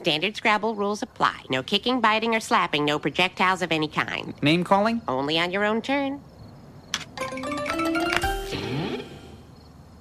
Standard 0.00 0.34
Scrabble 0.34 0.74
rules 0.74 1.02
apply. 1.02 1.42
No 1.50 1.62
kicking, 1.62 2.00
biting, 2.00 2.34
or 2.34 2.40
slapping. 2.40 2.86
No 2.86 2.98
projectiles 2.98 3.60
of 3.60 3.70
any 3.70 3.86
kind. 3.86 4.32
Name 4.42 4.64
calling? 4.64 5.02
Only 5.06 5.38
on 5.38 5.50
your 5.50 5.62
own 5.62 5.82
turn. 5.82 6.22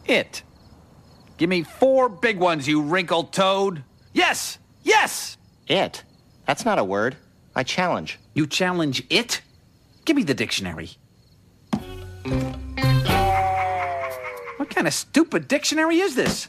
It. 0.06 0.42
Give 1.38 1.50
me 1.50 1.64
four 1.64 2.08
big 2.08 2.40
ones, 2.40 2.66
you 2.66 2.82
wrinkled 2.82 3.34
toad. 3.34 3.84
Yes! 4.14 4.58
Yes! 4.84 5.38
It? 5.68 6.06
That's 6.48 6.64
not 6.64 6.80
a 6.80 6.84
word. 6.84 7.18
I 7.54 7.64
challenge. 7.64 8.20
You 8.34 8.48
challenge 8.48 9.04
it? 9.10 9.42
Give 10.06 10.16
me 10.16 10.24
the 10.24 10.34
dictionary. 10.34 10.92
What 14.56 14.70
kind 14.70 14.88
of 14.88 14.94
stupid 14.94 15.50
dictionary 15.50 16.00
is 16.00 16.16
this? 16.16 16.48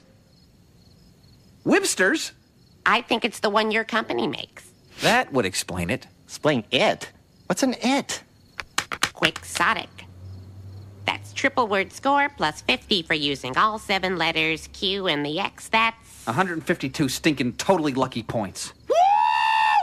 Webster's? 1.64 2.30
I 2.91 3.02
think 3.02 3.25
it's 3.25 3.38
the 3.38 3.50
one 3.50 3.70
your 3.70 3.84
company 3.84 4.27
makes. 4.27 4.68
That 5.02 5.33
would 5.33 5.46
explain 5.46 5.91
it. 5.91 6.09
Explain 6.24 6.64
it. 6.73 7.12
What's 7.47 7.62
an 7.62 7.77
it? 7.80 8.24
Quixotic. 9.14 9.88
That's 11.06 11.33
triple 11.33 11.69
word 11.69 11.92
score 11.92 12.28
plus 12.37 12.62
50 12.62 13.02
for 13.02 13.14
using 13.14 13.56
all 13.56 13.78
seven 13.78 14.19
letters, 14.19 14.66
Q 14.73 15.06
and 15.06 15.24
the 15.24 15.38
X. 15.38 15.69
That's. 15.69 16.27
152 16.27 17.09
stinking 17.09 17.52
totally 17.52 17.95
lucky 17.95 18.24
points. 18.24 18.73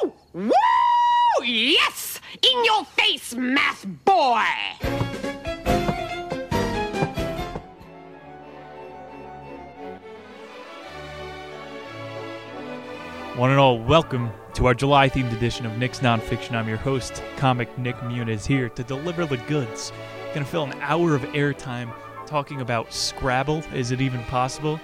Woo! 0.04 0.14
Woo! 0.34 1.46
Yes! 1.46 2.20
In 2.44 2.66
your 2.66 2.84
face, 2.84 3.34
math 3.34 3.86
boy! 4.04 5.47
One 13.38 13.52
and 13.52 13.60
all, 13.60 13.78
welcome 13.78 14.32
to 14.56 14.66
our 14.66 14.74
July 14.74 15.12
themed 15.12 15.32
edition 15.32 15.68
of 15.68 15.78
Nick's 15.78 16.00
Nonfiction. 16.00 16.54
I'm 16.54 16.68
your 16.68 16.80
host, 16.80 17.22
comic 17.36 17.78
Nick 17.78 17.96
Muniz, 17.98 18.48
here 18.48 18.68
to 18.70 18.84
deliver 18.84 19.28
the 19.28 19.38
goods. 19.38 19.94
Gonna 20.34 20.44
fill 20.44 20.64
an 20.64 20.74
hour 20.82 21.14
of 21.14 21.22
airtime 21.22 21.94
talking 22.26 22.62
about 22.62 22.92
Scrabble. 22.92 23.62
Is 23.76 23.92
it 23.92 24.02
even 24.02 24.24
possible? 24.24 24.80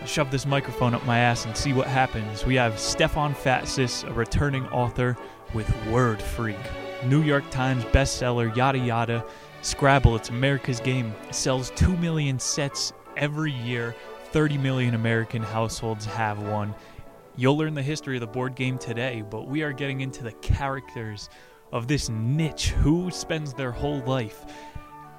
I'll 0.00 0.06
shove 0.06 0.30
this 0.30 0.46
microphone 0.46 0.94
up 0.94 1.04
my 1.04 1.18
ass 1.18 1.44
and 1.44 1.54
see 1.54 1.74
what 1.74 1.88
happens. 1.88 2.46
We 2.46 2.54
have 2.54 2.78
Stefan 2.78 3.34
Fatsis, 3.34 4.08
a 4.08 4.14
returning 4.14 4.66
author 4.68 5.14
with 5.52 5.70
Word 5.88 6.22
Freak, 6.22 6.56
New 7.04 7.20
York 7.20 7.50
Times 7.50 7.84
bestseller, 7.84 8.56
yada 8.56 8.78
yada. 8.78 9.26
Scrabble, 9.60 10.16
it's 10.16 10.30
America's 10.30 10.80
game. 10.80 11.14
Sells 11.32 11.70
2 11.72 11.94
million 11.98 12.38
sets 12.38 12.94
every 13.18 13.52
year. 13.52 13.94
30 14.32 14.56
million 14.56 14.94
American 14.94 15.42
households 15.42 16.06
have 16.06 16.38
one. 16.38 16.74
You'll 17.36 17.56
learn 17.56 17.74
the 17.74 17.82
history 17.82 18.16
of 18.16 18.20
the 18.20 18.26
board 18.26 18.54
game 18.54 18.78
today, 18.78 19.22
but 19.28 19.46
we 19.46 19.62
are 19.62 19.72
getting 19.72 20.00
into 20.00 20.22
the 20.22 20.32
characters 20.32 21.28
of 21.72 21.86
this 21.86 22.08
niche 22.08 22.70
who 22.70 23.10
spends 23.10 23.54
their 23.54 23.70
whole 23.70 24.00
life 24.00 24.44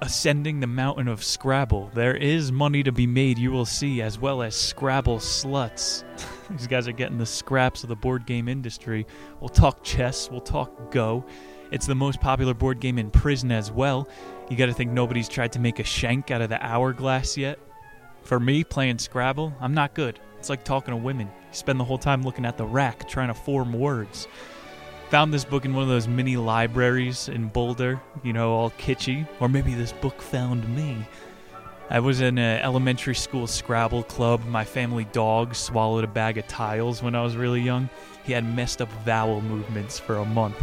ascending 0.02 0.58
the 0.58 0.66
mountain 0.66 1.06
of 1.06 1.22
Scrabble. 1.22 1.88
There 1.94 2.16
is 2.16 2.50
money 2.50 2.82
to 2.82 2.90
be 2.90 3.06
made, 3.06 3.38
you 3.38 3.52
will 3.52 3.64
see, 3.64 4.02
as 4.02 4.18
well 4.18 4.42
as 4.42 4.56
Scrabble 4.56 5.18
sluts. 5.18 6.02
These 6.50 6.66
guys 6.66 6.88
are 6.88 6.92
getting 6.92 7.18
the 7.18 7.26
scraps 7.26 7.84
of 7.84 7.88
the 7.88 7.94
board 7.94 8.26
game 8.26 8.48
industry. 8.48 9.06
We'll 9.40 9.48
talk 9.48 9.84
chess, 9.84 10.28
we'll 10.28 10.40
talk 10.40 10.90
Go. 10.90 11.24
It's 11.70 11.86
the 11.86 11.94
most 11.94 12.20
popular 12.20 12.52
board 12.52 12.80
game 12.80 12.98
in 12.98 13.10
prison 13.10 13.52
as 13.52 13.70
well. 13.70 14.08
You 14.50 14.56
gotta 14.56 14.74
think 14.74 14.90
nobody's 14.90 15.28
tried 15.28 15.52
to 15.52 15.60
make 15.60 15.78
a 15.78 15.84
shank 15.84 16.30
out 16.32 16.42
of 16.42 16.50
the 16.50 16.62
hourglass 16.62 17.36
yet. 17.36 17.58
For 18.22 18.38
me, 18.40 18.64
playing 18.64 18.98
Scrabble, 18.98 19.54
I'm 19.60 19.72
not 19.72 19.94
good. 19.94 20.18
It's 20.42 20.50
like 20.50 20.64
talking 20.64 20.90
to 20.90 20.96
women. 20.96 21.28
You 21.28 21.52
spend 21.52 21.78
the 21.78 21.84
whole 21.84 21.98
time 21.98 22.24
looking 22.24 22.44
at 22.44 22.58
the 22.58 22.64
rack 22.64 23.08
trying 23.08 23.28
to 23.28 23.34
form 23.34 23.72
words. 23.72 24.26
Found 25.10 25.32
this 25.32 25.44
book 25.44 25.64
in 25.64 25.72
one 25.72 25.84
of 25.84 25.88
those 25.88 26.08
mini 26.08 26.36
libraries 26.36 27.28
in 27.28 27.46
Boulder, 27.46 28.00
you 28.24 28.32
know, 28.32 28.52
all 28.52 28.72
kitschy. 28.72 29.24
Or 29.38 29.48
maybe 29.48 29.72
this 29.74 29.92
book 29.92 30.20
found 30.20 30.68
me. 30.74 31.06
I 31.90 32.00
was 32.00 32.20
in 32.20 32.38
an 32.38 32.60
elementary 32.60 33.14
school 33.14 33.46
Scrabble 33.46 34.02
club. 34.02 34.44
My 34.46 34.64
family 34.64 35.04
dog 35.12 35.54
swallowed 35.54 36.02
a 36.02 36.08
bag 36.08 36.38
of 36.38 36.48
tiles 36.48 37.04
when 37.04 37.14
I 37.14 37.22
was 37.22 37.36
really 37.36 37.60
young. 37.60 37.88
He 38.24 38.32
had 38.32 38.44
messed 38.44 38.82
up 38.82 38.90
vowel 39.04 39.42
movements 39.42 39.96
for 39.96 40.16
a 40.16 40.24
month. 40.24 40.60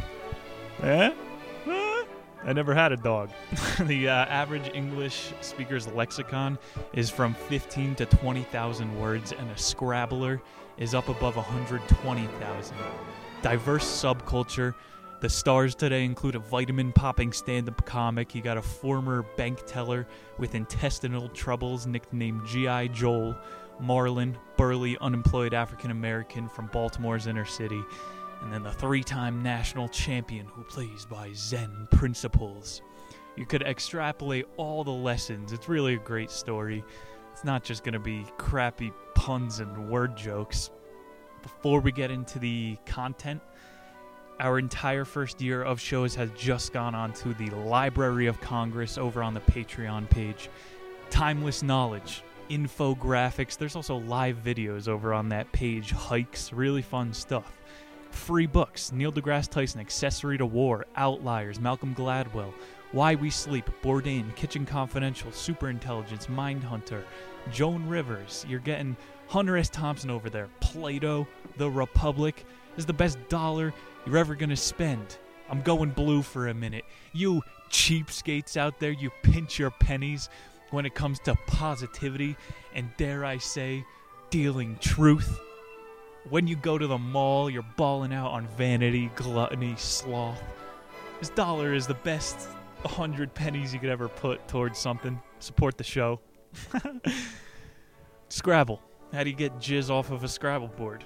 Eh? 0.83 1.13
I 2.45 2.53
never 2.53 2.73
had 2.73 2.91
a 2.91 2.97
dog. 2.97 3.29
the 3.81 4.07
uh, 4.07 4.25
average 4.25 4.71
English 4.73 5.33
speaker's 5.41 5.87
lexicon 5.87 6.57
is 6.93 7.09
from 7.09 7.33
15 7.33 7.95
to 7.95 8.05
20,000 8.05 8.99
words, 8.99 9.33
and 9.33 9.49
a 9.51 9.57
Scrabbler 9.57 10.41
is 10.77 10.93
up 10.95 11.09
above 11.09 11.35
120,000. 11.35 12.77
Diverse 13.41 13.85
subculture. 13.85 14.73
The 15.21 15.29
stars 15.29 15.75
today 15.75 16.05
include 16.05 16.35
a 16.35 16.39
vitamin 16.39 16.93
popping 16.93 17.33
stand 17.33 17.67
up 17.67 17.85
comic. 17.85 18.33
You 18.33 18.41
got 18.41 18.57
a 18.57 18.61
former 18.61 19.23
bank 19.35 19.59
teller 19.67 20.07
with 20.37 20.55
intestinal 20.55 21.27
troubles 21.29 21.85
nicknamed 21.85 22.47
G.I. 22.47 22.87
Joel, 22.87 23.35
Marlon, 23.81 24.35
burly, 24.55 24.97
unemployed 25.01 25.53
African 25.53 25.91
American 25.91 26.47
from 26.47 26.67
Baltimore's 26.67 27.27
inner 27.27 27.43
city, 27.43 27.81
and 28.41 28.51
then 28.51 28.63
the 28.63 28.71
three 28.71 29.03
time 29.03 29.43
national 29.43 29.89
champion 29.89 30.45
who 30.45 30.63
plays 30.63 31.05
by 31.05 31.31
Zen 31.33 31.87
principles. 31.91 32.81
You 33.35 33.45
could 33.45 33.61
extrapolate 33.61 34.47
all 34.57 34.83
the 34.83 34.91
lessons. 34.91 35.53
It's 35.53 35.69
really 35.69 35.95
a 35.95 35.99
great 35.99 36.31
story. 36.31 36.83
It's 37.31 37.43
not 37.43 37.63
just 37.63 37.83
going 37.83 37.93
to 37.93 37.99
be 37.99 38.25
crappy 38.37 38.91
puns 39.15 39.59
and 39.59 39.89
word 39.89 40.17
jokes. 40.17 40.71
Before 41.41 41.79
we 41.79 41.91
get 41.91 42.11
into 42.11 42.37
the 42.37 42.77
content, 42.85 43.41
our 44.39 44.59
entire 44.59 45.05
first 45.05 45.41
year 45.41 45.63
of 45.63 45.79
shows 45.79 46.15
has 46.15 46.29
just 46.31 46.73
gone 46.73 46.95
on 46.95 47.13
to 47.13 47.33
the 47.33 47.49
Library 47.51 48.27
of 48.27 48.39
Congress 48.41 48.97
over 48.97 49.21
on 49.21 49.33
the 49.33 49.41
Patreon 49.41 50.09
page. 50.09 50.49
Timeless 51.09 51.63
knowledge, 51.63 52.23
infographics. 52.49 53.57
There's 53.57 53.75
also 53.75 53.97
live 53.97 54.37
videos 54.43 54.87
over 54.87 55.13
on 55.13 55.29
that 55.29 55.51
page, 55.51 55.91
hikes, 55.91 56.51
really 56.53 56.81
fun 56.81 57.13
stuff. 57.13 57.58
Free 58.11 58.47
books 58.47 58.91
Neil 58.91 59.11
deGrasse 59.11 59.49
Tyson, 59.49 59.79
Accessory 59.81 60.37
to 60.37 60.45
War, 60.45 60.85
Outliers, 60.95 61.59
Malcolm 61.59 61.95
Gladwell, 61.95 62.53
Why 62.91 63.15
We 63.15 63.29
Sleep, 63.29 63.69
Bourdain, 63.81 64.35
Kitchen 64.35 64.65
Confidential, 64.65 65.31
Superintelligence, 65.31 66.27
Mindhunter, 66.27 67.03
Joan 67.51 67.87
Rivers. 67.87 68.45
You're 68.47 68.59
getting 68.59 68.95
Hunter 69.27 69.57
S. 69.57 69.69
Thompson 69.69 70.09
over 70.09 70.29
there. 70.29 70.49
Plato, 70.59 71.27
The 71.57 71.69
Republic 71.69 72.45
is 72.77 72.85
the 72.85 72.93
best 72.93 73.17
dollar 73.29 73.73
you're 74.05 74.17
ever 74.17 74.35
gonna 74.35 74.55
spend. 74.55 75.17
I'm 75.49 75.61
going 75.61 75.91
blue 75.91 76.21
for 76.21 76.47
a 76.47 76.53
minute. 76.53 76.85
You 77.13 77.41
cheapskates 77.69 78.57
out 78.57 78.79
there, 78.79 78.91
you 78.91 79.11
pinch 79.23 79.59
your 79.59 79.71
pennies 79.71 80.29
when 80.71 80.85
it 80.85 80.93
comes 80.93 81.19
to 81.21 81.35
positivity 81.47 82.35
and, 82.73 82.89
dare 82.97 83.25
I 83.25 83.37
say, 83.37 83.83
dealing 84.29 84.77
truth. 84.79 85.39
When 86.29 86.45
you 86.45 86.55
go 86.55 86.77
to 86.77 86.85
the 86.85 86.97
mall, 86.97 87.49
you're 87.49 87.65
balling 87.75 88.13
out 88.13 88.29
on 88.29 88.47
vanity, 88.49 89.09
gluttony, 89.15 89.73
sloth. 89.77 90.43
This 91.19 91.29
dollar 91.29 91.73
is 91.73 91.87
the 91.87 91.95
best 91.95 92.49
100 92.83 93.33
pennies 93.33 93.73
you 93.73 93.79
could 93.79 93.89
ever 93.89 94.07
put 94.07 94.47
towards 94.47 94.77
something. 94.77 95.19
Support 95.39 95.79
the 95.79 95.83
show. 95.83 96.19
Scrabble. 98.29 98.79
How 99.11 99.23
do 99.23 99.31
you 99.31 99.35
get 99.35 99.57
jizz 99.57 99.89
off 99.89 100.11
of 100.11 100.23
a 100.23 100.27
Scrabble 100.27 100.67
board? 100.67 101.03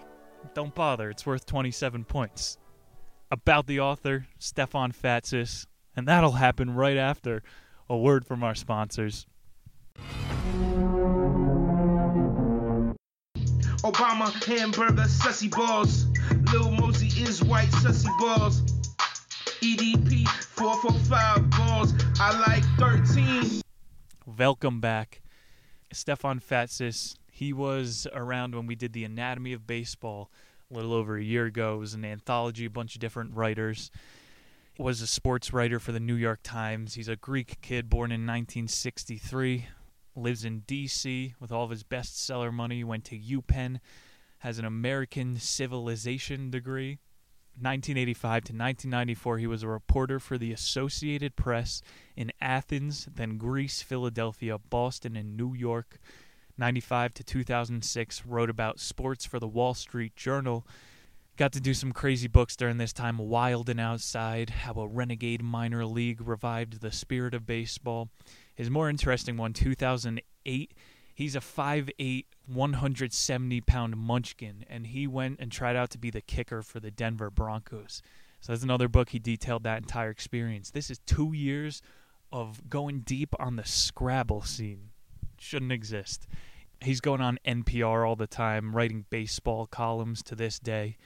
Don't 0.53 0.75
bother, 0.75 1.09
it's 1.09 1.25
worth 1.25 1.45
27 1.45 2.03
points. 2.03 2.57
About 3.31 3.65
the 3.65 3.79
author, 3.79 4.27
Stefan 4.39 4.91
Fatsis, 4.91 5.67
and 5.95 6.05
that'll 6.05 6.33
happen 6.33 6.75
right 6.75 6.97
after 6.97 7.41
a 7.89 7.95
word 7.97 8.25
from 8.25 8.43
our 8.43 8.55
sponsors. 8.55 9.25
Obama 13.83 14.31
hamburger 14.45 15.03
sussy 15.03 15.51
balls. 15.51 16.05
Lil 16.53 16.71
Mosey 16.71 17.07
is 17.21 17.43
white 17.43 17.67
sussy 17.67 18.07
balls. 18.17 18.61
EDP 19.59 20.25
445 20.25 21.49
balls. 21.49 21.93
I 22.17 22.39
like 22.47 22.63
13. 22.77 23.61
Welcome 24.37 24.79
back. 24.79 25.21
Stefan 25.91 26.39
Fatsis, 26.39 27.17
he 27.29 27.51
was 27.51 28.07
around 28.13 28.55
when 28.55 28.67
we 28.67 28.75
did 28.75 28.93
the 28.93 29.03
Anatomy 29.03 29.51
of 29.51 29.67
Baseball 29.67 30.31
a 30.71 30.73
little 30.73 30.93
over 30.93 31.17
a 31.17 31.23
year 31.23 31.45
ago. 31.45 31.75
It 31.75 31.79
was 31.79 31.93
an 31.93 32.05
anthology, 32.05 32.63
a 32.63 32.69
bunch 32.69 32.95
of 32.95 33.01
different 33.01 33.35
writers. 33.35 33.91
Was 34.79 35.01
a 35.01 35.07
sports 35.07 35.51
writer 35.51 35.77
for 35.79 35.91
the 35.91 35.99
New 35.99 36.15
York 36.15 36.39
Times. 36.41 36.93
He's 36.93 37.09
a 37.09 37.17
Greek 37.17 37.59
kid 37.61 37.89
born 37.89 38.11
in 38.11 38.21
1963. 38.21 39.67
Lives 40.15 40.45
in 40.45 40.59
D.C. 40.61 41.33
with 41.39 41.51
all 41.51 41.63
of 41.63 41.69
his 41.69 41.83
bestseller 41.83 42.53
money. 42.53 42.83
Went 42.83 43.05
to 43.05 43.19
UPenn. 43.19 43.79
Has 44.39 44.59
an 44.59 44.65
American 44.65 45.37
civilization 45.39 46.51
degree. 46.51 46.99
1985 47.55 48.31
to 48.31 48.53
1994, 48.53 49.37
he 49.37 49.45
was 49.45 49.61
a 49.61 49.67
reporter 49.67 50.19
for 50.19 50.39
the 50.39 50.51
Associated 50.51 51.35
Press 51.35 51.83
in 52.15 52.31
Athens, 52.41 53.07
then 53.13 53.37
Greece, 53.37 53.83
Philadelphia, 53.83 54.57
Boston, 54.57 55.15
and 55.15 55.37
New 55.37 55.53
York. 55.53 55.99
95 56.57 57.13
to 57.13 57.23
2006, 57.23 58.25
wrote 58.25 58.49
about 58.49 58.79
sports 58.79 59.25
for 59.25 59.39
the 59.39 59.47
Wall 59.47 59.75
Street 59.75 60.15
Journal. 60.15 60.65
Got 61.37 61.51
to 61.53 61.59
do 61.59 61.75
some 61.75 61.91
crazy 61.91 62.27
books 62.27 62.55
during 62.55 62.77
this 62.77 62.93
time 62.93 63.19
Wild 63.19 63.69
and 63.69 63.79
Outside, 63.79 64.49
How 64.49 64.73
a 64.73 64.87
Renegade 64.87 65.43
Minor 65.43 65.85
League 65.85 66.27
Revived 66.27 66.81
the 66.81 66.91
Spirit 66.91 67.35
of 67.35 67.45
Baseball. 67.45 68.09
His 68.55 68.69
more 68.69 68.89
interesting 68.89 69.37
one, 69.37 69.53
2008, 69.53 70.73
he's 71.13 71.35
a 71.35 71.39
5'8, 71.39 72.25
170 72.45 73.61
pound 73.61 73.97
munchkin, 73.97 74.65
and 74.69 74.87
he 74.87 75.07
went 75.07 75.39
and 75.39 75.51
tried 75.51 75.75
out 75.75 75.89
to 75.91 75.97
be 75.97 76.09
the 76.09 76.21
kicker 76.21 76.61
for 76.61 76.79
the 76.79 76.91
Denver 76.91 77.29
Broncos. 77.29 78.01
So 78.41 78.51
that's 78.51 78.63
another 78.63 78.87
book. 78.87 79.09
He 79.09 79.19
detailed 79.19 79.63
that 79.63 79.81
entire 79.81 80.09
experience. 80.09 80.71
This 80.71 80.89
is 80.89 80.99
two 80.99 81.33
years 81.33 81.81
of 82.31 82.69
going 82.69 82.99
deep 83.01 83.33
on 83.39 83.55
the 83.55 83.63
Scrabble 83.63 84.41
scene. 84.41 84.89
Shouldn't 85.39 85.71
exist. 85.71 86.27
He's 86.81 86.99
going 86.99 87.21
on 87.21 87.39
NPR 87.45 88.07
all 88.07 88.17
the 88.17 88.27
time, 88.27 88.75
writing 88.75 89.05
baseball 89.09 89.65
columns 89.65 90.21
to 90.23 90.35
this 90.35 90.59
day. 90.59 90.97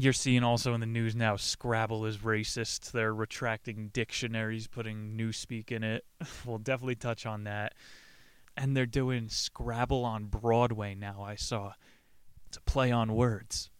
You're 0.00 0.12
seeing 0.12 0.44
also 0.44 0.74
in 0.74 0.80
the 0.80 0.86
news 0.86 1.16
now 1.16 1.34
Scrabble 1.34 2.06
is 2.06 2.18
racist. 2.18 2.92
They're 2.92 3.12
retracting 3.12 3.88
dictionaries, 3.92 4.68
putting 4.68 5.16
Newspeak 5.16 5.72
in 5.72 5.82
it. 5.82 6.04
we'll 6.46 6.58
definitely 6.58 6.94
touch 6.94 7.26
on 7.26 7.42
that. 7.44 7.74
And 8.56 8.76
they're 8.76 8.86
doing 8.86 9.28
Scrabble 9.28 10.04
on 10.04 10.26
Broadway 10.26 10.94
now, 10.94 11.24
I 11.24 11.34
saw. 11.34 11.72
It's 12.46 12.58
a 12.58 12.60
play 12.60 12.92
on 12.92 13.12
words. 13.12 13.70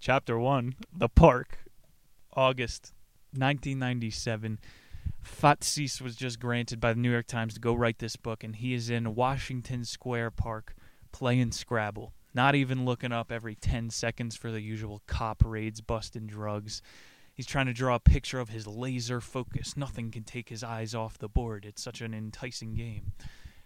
Chapter 0.00 0.38
1 0.38 0.74
The 0.96 1.10
Park, 1.10 1.58
August 2.32 2.94
1997. 3.32 4.58
Fatsis 5.22 6.00
was 6.00 6.16
just 6.16 6.40
granted 6.40 6.80
by 6.80 6.94
the 6.94 7.00
New 7.00 7.10
York 7.10 7.26
Times 7.26 7.52
to 7.52 7.60
go 7.60 7.74
write 7.74 7.98
this 7.98 8.16
book, 8.16 8.42
and 8.42 8.56
he 8.56 8.72
is 8.72 8.88
in 8.88 9.14
Washington 9.14 9.84
Square 9.84 10.30
Park 10.30 10.74
playing 11.12 11.52
Scrabble 11.52 12.14
not 12.36 12.54
even 12.54 12.84
looking 12.84 13.12
up 13.12 13.32
every 13.32 13.54
10 13.54 13.88
seconds 13.88 14.36
for 14.36 14.52
the 14.52 14.60
usual 14.60 15.02
cop 15.06 15.42
raids, 15.44 15.80
busting 15.80 16.26
drugs. 16.26 16.82
He's 17.34 17.46
trying 17.46 17.66
to 17.66 17.72
draw 17.72 17.94
a 17.94 18.00
picture 18.00 18.38
of 18.38 18.50
his 18.50 18.66
laser 18.66 19.22
focus. 19.22 19.74
Nothing 19.74 20.10
can 20.10 20.22
take 20.22 20.50
his 20.50 20.62
eyes 20.62 20.94
off 20.94 21.18
the 21.18 21.28
board. 21.28 21.64
It's 21.64 21.82
such 21.82 22.02
an 22.02 22.12
enticing 22.12 22.74
game. 22.74 23.12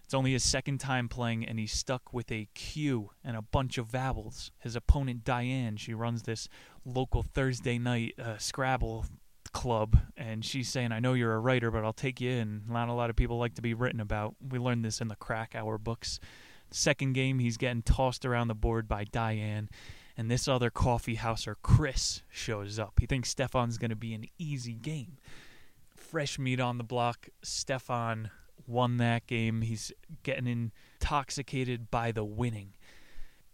It's 0.04 0.14
only 0.14 0.32
his 0.32 0.44
second 0.44 0.78
time 0.78 1.08
playing, 1.08 1.44
and 1.44 1.58
he's 1.58 1.72
stuck 1.72 2.12
with 2.12 2.30
a 2.30 2.48
Q 2.54 3.10
and 3.24 3.36
a 3.36 3.42
bunch 3.42 3.76
of 3.76 3.86
vowels. 3.86 4.52
His 4.60 4.76
opponent, 4.76 5.24
Diane, 5.24 5.76
she 5.76 5.92
runs 5.92 6.22
this 6.22 6.48
local 6.84 7.22
Thursday 7.22 7.76
night 7.78 8.14
uh, 8.22 8.38
Scrabble 8.38 9.04
club, 9.52 9.98
and 10.16 10.44
she's 10.44 10.68
saying, 10.68 10.92
I 10.92 11.00
know 11.00 11.14
you're 11.14 11.34
a 11.34 11.40
writer, 11.40 11.72
but 11.72 11.84
I'll 11.84 11.92
take 11.92 12.20
you 12.20 12.30
in. 12.30 12.62
Not 12.68 12.88
a 12.88 12.92
lot 12.92 13.10
of 13.10 13.16
people 13.16 13.38
like 13.38 13.54
to 13.54 13.62
be 13.62 13.74
written 13.74 14.00
about. 14.00 14.36
We 14.40 14.60
learned 14.60 14.84
this 14.84 15.00
in 15.00 15.08
the 15.08 15.16
crack 15.16 15.54
hour 15.56 15.76
books. 15.76 16.20
Second 16.70 17.14
game, 17.14 17.38
he's 17.38 17.56
getting 17.56 17.82
tossed 17.82 18.24
around 18.24 18.48
the 18.48 18.54
board 18.54 18.88
by 18.88 19.04
Diane, 19.04 19.68
and 20.16 20.30
this 20.30 20.46
other 20.46 20.70
coffee 20.70 21.16
houser, 21.16 21.56
Chris, 21.62 22.22
shows 22.28 22.78
up. 22.78 23.00
He 23.00 23.06
thinks 23.06 23.30
Stefan's 23.30 23.78
going 23.78 23.90
to 23.90 23.96
be 23.96 24.14
an 24.14 24.26
easy 24.38 24.74
game. 24.74 25.18
Fresh 25.96 26.38
meat 26.38 26.60
on 26.60 26.78
the 26.78 26.84
block. 26.84 27.28
Stefan 27.42 28.30
won 28.66 28.98
that 28.98 29.26
game. 29.26 29.62
He's 29.62 29.92
getting 30.22 30.70
intoxicated 31.00 31.90
by 31.90 32.12
the 32.12 32.24
winning. 32.24 32.74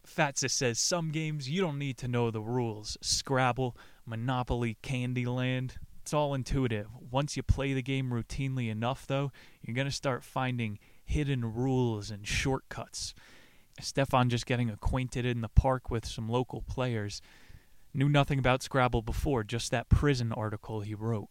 Fatsis 0.07 0.51
says 0.51 0.79
some 0.79 1.11
games 1.11 1.51
you 1.51 1.61
don't 1.61 1.79
need 1.79 1.99
to 1.99 2.09
know 2.09 2.31
the 2.31 2.41
rules. 2.41 2.97
Scrabble, 3.01 3.77
Monopoly, 4.05 4.77
Candyland, 4.83 5.73
it's 6.07 6.15
all 6.15 6.35
intuitive. 6.35 6.87
Once 7.11 7.37
you 7.37 7.43
play 7.43 7.73
the 7.73 7.83
game 7.83 8.11
routinely 8.11 8.71
enough, 8.71 9.09
though, 9.09 9.33
you're 9.61 9.75
going 9.75 9.89
to 9.89 9.93
start 9.93 10.23
finding 10.23 10.79
hidden 11.07 11.55
rules 11.55 12.11
and 12.11 12.27
shortcuts. 12.27 13.15
Stefan 13.81 14.29
just 14.29 14.47
getting 14.47 14.71
acquainted 14.71 15.25
in 15.25 15.41
the 15.41 15.49
park 15.49 15.91
with 15.91 16.07
some 16.07 16.29
local 16.29 16.63
players. 16.63 17.23
Knew 17.95 18.09
nothing 18.09 18.39
about 18.39 18.63
Scrabble 18.63 19.03
before, 19.03 19.45
just 19.45 19.71
that 19.71 19.89
prison 19.89 20.33
article 20.33 20.81
he 20.81 20.95
wrote. 20.95 21.29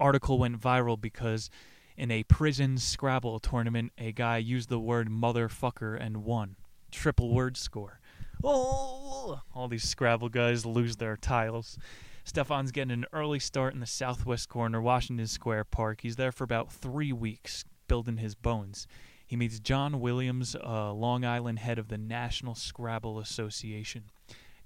Article 0.00 0.38
went 0.38 0.60
viral 0.60 1.00
because 1.00 1.50
in 1.96 2.10
a 2.10 2.24
prison 2.24 2.78
Scrabble 2.78 3.38
tournament, 3.38 3.92
a 3.98 4.12
guy 4.12 4.38
used 4.38 4.68
the 4.68 4.80
word 4.80 5.08
motherfucker 5.08 5.96
and 6.00 6.24
won. 6.24 6.56
Triple 6.90 7.32
word 7.32 7.56
score. 7.56 8.00
Oh! 8.42 9.40
All 9.54 9.68
these 9.68 9.88
Scrabble 9.88 10.28
guys 10.28 10.66
lose 10.66 10.96
their 10.96 11.16
tiles. 11.16 11.78
Stefan's 12.24 12.72
getting 12.72 12.92
an 12.92 13.06
early 13.12 13.38
start 13.38 13.74
in 13.74 13.80
the 13.80 13.86
southwest 13.86 14.48
corner, 14.48 14.80
Washington 14.80 15.26
Square 15.26 15.64
Park. 15.64 16.00
He's 16.02 16.16
there 16.16 16.32
for 16.32 16.44
about 16.44 16.72
three 16.72 17.12
weeks, 17.12 17.64
building 17.92 18.16
his 18.16 18.34
bones. 18.34 18.86
He 19.26 19.36
meets 19.36 19.60
John 19.60 20.00
Williams, 20.00 20.56
uh, 20.56 20.94
Long 20.94 21.26
Island 21.26 21.58
head 21.58 21.78
of 21.78 21.88
the 21.88 21.98
National 21.98 22.54
Scrabble 22.54 23.18
Association. 23.18 24.04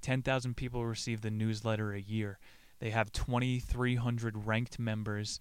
10,000 0.00 0.56
people 0.56 0.86
receive 0.86 1.22
the 1.22 1.30
newsletter 1.32 1.92
a 1.92 2.00
year. 2.00 2.38
They 2.78 2.90
have 2.90 3.10
2,300 3.10 4.46
ranked 4.46 4.78
members 4.78 5.40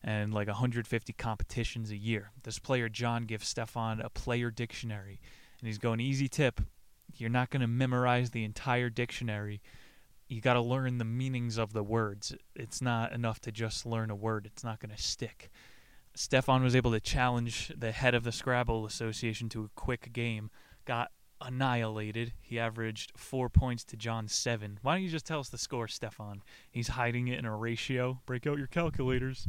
and 0.00 0.32
like 0.32 0.46
150 0.46 1.12
competitions 1.14 1.90
a 1.90 1.96
year. 1.96 2.30
This 2.44 2.60
player, 2.60 2.88
John, 2.88 3.24
gives 3.24 3.48
Stefan 3.48 4.00
a 4.00 4.10
player 4.10 4.52
dictionary. 4.52 5.18
And 5.58 5.66
he's 5.66 5.78
going, 5.78 5.98
easy 5.98 6.28
tip. 6.28 6.60
You're 7.16 7.30
not 7.30 7.50
going 7.50 7.62
to 7.62 7.66
memorize 7.66 8.30
the 8.30 8.44
entire 8.44 8.90
dictionary. 8.90 9.60
You 10.28 10.40
got 10.40 10.54
to 10.54 10.60
learn 10.60 10.98
the 10.98 11.04
meanings 11.04 11.58
of 11.58 11.72
the 11.72 11.82
words. 11.82 12.32
It's 12.54 12.80
not 12.80 13.10
enough 13.10 13.40
to 13.40 13.50
just 13.50 13.84
learn 13.84 14.10
a 14.10 14.14
word, 14.14 14.46
it's 14.46 14.62
not 14.62 14.78
going 14.78 14.94
to 14.94 15.02
stick. 15.02 15.50
Stefan 16.14 16.62
was 16.62 16.76
able 16.76 16.92
to 16.92 17.00
challenge 17.00 17.72
the 17.76 17.92
head 17.92 18.14
of 18.14 18.22
the 18.22 18.32
Scrabble 18.32 18.86
Association 18.86 19.48
to 19.50 19.64
a 19.64 19.70
quick 19.74 20.12
game, 20.12 20.50
got 20.84 21.10
annihilated. 21.40 22.32
He 22.40 22.58
averaged 22.58 23.12
four 23.16 23.48
points 23.48 23.84
to 23.84 23.96
John's 23.96 24.32
seven. 24.32 24.78
Why 24.82 24.94
don't 24.94 25.02
you 25.02 25.10
just 25.10 25.26
tell 25.26 25.40
us 25.40 25.48
the 25.48 25.58
score, 25.58 25.88
Stefan? 25.88 26.42
He's 26.70 26.88
hiding 26.88 27.28
it 27.28 27.38
in 27.38 27.44
a 27.44 27.56
ratio. 27.56 28.20
Break 28.26 28.46
out 28.46 28.58
your 28.58 28.68
calculators. 28.68 29.46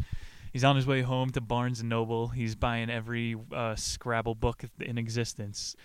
He's 0.52 0.64
on 0.64 0.76
his 0.76 0.88
way 0.88 1.02
home 1.02 1.30
to 1.32 1.42
Barnes 1.42 1.84
Noble. 1.84 2.30
He's 2.30 2.56
buying 2.56 2.90
every 2.90 3.36
uh, 3.54 3.76
Scrabble 3.76 4.36
book 4.36 4.64
in 4.80 4.98
existence. 4.98 5.76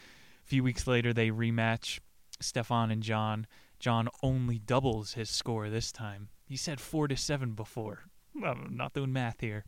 A 0.44 0.48
few 0.48 0.62
weeks 0.62 0.86
later, 0.86 1.12
they 1.12 1.30
rematch. 1.30 2.00
Stefan 2.40 2.90
and 2.90 3.02
John. 3.02 3.46
John 3.78 4.08
only 4.22 4.58
doubles 4.58 5.14
his 5.14 5.28
score 5.28 5.68
this 5.68 5.92
time. 5.92 6.28
He 6.46 6.56
said 6.56 6.80
four 6.80 7.08
to 7.08 7.16
seven 7.16 7.52
before. 7.52 8.04
I'm 8.44 8.76
not 8.76 8.92
doing 8.92 9.12
math 9.12 9.40
here. 9.40 9.64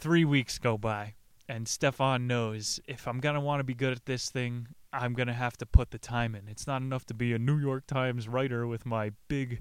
Three 0.00 0.24
weeks 0.24 0.58
go 0.58 0.78
by, 0.78 1.12
and 1.46 1.68
Stefan 1.68 2.26
knows 2.26 2.80
if 2.88 3.06
I'm 3.06 3.20
going 3.20 3.34
to 3.34 3.40
want 3.40 3.60
to 3.60 3.64
be 3.64 3.74
good 3.74 3.92
at 3.92 4.06
this 4.06 4.30
thing, 4.30 4.68
I'm 4.94 5.12
going 5.12 5.26
to 5.26 5.34
have 5.34 5.58
to 5.58 5.66
put 5.66 5.90
the 5.90 5.98
time 5.98 6.34
in. 6.34 6.48
It's 6.48 6.66
not 6.66 6.80
enough 6.80 7.04
to 7.06 7.14
be 7.14 7.34
a 7.34 7.38
New 7.38 7.58
York 7.58 7.86
Times 7.86 8.26
writer 8.26 8.66
with 8.66 8.86
my 8.86 9.12
big 9.28 9.60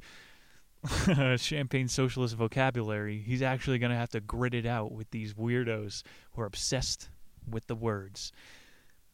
champagne 1.36 1.90
socialist 1.90 2.36
vocabulary. 2.36 3.20
He's 3.20 3.42
actually 3.42 3.80
going 3.80 3.92
to 3.92 3.98
have 3.98 4.12
to 4.12 4.22
grit 4.22 4.54
it 4.54 4.66
out 4.66 4.94
with 4.94 5.12
these 5.12 5.34
weirdos 5.34 6.04
who 6.32 6.42
are 6.42 6.46
obsessed 6.46 7.10
with 7.46 7.68
the 7.68 7.76
words. 7.76 8.32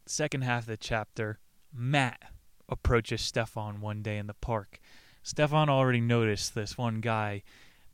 Second 0.05 0.43
half 0.43 0.63
of 0.63 0.67
the 0.67 0.77
chapter, 0.77 1.39
Matt 1.73 2.21
approaches 2.69 3.21
Stefan 3.21 3.81
one 3.81 4.03
day 4.03 4.19
in 4.19 4.27
the 4.27 4.35
park. 4.35 4.79
Stefan 5.23 5.69
already 5.69 6.01
noticed 6.01 6.53
this 6.53 6.77
one 6.77 7.01
guy 7.01 7.41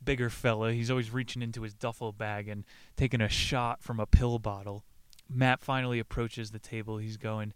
bigger 0.04 0.30
fella. 0.30 0.72
He's 0.72 0.90
always 0.90 1.10
reaching 1.10 1.42
into 1.42 1.62
his 1.62 1.74
duffel 1.74 2.12
bag 2.12 2.48
and 2.48 2.64
taking 2.96 3.20
a 3.20 3.28
shot 3.28 3.82
from 3.82 4.00
a 4.00 4.06
pill 4.06 4.38
bottle. 4.38 4.84
Matt 5.28 5.62
finally 5.62 5.98
approaches 5.98 6.50
the 6.50 6.58
table. 6.58 6.98
He's 6.98 7.16
going, 7.16 7.52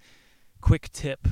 Quick 0.61 0.91
tip 0.93 1.29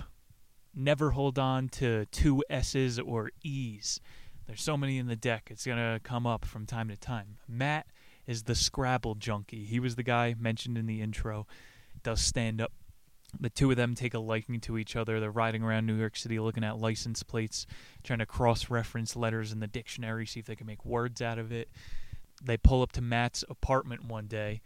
never 0.74 1.12
hold 1.12 1.38
on 1.38 1.68
to 1.68 2.06
two 2.06 2.42
S's 2.50 2.98
or 2.98 3.30
E's. 3.42 4.00
There's 4.46 4.62
so 4.62 4.76
many 4.76 4.98
in 4.98 5.06
the 5.06 5.16
deck, 5.16 5.48
it's 5.50 5.64
going 5.64 5.78
to 5.78 6.00
come 6.02 6.26
up 6.26 6.44
from 6.44 6.66
time 6.66 6.88
to 6.88 6.96
time. 6.96 7.38
Matt 7.48 7.86
is 8.26 8.42
the 8.42 8.54
Scrabble 8.54 9.14
junkie. 9.14 9.64
He 9.64 9.80
was 9.80 9.96
the 9.96 10.02
guy 10.02 10.34
mentioned 10.38 10.76
in 10.76 10.86
the 10.86 11.00
intro, 11.00 11.46
does 12.02 12.20
stand 12.20 12.60
up 12.60 12.72
the 13.40 13.50
two 13.50 13.70
of 13.70 13.76
them 13.76 13.94
take 13.94 14.14
a 14.14 14.18
liking 14.18 14.60
to 14.60 14.78
each 14.78 14.96
other. 14.96 15.20
They're 15.20 15.30
riding 15.30 15.62
around 15.62 15.86
New 15.86 15.96
York 15.96 16.16
City 16.16 16.38
looking 16.38 16.64
at 16.64 16.78
license 16.78 17.22
plates, 17.22 17.66
trying 18.02 18.18
to 18.20 18.26
cross 18.26 18.70
reference 18.70 19.16
letters 19.16 19.52
in 19.52 19.60
the 19.60 19.66
dictionary, 19.66 20.26
see 20.26 20.40
if 20.40 20.46
they 20.46 20.56
can 20.56 20.66
make 20.66 20.84
words 20.84 21.20
out 21.22 21.38
of 21.38 21.52
it. 21.52 21.68
They 22.42 22.56
pull 22.56 22.82
up 22.82 22.92
to 22.92 23.00
Matt's 23.00 23.44
apartment 23.48 24.04
one 24.04 24.26
day. 24.26 24.60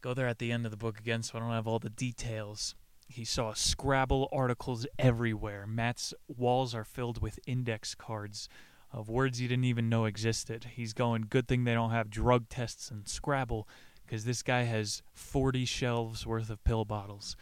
Go 0.00 0.14
there 0.14 0.28
at 0.28 0.38
the 0.38 0.52
end 0.52 0.64
of 0.64 0.70
the 0.70 0.76
book 0.76 0.98
again, 0.98 1.22
so 1.22 1.38
I 1.38 1.40
don't 1.40 1.50
have 1.50 1.66
all 1.66 1.78
the 1.78 1.90
details. 1.90 2.74
He 3.08 3.24
saw 3.24 3.52
Scrabble 3.52 4.28
articles 4.32 4.86
everywhere. 4.98 5.66
Matt's 5.66 6.14
walls 6.28 6.74
are 6.74 6.84
filled 6.84 7.20
with 7.20 7.38
index 7.46 7.94
cards 7.94 8.48
of 8.92 9.08
words 9.08 9.38
he 9.38 9.48
didn't 9.48 9.64
even 9.64 9.88
know 9.88 10.04
existed. 10.04 10.66
He's 10.74 10.92
going, 10.92 11.26
good 11.28 11.48
thing 11.48 11.64
they 11.64 11.74
don't 11.74 11.90
have 11.90 12.10
drug 12.10 12.48
tests 12.48 12.90
in 12.90 13.06
Scrabble, 13.06 13.68
because 14.06 14.24
this 14.24 14.42
guy 14.42 14.62
has 14.62 15.02
40 15.14 15.64
shelves 15.64 16.26
worth 16.26 16.48
of 16.50 16.62
pill 16.64 16.84
bottles. 16.84 17.36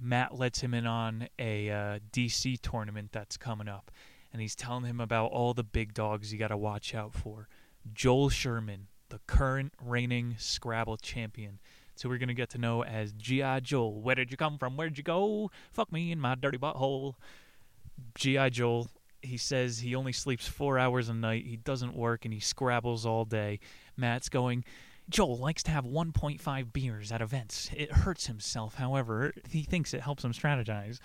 Matt 0.00 0.38
lets 0.38 0.60
him 0.60 0.74
in 0.74 0.86
on 0.86 1.28
a 1.38 1.70
uh, 1.70 1.98
DC 2.12 2.58
tournament 2.60 3.10
that's 3.12 3.36
coming 3.36 3.68
up, 3.68 3.90
and 4.32 4.42
he's 4.42 4.54
telling 4.54 4.84
him 4.84 5.00
about 5.00 5.30
all 5.30 5.54
the 5.54 5.64
big 5.64 5.94
dogs 5.94 6.32
you 6.32 6.38
got 6.38 6.48
to 6.48 6.56
watch 6.56 6.94
out 6.94 7.14
for. 7.14 7.48
Joel 7.92 8.28
Sherman, 8.30 8.88
the 9.08 9.20
current 9.26 9.72
reigning 9.82 10.36
Scrabble 10.38 10.96
champion. 10.96 11.58
So 11.96 12.08
we're 12.08 12.18
gonna 12.18 12.34
get 12.34 12.50
to 12.50 12.58
know 12.58 12.82
as 12.82 13.12
G.I. 13.12 13.60
Joel. 13.60 14.00
Where 14.00 14.16
did 14.16 14.30
you 14.30 14.36
come 14.36 14.58
from? 14.58 14.76
Where'd 14.76 14.98
you 14.98 15.04
go? 15.04 15.50
Fuck 15.72 15.92
me 15.92 16.10
in 16.10 16.18
my 16.18 16.34
dirty 16.34 16.58
butthole. 16.58 17.14
G.I. 18.16 18.48
Joel, 18.48 18.88
he 19.22 19.36
says 19.36 19.78
he 19.78 19.94
only 19.94 20.12
sleeps 20.12 20.48
four 20.48 20.78
hours 20.78 21.08
a 21.08 21.14
night. 21.14 21.46
He 21.46 21.56
doesn't 21.56 21.94
work 21.94 22.24
and 22.24 22.34
he 22.34 22.40
scrabbles 22.40 23.06
all 23.06 23.24
day. 23.24 23.60
Matt's 23.96 24.28
going, 24.28 24.64
Joel 25.10 25.36
likes 25.36 25.62
to 25.64 25.70
have 25.70 25.84
1.5 25.84 26.72
beers 26.72 27.12
at 27.12 27.20
events. 27.20 27.70
It 27.76 27.92
hurts 27.92 28.26
himself, 28.26 28.76
however. 28.76 29.32
He 29.48 29.62
thinks 29.62 29.92
it 29.92 30.00
helps 30.00 30.24
him 30.24 30.32
strategize. 30.32 30.98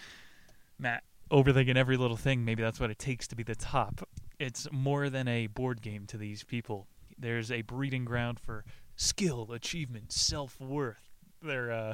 Matt, 0.78 1.04
overthinking 1.32 1.76
every 1.76 1.98
little 1.98 2.18
thing, 2.18 2.46
maybe 2.46 2.64
that's 2.64 2.80
what 2.80 2.90
it 2.90 3.00
takes 3.00 3.28
to 3.28 3.36
be 3.36 3.44
the 3.44 3.56
top. 3.56 4.08
It's 4.40 4.68
more 4.72 5.10
than 5.10 5.28
a 5.28 5.48
board 5.48 5.82
game 5.82 6.06
to 6.08 6.18
these 6.18 6.44
people. 6.44 6.88
There's 7.18 7.52
a 7.52 7.62
breeding 7.62 8.06
ground 8.06 8.40
for 8.40 8.64
skill, 8.96 9.52
achievement, 9.52 10.14
self 10.14 10.60
worth. 10.62 11.10
They're 11.42 11.72
uh, 11.72 11.94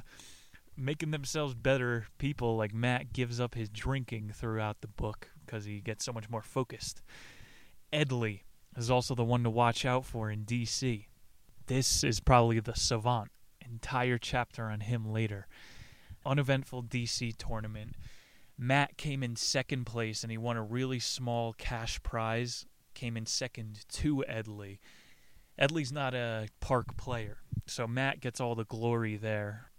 making 0.78 1.10
themselves 1.12 1.56
better 1.56 2.06
people. 2.20 2.56
Like 2.56 2.74
Matt 2.74 3.14
gives 3.14 3.40
up 3.40 3.56
his 3.56 3.70
drinking 3.70 4.32
throughout 4.36 4.82
the 4.82 4.88
book 4.88 5.30
because 5.46 5.66
he 5.66 5.82
gets 5.82 6.06
so 6.06 6.14
much 6.14 6.30
more 6.30 6.44
focused. 6.44 7.02
Edley 7.92 8.42
is 8.78 8.92
also 8.92 9.16
the 9.16 9.24
one 9.24 9.44
to 9.44 9.50
watch 9.50 9.86
out 9.86 10.06
for 10.06 10.30
in 10.30 10.46
DC. 10.46 11.06
This 11.68 12.04
is 12.04 12.20
probably 12.20 12.60
the 12.60 12.76
savant. 12.76 13.32
Entire 13.68 14.18
chapter 14.18 14.66
on 14.66 14.82
him 14.82 15.12
later. 15.12 15.48
Uneventful 16.26 16.84
DC 16.84 17.36
tournament. 17.38 17.96
Matt 18.58 18.98
came 18.98 19.24
in 19.24 19.36
second 19.36 19.86
place 19.86 20.24
and 20.24 20.32
he 20.32 20.38
won 20.38 20.58
a 20.58 20.64
really 20.64 21.00
small 21.00 21.54
cash 21.54 22.02
prize. 22.04 22.66
Came 22.94 23.18
in 23.18 23.26
second 23.26 23.86
to 23.94 24.24
Edley. 24.30 24.80
Edley's 25.60 25.92
not 25.92 26.14
a 26.14 26.48
park 26.60 26.98
player, 26.98 27.38
so 27.66 27.88
Matt 27.88 28.20
gets 28.20 28.40
all 28.40 28.56
the 28.56 28.66
glory 28.66 29.16
there. 29.18 29.72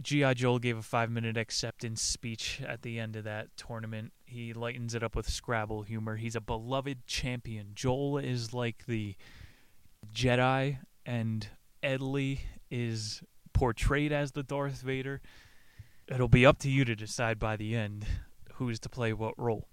G.I. 0.00 0.34
Joel 0.34 0.60
gave 0.60 0.78
a 0.78 0.82
five 0.82 1.10
minute 1.10 1.36
acceptance 1.36 2.00
speech 2.00 2.62
at 2.64 2.82
the 2.82 3.00
end 3.00 3.16
of 3.16 3.24
that 3.24 3.48
tournament. 3.56 4.12
He 4.24 4.52
lightens 4.52 4.94
it 4.94 5.02
up 5.02 5.16
with 5.16 5.28
Scrabble 5.28 5.82
humor. 5.82 6.16
He's 6.16 6.36
a 6.36 6.40
beloved 6.40 7.06
champion. 7.06 7.70
Joel 7.74 8.18
is 8.18 8.54
like 8.54 8.86
the 8.86 9.16
Jedi, 10.14 10.78
and 11.08 11.48
Edley 11.82 12.40
is 12.70 13.22
portrayed 13.54 14.12
as 14.12 14.32
the 14.32 14.42
Darth 14.42 14.82
Vader. 14.82 15.22
It'll 16.06 16.28
be 16.28 16.44
up 16.44 16.58
to 16.58 16.70
you 16.70 16.84
to 16.84 16.94
decide 16.94 17.38
by 17.38 17.56
the 17.56 17.74
end 17.74 18.04
who's 18.54 18.78
to 18.80 18.90
play 18.90 19.14
what 19.14 19.32
role. 19.38 19.68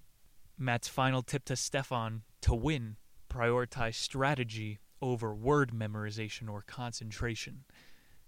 Matt's 0.58 0.88
final 0.88 1.22
tip 1.22 1.44
to 1.46 1.58
Stefan 1.58 2.22
to 2.40 2.56
win 2.56 2.96
prioritize 3.30 3.96
strategy 3.96 4.80
over 5.02 5.36
word 5.36 5.74
memorization 5.74 6.50
or 6.50 6.64
concentration. 6.66 7.66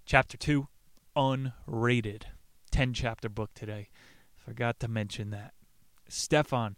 Chapter 0.05 0.35
2 0.35 0.67
Unrated. 1.15 2.23
10 2.71 2.93
chapter 2.93 3.29
book 3.29 3.51
today. 3.53 3.87
Forgot 4.35 4.81
to 4.81 4.89
mention 4.89 5.29
that. 5.29 5.53
Stefan 6.09 6.75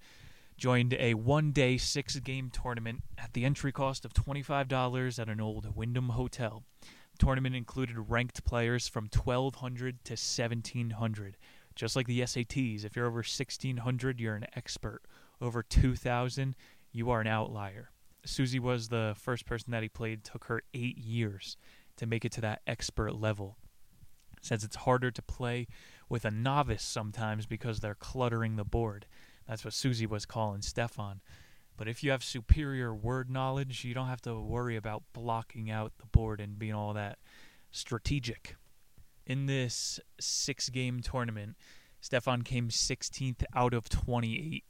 joined 0.60 0.94
a 1.00 1.14
one 1.14 1.52
day, 1.52 1.78
six 1.78 2.20
game 2.20 2.52
tournament 2.52 3.02
at 3.18 3.34
the 3.34 3.46
entry 3.46 3.72
cost 3.72 4.06
of 4.06 4.14
$25 4.14 5.18
at 5.18 5.30
an 5.30 5.42
old 5.42 5.76
Wyndham 5.76 6.10
hotel. 6.10 6.64
The 6.82 7.26
tournament 7.26 7.56
included 7.56 7.96
ranked 8.10 8.44
players 8.44 8.88
from 8.88 9.06
1200 9.06 10.04
to 10.06 10.12
1700. 10.12 11.38
Just 11.76 11.96
like 11.96 12.08
the 12.08 12.22
SATs, 12.22 12.84
if 12.84 12.96
you're 12.96 13.08
over 13.08 13.20
1600, 13.20 14.20
you're 14.20 14.36
an 14.36 14.48
expert. 14.54 15.02
Over 15.42 15.64
2000, 15.64 16.56
you 16.92 17.10
are 17.10 17.22
an 17.22 17.28
outlier. 17.28 17.92
Susie 18.26 18.60
was 18.60 18.90
the 18.90 19.16
first 19.18 19.46
person 19.46 19.72
that 19.72 19.84
he 19.84 19.90
played. 19.90 20.26
Took 20.26 20.46
her 20.46 20.64
eight 20.74 20.98
years 20.98 21.56
to 21.96 22.06
make 22.06 22.26
it 22.26 22.34
to 22.34 22.42
that 22.42 22.62
expert 22.68 23.16
level. 23.16 23.58
Says 24.42 24.66
it's 24.66 24.76
harder 24.76 25.10
to 25.10 25.22
play 25.22 25.68
with 26.10 26.26
a 26.26 26.32
novice 26.32 26.84
sometimes 26.84 27.46
because 27.46 27.80
they're 27.80 27.96
cluttering 27.96 28.58
the 28.58 28.66
board. 28.66 29.06
That's 29.50 29.66
what 29.66 29.74
Susie 29.74 30.06
was 30.06 30.28
calling 30.28 30.62
Stefan. 30.62 31.22
But 31.76 31.88
if 31.88 32.04
you 32.04 32.12
have 32.12 32.24
superior 32.24 32.94
word 32.94 33.32
knowledge, 33.32 33.84
you 33.84 33.96
don't 33.96 34.08
have 34.08 34.22
to 34.22 34.40
worry 34.40 34.76
about 34.76 35.02
blocking 35.12 35.72
out 35.72 35.94
the 35.98 36.06
board 36.06 36.40
and 36.40 36.60
being 36.60 36.76
all 36.76 36.94
that 36.94 37.18
strategic. 37.72 38.58
In 39.26 39.48
this 39.48 40.00
six 40.20 40.70
game 40.70 41.00
tournament, 41.00 41.56
Stefan 42.00 42.44
came 42.44 42.70
16th 42.70 43.44
out 43.56 43.74
of 43.74 43.90
28 43.90 44.66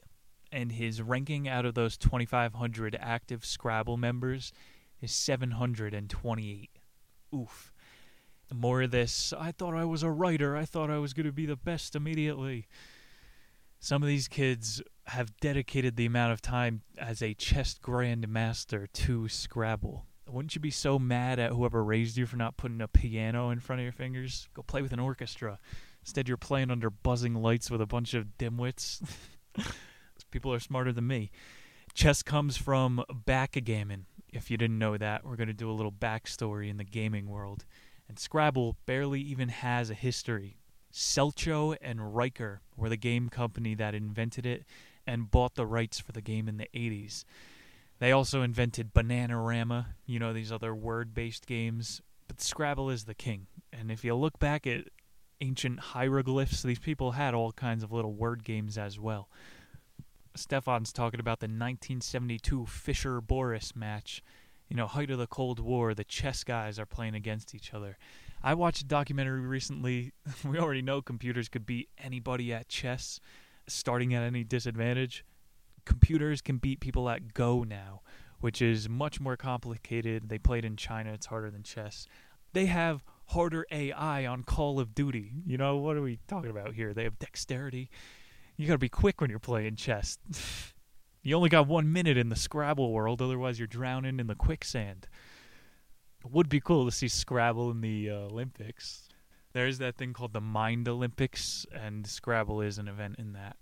and 0.52 0.72
his 0.72 1.02
ranking 1.02 1.48
out 1.48 1.66
of 1.66 1.76
those 1.76 1.98
2,500 1.98 2.98
active 3.00 3.46
Scrabble 3.46 3.98
members 3.98 4.54
is 5.02 5.12
728. 5.12 6.70
Oof. 7.36 7.74
More 8.52 8.84
of 8.84 8.92
this, 8.92 9.34
I 9.38 9.52
thought 9.52 9.76
I 9.76 9.86
was 9.86 10.04
a 10.04 10.10
writer, 10.10 10.56
I 10.56 10.66
thought 10.66 10.90
I 10.90 10.98
was 10.98 11.14
going 11.14 11.28
to 11.28 11.32
be 11.34 11.46
the 11.46 11.56
best 11.58 11.96
immediately. 11.96 12.68
Some 13.80 14.04
of 14.04 14.08
these 14.08 14.28
kids 14.28 14.82
have 15.08 15.36
dedicated 15.40 15.96
the 15.96 16.06
amount 16.06 16.34
of 16.34 16.42
time 16.42 16.82
as 16.98 17.22
a 17.22 17.34
chess 17.34 17.80
grandmaster 17.82 18.92
to 18.92 19.30
Scrabble. 19.30 20.06
Wouldn't 20.28 20.54
you 20.54 20.62
be 20.62 20.70
so 20.70 21.00
mad 21.00 21.40
at 21.40 21.52
whoever 21.52 21.84
raised 21.84 22.18
you 22.18 22.26
for 22.26 22.36
not 22.36 22.58
putting 22.58 22.82
a 22.82 22.88
piano 22.88 23.50
in 23.50 23.62
front 23.62 23.80
of 23.80 23.84
your 23.84 23.94
fingers? 23.94 24.50
Go 24.54 24.62
play 24.62 24.82
with 24.82 24.92
an 24.92 25.00
orchestra. 25.00 25.60
Instead, 26.02 26.28
you're 26.28 26.38
playing 26.38 26.72
under 26.72 26.90
buzzing 26.90 27.36
lights 27.36 27.72
with 27.72 27.82
a 27.82 27.88
bunch 27.88 28.14
of 28.14 28.38
dimwits. 28.38 29.02
People 30.32 30.54
are 30.54 30.60
smarter 30.60 30.92
than 30.92 31.08
me. 31.08 31.32
Chess 31.94 32.22
comes 32.22 32.58
from 32.58 33.04
backgammon. 33.26 34.06
If 34.32 34.52
you 34.52 34.58
didn't 34.58 34.78
know 34.78 34.98
that, 34.98 35.26
we're 35.26 35.38
going 35.38 35.48
to 35.48 35.54
do 35.54 35.72
a 35.72 35.74
little 35.74 35.92
backstory 35.92 36.70
in 36.70 36.78
the 36.78 36.84
gaming 36.84 37.28
world. 37.28 37.66
And 38.08 38.20
Scrabble 38.20 38.76
barely 38.86 39.22
even 39.22 39.50
has 39.50 39.90
a 39.90 39.96
history. 39.96 40.59
Selchow 40.92 41.78
and 41.82 42.16
Righter 42.16 42.62
were 42.76 42.90
the 42.90 42.98
game 42.98 43.30
company 43.30 43.76
that 43.76 43.94
invented 43.94 44.46
it 44.46 44.64
and 45.06 45.32
bought 45.32 45.56
the 45.56 45.66
rights 45.66 46.00
for 46.00 46.12
the 46.12 46.22
game 46.22 46.48
in 46.48 46.58
the 46.58 46.70
80s. 46.74 47.24
They 48.00 48.12
also 48.12 48.42
invented 48.42 48.94
Bananarama, 48.94 49.88
you 50.06 50.20
know, 50.20 50.34
these 50.34 50.52
other 50.52 50.74
word 50.74 51.14
based 51.14 51.46
games. 51.46 52.02
But 52.28 52.42
Scrabble 52.42 52.90
is 52.90 53.06
the 53.06 53.14
king. 53.14 53.48
And 53.74 53.92
if 53.92 54.04
you 54.04 54.16
look 54.16 54.40
back 54.40 54.66
at 54.66 54.86
ancient 55.42 55.80
hieroglyphs, 55.80 56.64
these 56.64 56.80
people 56.80 57.12
had 57.12 57.34
all 57.34 57.52
kinds 57.52 57.84
of 57.84 57.92
little 57.92 58.14
word 58.14 58.44
games 58.44 58.78
as 58.78 59.00
well. 59.00 59.30
Stefan's 60.36 60.94
talking 60.94 61.20
about 61.20 61.40
the 61.40 61.46
1972 61.46 62.66
Fischer 62.66 63.20
Boris 63.20 63.76
match. 63.76 64.24
You 64.70 64.78
know, 64.78 64.88
height 64.88 65.10
of 65.10 65.18
the 65.18 65.28
Cold 65.28 65.60
War, 65.60 65.94
the 65.94 66.04
chess 66.04 66.44
guys 66.44 66.78
are 66.80 66.86
playing 66.86 67.16
against 67.16 67.56
each 67.56 67.74
other. 67.74 67.98
I 68.42 68.54
watched 68.54 68.82
a 68.82 68.86
documentary 68.86 69.42
recently. 69.42 70.14
we 70.46 70.58
already 70.58 70.82
know 70.82 71.02
computers 71.02 71.50
could 71.50 71.66
beat 71.66 71.90
anybody 71.98 72.54
at 72.54 72.70
chess, 72.70 73.20
starting 73.68 74.14
at 74.14 74.24
any 74.24 74.44
disadvantage. 74.44 75.26
Computers 75.86 76.42
can 76.42 76.58
beat 76.58 76.80
people 76.80 77.10
at 77.10 77.34
Go 77.34 77.64
now, 77.64 78.02
which 78.40 78.62
is 78.62 78.88
much 78.88 79.20
more 79.20 79.36
complicated. 79.36 80.30
They 80.30 80.38
played 80.38 80.64
in 80.64 80.78
China, 80.78 81.12
it's 81.14 81.26
harder 81.26 81.52
than 81.52 81.64
chess. 81.64 82.08
They 82.54 82.68
have 82.68 83.04
harder 83.28 83.66
AI 83.72 84.26
on 84.26 84.44
Call 84.44 84.80
of 84.80 84.96
Duty. 84.96 85.34
You 85.46 85.58
know, 85.58 85.78
what 85.78 85.98
are 85.98 86.02
we 86.02 86.20
talking 86.28 86.50
about 86.50 86.74
here? 86.74 86.94
They 86.94 87.04
have 87.04 87.20
dexterity. 87.20 87.90
You 88.56 88.68
gotta 88.68 88.80
be 88.80 88.90
quick 88.90 89.22
when 89.22 89.30
you're 89.30 89.40
playing 89.40 89.76
chess. 89.76 90.18
you 91.22 91.36
only 91.36 91.50
got 91.50 91.68
one 91.68 91.92
minute 91.92 92.18
in 92.18 92.30
the 92.30 92.36
Scrabble 92.36 92.92
world, 92.92 93.22
otherwise 93.22 93.60
you're 93.60 93.68
drowning 93.68 94.20
in 94.20 94.28
the 94.28 94.36
quicksand. 94.36 95.08
Would 96.24 96.50
be 96.50 96.60
cool 96.60 96.86
to 96.86 96.92
see 96.92 97.08
Scrabble 97.08 97.72
in 97.72 97.82
the 97.82 98.10
uh, 98.10 98.14
Olympics. 98.14 99.08
There's 99.54 99.78
that 99.80 99.98
thing 99.98 100.14
called 100.14 100.34
the 100.34 100.42
Mind 100.42 100.88
Olympics, 100.88 101.66
and 101.74 102.06
Scrabble 102.06 102.62
is 102.62 102.78
an 102.78 102.88
event 102.88 103.16
in 103.18 103.34
that. 103.34 103.58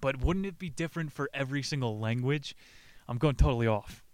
But 0.00 0.22
wouldn't 0.22 0.46
it 0.46 0.58
be 0.58 0.70
different 0.70 1.12
for 1.12 1.28
every 1.34 1.62
single 1.62 1.98
language? 1.98 2.56
I'm 3.08 3.18
going 3.18 3.34
totally 3.34 3.66
off. 3.66 4.04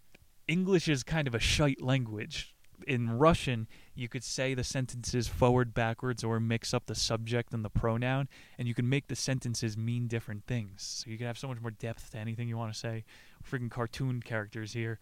English 0.48 0.88
is 0.88 1.02
kind 1.02 1.28
of 1.28 1.34
a 1.34 1.38
shite 1.38 1.80
language 1.80 2.54
in 2.86 3.10
Russian, 3.10 3.66
you 3.94 4.08
could 4.08 4.24
say 4.24 4.54
the 4.54 4.64
sentences 4.64 5.28
forward, 5.28 5.74
backwards, 5.74 6.22
or 6.22 6.38
mix 6.40 6.72
up 6.72 6.86
the 6.86 6.94
subject 6.94 7.52
and 7.52 7.64
the 7.64 7.70
pronoun, 7.70 8.28
and 8.58 8.68
you 8.68 8.74
can 8.74 8.88
make 8.88 9.08
the 9.08 9.16
sentences 9.16 9.76
mean 9.76 10.06
different 10.06 10.44
things. 10.46 11.02
So 11.04 11.10
you 11.10 11.18
can 11.18 11.26
have 11.26 11.38
so 11.38 11.48
much 11.48 11.60
more 11.60 11.70
depth 11.70 12.10
to 12.10 12.18
anything 12.18 12.48
you 12.48 12.56
want 12.56 12.72
to 12.72 12.78
say. 12.78 13.04
Freaking 13.48 13.70
cartoon 13.70 14.22
characters 14.22 14.72
here. 14.72 14.98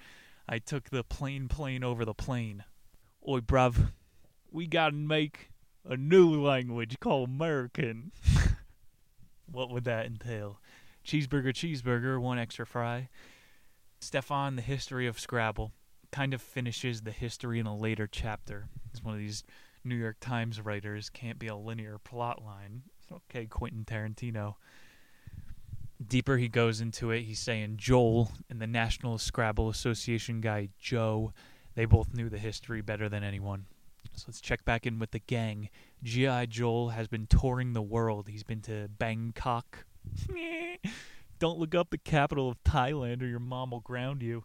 I 0.49 0.59
took 0.59 0.91
the 0.91 1.03
plane 1.05 1.49
plane 1.49 1.83
over 1.83 2.05
the 2.05 2.15
plane. 2.15 2.65
Oi, 3.29 3.41
bruv, 3.41 3.93
we 4.51 4.67
gotta 4.67 4.95
make 4.95 5.51
a 5.85 5.97
new 5.97 6.41
language 6.41 6.97
called 7.01 7.29
American. 7.29 8.13
what 9.51 9.71
would 9.71 9.85
that 9.85 10.07
entail? 10.07 10.61
Cheeseburger, 11.05 11.53
cheeseburger, 11.53 12.21
one 12.21 12.39
extra 12.39 12.67
fry. 12.67 13.09
Stefan, 14.01 14.57
the 14.57 14.63
history 14.63 15.07
of 15.07 15.19
Scrabble 15.19 15.73
kind 16.13 16.35
of 16.35 16.43
finishes 16.43 17.03
the 17.03 17.13
history 17.13 17.59
in 17.59 17.67
a 17.67 17.77
later 17.77 18.07
chapter. 18.07 18.69
He's 18.93 19.03
one 19.03 19.15
of 19.15 19.21
these 19.21 19.45
New 19.85 19.95
York 19.95 20.17
Times 20.21 20.61
writers. 20.61 21.11
Can't 21.11 21.39
be 21.39 21.47
a 21.47 21.57
linear 21.57 21.99
plot 21.99 22.45
line. 22.45 22.83
Okay, 23.13 23.47
Quentin 23.47 23.85
Tarantino. 23.85 24.55
Deeper 26.05 26.37
he 26.37 26.49
goes 26.49 26.81
into 26.81 27.11
it, 27.11 27.23
he's 27.23 27.39
saying 27.39 27.77
Joel 27.79 28.31
and 28.51 28.61
the 28.61 28.67
National 28.67 29.19
Scrabble 29.19 29.69
Association 29.69 30.41
guy 30.41 30.69
Joe, 30.79 31.33
they 31.75 31.85
both 31.85 32.13
knew 32.15 32.29
the 32.29 32.39
history 32.39 32.83
better 32.83 33.09
than 33.09 33.23
anyone. 33.23 33.67
So 34.15 34.25
let's 34.29 34.41
check 34.41 34.65
back 34.65 34.87
in 34.87 34.99
with 34.99 35.11
the 35.11 35.19
gang. 35.21 35.69
G.I. 36.03 36.47
Joel 36.47 36.91
has 36.91 37.09
been 37.09 37.27
touring 37.27 37.73
the 37.73 37.83
world. 37.83 38.29
He's 38.29 38.45
been 38.45 38.63
to 38.63 38.89
Bangkok, 38.99 39.85
Don't 41.39 41.59
look 41.59 41.75
up 41.75 41.91
the 41.91 41.99
capital 41.99 42.49
of 42.49 42.63
Thailand 42.65 43.23
or 43.23 43.27
your 43.27 43.41
mom 43.41 43.71
will 43.71 43.81
ground 43.81 44.23
you. 44.23 44.45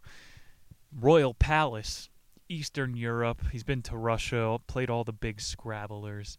Royal 0.94 1.32
Palace, 1.32 2.10
Eastern 2.48 2.94
Europe. 2.96 3.40
He's 3.50 3.64
been 3.64 3.82
to 3.82 3.96
Russia, 3.96 4.58
played 4.66 4.90
all 4.90 5.04
the 5.04 5.12
big 5.12 5.38
scrabblers. 5.38 6.36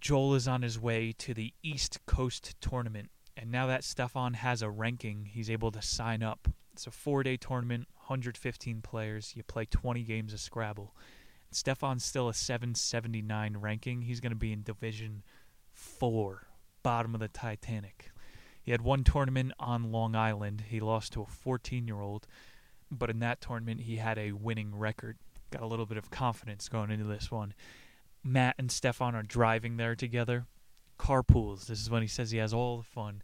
Joel 0.00 0.34
is 0.34 0.48
on 0.48 0.62
his 0.62 0.78
way 0.78 1.12
to 1.18 1.34
the 1.34 1.52
East 1.62 2.00
Coast 2.06 2.56
tournament, 2.60 3.10
and 3.40 3.50
now 3.50 3.66
that 3.68 3.84
Stefan 3.84 4.34
has 4.34 4.60
a 4.60 4.68
ranking, 4.68 5.24
he's 5.24 5.48
able 5.48 5.70
to 5.70 5.80
sign 5.80 6.22
up. 6.22 6.46
It's 6.74 6.86
a 6.86 6.90
four 6.90 7.22
day 7.22 7.38
tournament, 7.38 7.88
115 7.96 8.82
players. 8.82 9.32
You 9.34 9.42
play 9.42 9.64
20 9.64 10.02
games 10.02 10.34
of 10.34 10.40
Scrabble. 10.40 10.94
Stefan's 11.50 12.04
still 12.04 12.28
a 12.28 12.34
779 12.34 13.56
ranking. 13.56 14.02
He's 14.02 14.20
going 14.20 14.30
to 14.32 14.36
be 14.36 14.52
in 14.52 14.62
Division 14.62 15.22
4, 15.72 16.48
bottom 16.82 17.14
of 17.14 17.20
the 17.20 17.28
Titanic. 17.28 18.10
He 18.62 18.72
had 18.72 18.82
one 18.82 19.04
tournament 19.04 19.52
on 19.58 19.90
Long 19.90 20.14
Island. 20.14 20.64
He 20.68 20.78
lost 20.78 21.14
to 21.14 21.22
a 21.22 21.26
14 21.26 21.88
year 21.88 22.02
old, 22.02 22.26
but 22.90 23.08
in 23.08 23.20
that 23.20 23.40
tournament, 23.40 23.80
he 23.80 23.96
had 23.96 24.18
a 24.18 24.32
winning 24.32 24.76
record. 24.76 25.16
Got 25.50 25.62
a 25.62 25.66
little 25.66 25.86
bit 25.86 25.96
of 25.96 26.10
confidence 26.10 26.68
going 26.68 26.90
into 26.90 27.06
this 27.06 27.30
one. 27.30 27.54
Matt 28.22 28.56
and 28.58 28.70
Stefan 28.70 29.14
are 29.14 29.22
driving 29.22 29.78
there 29.78 29.96
together. 29.96 30.44
Carpools. 31.00 31.66
This 31.66 31.80
is 31.80 31.88
when 31.88 32.02
he 32.02 32.08
says 32.08 32.30
he 32.30 32.38
has 32.38 32.52
all 32.52 32.76
the 32.76 32.84
fun. 32.84 33.22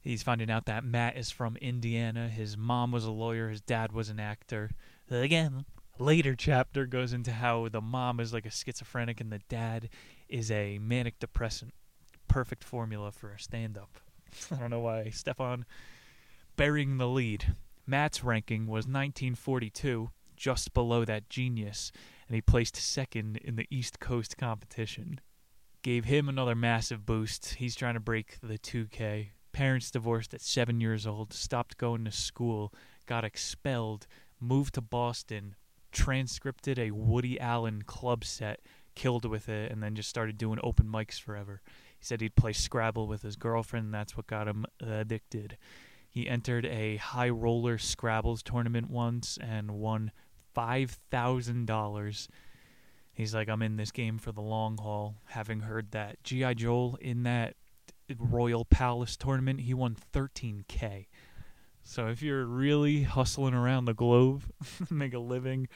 He's 0.00 0.22
finding 0.22 0.50
out 0.50 0.64
that 0.64 0.84
Matt 0.84 1.16
is 1.16 1.30
from 1.30 1.56
Indiana. 1.56 2.28
His 2.28 2.56
mom 2.56 2.90
was 2.90 3.04
a 3.04 3.10
lawyer. 3.10 3.50
His 3.50 3.60
dad 3.60 3.92
was 3.92 4.08
an 4.08 4.18
actor. 4.18 4.70
Again, 5.10 5.66
later 5.98 6.34
chapter 6.34 6.86
goes 6.86 7.12
into 7.12 7.32
how 7.32 7.68
the 7.68 7.82
mom 7.82 8.18
is 8.18 8.32
like 8.32 8.46
a 8.46 8.50
schizophrenic 8.50 9.20
and 9.20 9.30
the 9.30 9.40
dad 9.50 9.90
is 10.28 10.50
a 10.50 10.78
manic 10.78 11.18
depressant. 11.18 11.74
Perfect 12.28 12.64
formula 12.64 13.12
for 13.12 13.30
a 13.30 13.38
stand 13.38 13.76
up. 13.76 14.00
I 14.50 14.56
don't 14.56 14.70
know 14.70 14.80
why. 14.80 15.10
Stefan 15.10 15.66
burying 16.56 16.96
the 16.96 17.08
lead. 17.08 17.54
Matt's 17.86 18.24
ranking 18.24 18.62
was 18.66 18.86
1942, 18.86 20.10
just 20.34 20.72
below 20.72 21.04
that 21.04 21.28
genius, 21.28 21.92
and 22.26 22.34
he 22.34 22.40
placed 22.40 22.76
second 22.76 23.36
in 23.36 23.56
the 23.56 23.66
East 23.70 24.00
Coast 24.00 24.38
competition. 24.38 25.20
Gave 25.86 26.06
him 26.06 26.28
another 26.28 26.56
massive 26.56 27.06
boost. 27.06 27.54
He's 27.54 27.76
trying 27.76 27.94
to 27.94 28.00
break 28.00 28.38
the 28.42 28.58
2K. 28.58 29.28
Parents 29.52 29.88
divorced 29.88 30.34
at 30.34 30.40
seven 30.40 30.80
years 30.80 31.06
old, 31.06 31.32
stopped 31.32 31.78
going 31.78 32.04
to 32.06 32.10
school, 32.10 32.74
got 33.06 33.22
expelled, 33.22 34.08
moved 34.40 34.74
to 34.74 34.80
Boston, 34.80 35.54
transcripted 35.92 36.76
a 36.76 36.90
Woody 36.90 37.38
Allen 37.38 37.82
club 37.82 38.24
set, 38.24 38.62
killed 38.96 39.26
with 39.26 39.48
it, 39.48 39.70
and 39.70 39.80
then 39.80 39.94
just 39.94 40.08
started 40.08 40.36
doing 40.36 40.58
open 40.60 40.88
mics 40.88 41.20
forever. 41.20 41.62
He 41.96 42.04
said 42.04 42.20
he'd 42.20 42.34
play 42.34 42.52
Scrabble 42.52 43.06
with 43.06 43.22
his 43.22 43.36
girlfriend, 43.36 43.84
and 43.84 43.94
that's 43.94 44.16
what 44.16 44.26
got 44.26 44.48
him 44.48 44.66
addicted. 44.80 45.56
He 46.10 46.28
entered 46.28 46.66
a 46.66 46.96
high 46.96 47.30
roller 47.30 47.78
Scrabbles 47.78 48.42
tournament 48.42 48.90
once 48.90 49.38
and 49.40 49.70
won 49.70 50.10
$5,000. 50.56 52.28
He's 53.16 53.34
like, 53.34 53.48
I'm 53.48 53.62
in 53.62 53.78
this 53.78 53.90
game 53.90 54.18
for 54.18 54.30
the 54.30 54.42
long 54.42 54.76
haul. 54.76 55.14
Having 55.24 55.60
heard 55.60 55.92
that 55.92 56.22
G.I. 56.22 56.52
Joel 56.52 56.98
in 57.00 57.22
that 57.22 57.56
Royal 58.18 58.66
Palace 58.66 59.16
tournament, 59.16 59.60
he 59.60 59.72
won 59.72 59.96
13K. 60.12 61.06
So 61.82 62.08
if 62.08 62.20
you're 62.20 62.44
really 62.44 63.04
hustling 63.04 63.54
around 63.54 63.86
the 63.86 63.94
globe, 63.94 64.42
make 64.90 65.14
a 65.14 65.18
living 65.18 65.68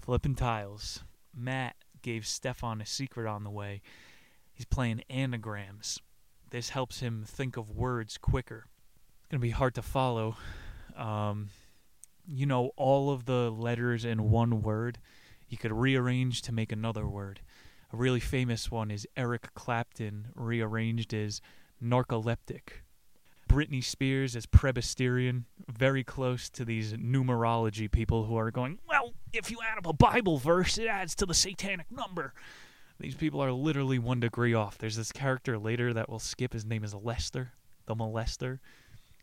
flipping 0.00 0.34
tiles, 0.34 1.04
Matt 1.32 1.76
gave 2.02 2.26
Stefan 2.26 2.80
a 2.80 2.86
secret 2.86 3.28
on 3.28 3.44
the 3.44 3.50
way. 3.50 3.80
He's 4.52 4.66
playing 4.66 5.02
anagrams. 5.08 6.00
This 6.50 6.70
helps 6.70 6.98
him 6.98 7.24
think 7.24 7.56
of 7.56 7.70
words 7.70 8.18
quicker. 8.18 8.66
It's 9.20 9.28
going 9.28 9.40
to 9.40 9.46
be 9.46 9.50
hard 9.50 9.76
to 9.76 9.82
follow. 9.82 10.36
Um, 10.96 11.50
you 12.26 12.44
know, 12.44 12.72
all 12.76 13.10
of 13.10 13.24
the 13.24 13.50
letters 13.50 14.04
in 14.04 14.30
one 14.30 14.62
word, 14.62 14.98
you 15.52 15.58
could 15.58 15.70
rearrange 15.70 16.40
to 16.42 16.52
make 16.52 16.72
another 16.72 17.06
word. 17.06 17.40
A 17.92 17.96
really 17.96 18.20
famous 18.20 18.70
one 18.70 18.90
is 18.90 19.06
Eric 19.18 19.52
Clapton, 19.52 20.28
rearranged 20.34 21.12
as 21.12 21.42
narcoleptic. 21.84 22.80
Britney 23.50 23.84
Spears 23.84 24.34
as 24.34 24.46
Presbyterian, 24.46 25.44
very 25.68 26.02
close 26.02 26.48
to 26.48 26.64
these 26.64 26.94
numerology 26.94 27.90
people 27.90 28.24
who 28.24 28.34
are 28.34 28.50
going, 28.50 28.78
well, 28.88 29.12
if 29.34 29.50
you 29.50 29.58
add 29.62 29.76
up 29.76 29.86
a 29.86 29.92
Bible 29.92 30.38
verse, 30.38 30.78
it 30.78 30.86
adds 30.86 31.14
to 31.16 31.26
the 31.26 31.34
satanic 31.34 31.92
number. 31.92 32.32
These 32.98 33.16
people 33.16 33.42
are 33.42 33.52
literally 33.52 33.98
one 33.98 34.20
degree 34.20 34.54
off. 34.54 34.78
There's 34.78 34.96
this 34.96 35.12
character 35.12 35.58
later 35.58 35.92
that 35.92 36.08
will 36.08 36.18
skip. 36.18 36.54
His 36.54 36.64
name 36.64 36.82
is 36.82 36.94
Lester, 36.94 37.52
the 37.84 37.94
molester. 37.94 38.60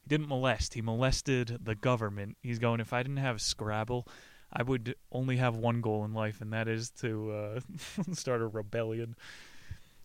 He 0.04 0.10
didn't 0.10 0.28
molest, 0.28 0.76
he 0.76 0.82
molested 0.84 1.58
the 1.64 1.76
government. 1.76 2.38
He's 2.44 2.60
going, 2.60 2.82
if 2.82 2.94
I 2.94 3.02
didn't 3.02 3.18
have 3.18 3.42
Scrabble, 3.42 4.08
I 4.52 4.64
would 4.64 4.96
only 5.12 5.38
have 5.38 5.56
one 5.56 5.82
goal 5.82 6.04
in 6.06 6.14
life, 6.14 6.42
and 6.42 6.52
that 6.54 6.68
is 6.68 6.90
to 7.02 7.32
uh, 7.32 7.60
start 8.14 8.42
a 8.42 8.48
rebellion. 8.48 9.16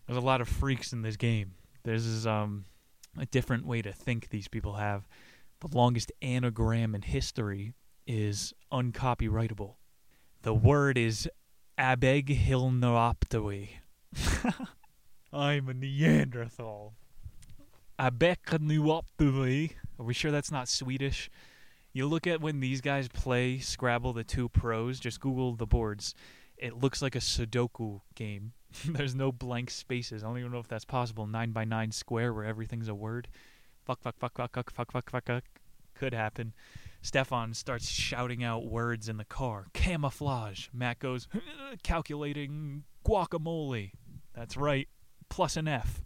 There's 0.05 0.17
a 0.17 0.21
lot 0.21 0.41
of 0.41 0.47
freaks 0.47 0.93
in 0.93 1.01
this 1.01 1.17
game. 1.17 1.53
There's 1.83 2.27
um, 2.27 2.65
a 3.17 3.25
different 3.25 3.65
way 3.65 3.81
to 3.81 3.91
think 3.91 4.29
these 4.29 4.47
people 4.47 4.73
have. 4.73 5.07
The 5.61 5.75
longest 5.75 6.11
anagram 6.21 6.93
in 6.93 7.01
history 7.01 7.73
is 8.05 8.53
uncopyrightable. 8.71 9.75
The 10.43 10.53
word 10.53 10.97
is 10.97 11.27
Abeghilneopteri. 11.79 13.69
I'm 15.33 15.69
a 15.69 15.73
Neanderthal. 15.73 16.93
Abeghilneopteri. 17.99 19.71
Are 19.99 20.05
we 20.05 20.13
sure 20.13 20.31
that's 20.31 20.51
not 20.51 20.67
Swedish? 20.67 21.29
You 21.95 22.07
look 22.07 22.27
at 22.27 22.41
when 22.41 22.59
these 22.59 22.81
guys 22.81 23.07
play 23.07 23.57
Scrabble, 23.59 24.11
the 24.11 24.25
two 24.25 24.49
pros, 24.49 24.99
just 24.99 25.21
Google 25.21 25.55
the 25.55 25.65
boards. 25.65 26.13
It 26.57 26.75
looks 26.75 27.01
like 27.01 27.15
a 27.15 27.19
Sudoku 27.19 28.01
game. 28.15 28.51
There's 28.85 29.15
no 29.15 29.31
blank 29.31 29.69
spaces. 29.69 30.21
I 30.21 30.27
don't 30.27 30.37
even 30.39 30.51
know 30.51 30.59
if 30.59 30.67
that's 30.67 30.83
possible. 30.83 31.25
Nine 31.25 31.51
by 31.51 31.63
nine 31.63 31.93
square 31.93 32.33
where 32.33 32.43
everything's 32.43 32.89
a 32.89 32.93
word. 32.93 33.29
Fuck, 33.85 34.01
fuck, 34.01 34.17
fuck, 34.19 34.35
fuck, 34.35 34.53
fuck, 34.53 34.73
fuck, 34.73 34.91
fuck, 34.91 35.09
fuck, 35.09 35.25
fuck. 35.25 35.43
Could 35.93 36.13
happen. 36.13 36.53
Stefan 37.01 37.53
starts 37.53 37.87
shouting 37.87 38.43
out 38.43 38.65
words 38.65 39.07
in 39.07 39.15
the 39.15 39.23
car. 39.23 39.67
Camouflage. 39.71 40.67
Matt 40.73 40.99
goes, 40.99 41.29
calculating 41.81 42.83
guacamole. 43.07 43.91
That's 44.33 44.57
right. 44.57 44.89
Plus 45.29 45.55
an 45.55 45.69
F. 45.69 46.03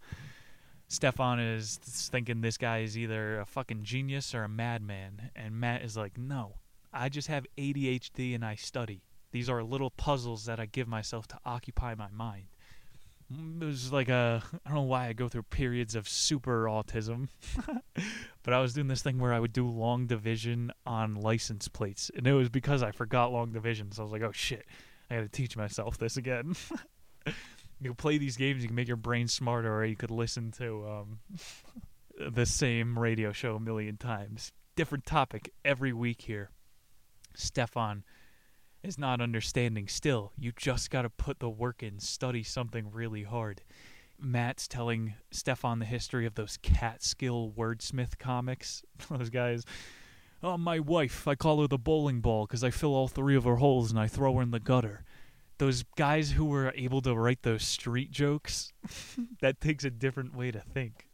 Stefan 0.89 1.39
is 1.39 1.79
thinking 2.11 2.41
this 2.41 2.57
guy 2.57 2.79
is 2.79 2.97
either 2.97 3.39
a 3.39 3.45
fucking 3.45 3.83
genius 3.83 4.33
or 4.33 4.43
a 4.43 4.49
madman. 4.49 5.29
And 5.35 5.53
Matt 5.53 5.83
is 5.83 5.95
like, 5.95 6.17
no, 6.17 6.55
I 6.91 7.09
just 7.09 7.27
have 7.27 7.45
ADHD 7.57 8.33
and 8.33 8.43
I 8.43 8.55
study. 8.55 9.03
These 9.31 9.49
are 9.49 9.61
little 9.63 9.91
puzzles 9.91 10.45
that 10.45 10.59
I 10.59 10.65
give 10.65 10.87
myself 10.87 11.27
to 11.27 11.37
occupy 11.45 11.93
my 11.93 12.09
mind. 12.11 12.45
Mm, 13.31 13.61
it 13.61 13.65
was 13.65 13.93
like 13.93 14.09
a 14.09 14.41
I 14.65 14.69
don't 14.69 14.79
know 14.79 14.81
why 14.81 15.07
I 15.07 15.13
go 15.13 15.29
through 15.29 15.43
periods 15.43 15.93
of 15.93 16.09
super 16.09 16.63
autism, 16.63 17.27
but 18.43 18.53
I 18.55 18.59
was 18.59 18.73
doing 18.73 18.87
this 18.87 19.03
thing 19.03 19.19
where 19.19 19.33
I 19.33 19.39
would 19.39 19.53
do 19.53 19.67
long 19.67 20.07
division 20.07 20.71
on 20.87 21.13
license 21.13 21.67
plates, 21.67 22.09
and 22.15 22.25
it 22.25 22.33
was 22.33 22.49
because 22.49 22.81
I 22.81 22.89
forgot 22.89 23.31
long 23.31 23.51
division. 23.51 23.91
So 23.91 24.01
I 24.01 24.03
was 24.05 24.11
like, 24.11 24.23
oh 24.23 24.31
shit, 24.31 24.65
I 25.11 25.17
got 25.17 25.21
to 25.21 25.27
teach 25.27 25.55
myself 25.55 25.99
this 25.99 26.17
again. 26.17 26.55
you 27.79 27.89
can 27.89 27.95
play 27.95 28.17
these 28.17 28.37
games, 28.37 28.61
you 28.61 28.67
can 28.67 28.75
make 28.75 28.87
your 28.87 28.97
brain 28.97 29.27
smarter, 29.27 29.73
or 29.73 29.85
you 29.85 29.95
could 29.95 30.11
listen 30.11 30.51
to 30.53 30.87
um, 30.87 31.19
the 32.33 32.45
same 32.45 32.97
radio 32.97 33.31
show 33.31 33.55
a 33.55 33.59
million 33.59 33.97
times. 33.97 34.51
Different 34.75 35.05
topic 35.05 35.53
every 35.63 35.93
week 35.93 36.21
here. 36.21 36.51
Stefan 37.35 38.03
is 38.83 38.97
not 38.97 39.21
understanding 39.21 39.87
still. 39.87 40.31
You 40.37 40.51
just 40.55 40.89
got 40.89 41.03
to 41.03 41.09
put 41.09 41.39
the 41.39 41.49
work 41.49 41.83
in, 41.83 41.99
study 41.99 42.43
something 42.43 42.91
really 42.91 43.23
hard. 43.23 43.61
Matt's 44.21 44.67
telling 44.67 45.13
Stefan 45.31 45.79
the 45.79 45.85
history 45.85 46.25
of 46.25 46.35
those 46.35 46.57
Catskill 46.57 47.53
wordsmith 47.57 48.17
comics. 48.17 48.83
those 49.09 49.29
guys. 49.29 49.65
Oh, 50.41 50.57
my 50.57 50.79
wife, 50.79 51.27
I 51.27 51.35
call 51.35 51.61
her 51.61 51.67
the 51.67 51.77
bowling 51.77 52.21
ball 52.21 52.45
because 52.45 52.63
I 52.63 52.69
fill 52.69 52.95
all 52.95 53.09
three 53.09 53.35
of 53.35 53.43
her 53.43 53.57
holes 53.57 53.91
and 53.91 53.99
I 53.99 54.07
throw 54.07 54.35
her 54.35 54.41
in 54.41 54.51
the 54.51 54.59
gutter. 54.59 55.03
Those 55.59 55.83
guys 55.97 56.31
who 56.31 56.45
were 56.45 56.73
able 56.75 57.01
to 57.01 57.13
write 57.13 57.43
those 57.43 57.63
street 57.63 58.11
jokes, 58.11 58.73
that 59.41 59.61
takes 59.61 59.83
a 59.83 59.89
different 59.89 60.35
way 60.35 60.51
to 60.51 60.59
think. 60.59 61.07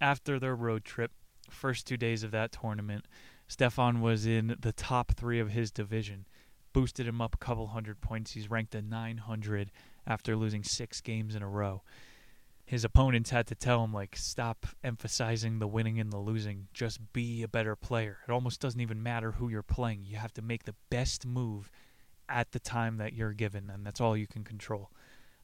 After 0.00 0.38
their 0.38 0.54
road 0.54 0.84
trip, 0.84 1.10
first 1.50 1.86
two 1.86 1.96
days 1.96 2.22
of 2.22 2.30
that 2.30 2.52
tournament, 2.52 3.06
Stefan 3.48 4.00
was 4.00 4.24
in 4.24 4.56
the 4.60 4.72
top 4.72 5.12
three 5.12 5.40
of 5.40 5.50
his 5.50 5.70
division, 5.70 6.26
boosted 6.72 7.08
him 7.08 7.20
up 7.20 7.34
a 7.34 7.38
couple 7.38 7.68
hundred 7.68 8.00
points. 8.00 8.32
He's 8.32 8.50
ranked 8.50 8.74
at 8.74 8.84
900 8.84 9.72
after 10.06 10.36
losing 10.36 10.62
six 10.62 11.00
games 11.00 11.34
in 11.34 11.42
a 11.42 11.48
row. 11.48 11.82
His 12.64 12.84
opponents 12.84 13.30
had 13.30 13.46
to 13.48 13.54
tell 13.54 13.82
him, 13.84 13.92
like, 13.92 14.16
stop 14.16 14.66
emphasizing 14.82 15.58
the 15.58 15.68
winning 15.68 16.00
and 16.00 16.12
the 16.12 16.18
losing. 16.18 16.66
Just 16.74 17.12
be 17.12 17.42
a 17.42 17.48
better 17.48 17.76
player. 17.76 18.18
It 18.28 18.32
almost 18.32 18.60
doesn't 18.60 18.80
even 18.80 19.02
matter 19.02 19.32
who 19.32 19.48
you're 19.48 19.62
playing. 19.62 20.04
You 20.04 20.16
have 20.16 20.34
to 20.34 20.42
make 20.42 20.64
the 20.64 20.74
best 20.90 21.24
move 21.24 21.70
at 22.28 22.52
the 22.52 22.60
time 22.60 22.98
that 22.98 23.12
you're 23.12 23.32
given, 23.32 23.70
and 23.70 23.86
that's 23.86 24.00
all 24.00 24.16
you 24.16 24.26
can 24.26 24.44
control. 24.44 24.90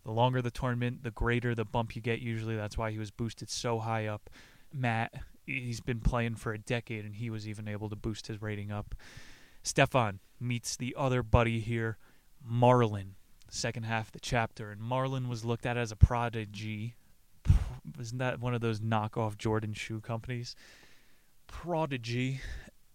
The 0.05 0.11
longer 0.12 0.42
the 0.42 0.51
tournament, 0.51 1.03
the 1.03 1.11
greater 1.11 1.55
the 1.55 1.64
bump 1.64 1.95
you 1.95 2.03
get 2.03 2.21
usually. 2.21 2.57
That's 2.57 2.77
why 2.77 2.90
he 2.90 2.99
was 2.99 3.11
boosted 3.11 3.49
so 3.51 3.79
high 3.79 4.07
up. 4.07 4.29
Matt 4.73 5.12
he's 5.47 5.81
been 5.81 6.01
playing 6.01 6.37
for 6.37 6.53
a 6.53 6.59
decade, 6.59 7.05
and 7.05 7.16
he 7.16 7.31
was 7.31 7.49
even 7.49 7.68
able 7.68 7.88
to 7.88 7.97
boost 7.97 8.27
his 8.27 8.40
rating 8.42 8.71
up. 8.71 8.95
Stefan 9.62 10.21
meets 10.40 10.77
the 10.77 10.95
other 10.99 11.23
buddy 11.23 11.61
here, 11.61 11.99
Marlon, 12.49 13.14
second 13.49 13.85
half 13.85 14.09
of 14.09 14.12
the 14.12 14.21
chapter, 14.21 14.71
and 14.71 14.81
Marlon 14.81 15.29
was 15.29 15.45
looked 15.45 15.66
at 15.66 15.77
as 15.77 15.92
a 15.92 15.97
prodigy. 15.97 16.95
Isn't 17.99 18.18
that 18.18 18.40
one 18.40 18.55
of 18.55 18.61
those 18.61 18.81
knockoff 18.81 19.37
Jordan 19.38 19.73
shoe 19.73 20.01
companies? 20.01 20.55
Prodigy, 21.47 22.40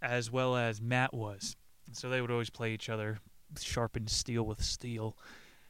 as 0.02 0.32
well 0.32 0.56
as 0.56 0.82
Matt 0.82 1.14
was. 1.14 1.56
So 1.94 2.10
they 2.10 2.22
would 2.22 2.32
always 2.32 2.50
play 2.50 2.74
each 2.74 2.90
other, 2.90 3.20
sharpen 3.60 4.08
steel 4.08 4.44
with 4.44 4.64
steel. 4.64 5.18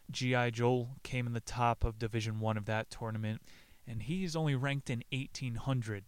GI 0.09 0.51
Joel 0.51 0.97
came 1.03 1.27
in 1.27 1.33
the 1.33 1.39
top 1.39 1.83
of 1.83 1.99
Division 1.99 2.39
One 2.39 2.57
of 2.57 2.65
that 2.65 2.89
tournament, 2.89 3.41
and 3.85 4.03
he's 4.03 4.35
only 4.35 4.55
ranked 4.55 4.89
in 4.89 5.03
1800. 5.11 6.05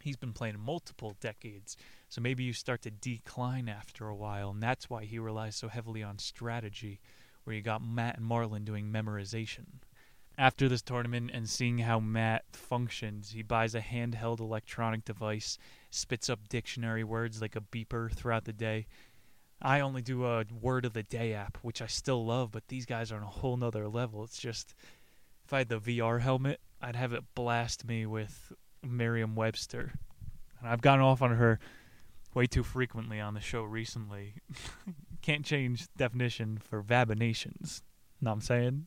He's 0.00 0.16
been 0.16 0.32
playing 0.32 0.58
multiple 0.58 1.16
decades, 1.20 1.76
so 2.08 2.20
maybe 2.20 2.44
you 2.44 2.52
start 2.52 2.82
to 2.82 2.90
decline 2.90 3.68
after 3.68 4.08
a 4.08 4.16
while, 4.16 4.50
and 4.50 4.62
that's 4.62 4.88
why 4.88 5.04
he 5.04 5.18
relies 5.18 5.56
so 5.56 5.68
heavily 5.68 6.02
on 6.02 6.18
strategy, 6.18 7.00
where 7.44 7.54
you 7.54 7.62
got 7.62 7.82
Matt 7.82 8.18
and 8.18 8.28
Marlon 8.28 8.64
doing 8.64 8.90
memorization. 8.90 9.66
After 10.38 10.68
this 10.68 10.80
tournament 10.80 11.32
and 11.34 11.48
seeing 11.50 11.78
how 11.78 12.00
Matt 12.00 12.44
functions, 12.52 13.32
he 13.32 13.42
buys 13.42 13.74
a 13.74 13.80
handheld 13.80 14.40
electronic 14.40 15.04
device, 15.04 15.58
spits 15.90 16.30
up 16.30 16.48
dictionary 16.48 17.04
words 17.04 17.42
like 17.42 17.56
a 17.56 17.60
beeper 17.60 18.10
throughout 18.10 18.44
the 18.44 18.52
day. 18.54 18.86
I 19.62 19.80
only 19.80 20.02
do 20.02 20.24
a 20.24 20.44
word 20.60 20.84
of 20.84 20.94
the 20.94 21.02
day 21.02 21.34
app, 21.34 21.58
which 21.62 21.82
I 21.82 21.86
still 21.86 22.24
love, 22.24 22.50
but 22.50 22.68
these 22.68 22.86
guys 22.86 23.12
are 23.12 23.16
on 23.16 23.22
a 23.22 23.26
whole 23.26 23.56
nother 23.56 23.88
level. 23.88 24.24
It's 24.24 24.38
just 24.38 24.74
if 25.44 25.52
I 25.52 25.58
had 25.58 25.68
the 25.68 25.80
VR 25.80 26.20
helmet, 26.20 26.60
I'd 26.80 26.96
have 26.96 27.12
it 27.12 27.24
blast 27.34 27.86
me 27.86 28.06
with 28.06 28.52
Merriam 28.82 29.34
Webster. 29.34 29.92
And 30.58 30.68
I've 30.68 30.80
gone 30.80 31.00
off 31.00 31.20
on 31.20 31.34
her 31.34 31.58
way 32.34 32.46
too 32.46 32.62
frequently 32.62 33.20
on 33.20 33.34
the 33.34 33.40
show 33.40 33.62
recently. 33.62 34.34
Can't 35.22 35.44
change 35.44 35.88
definition 35.96 36.58
for 36.58 36.82
vabinations. 36.82 37.82
Know 38.20 38.30
what 38.30 38.34
I'm 38.34 38.40
saying? 38.40 38.86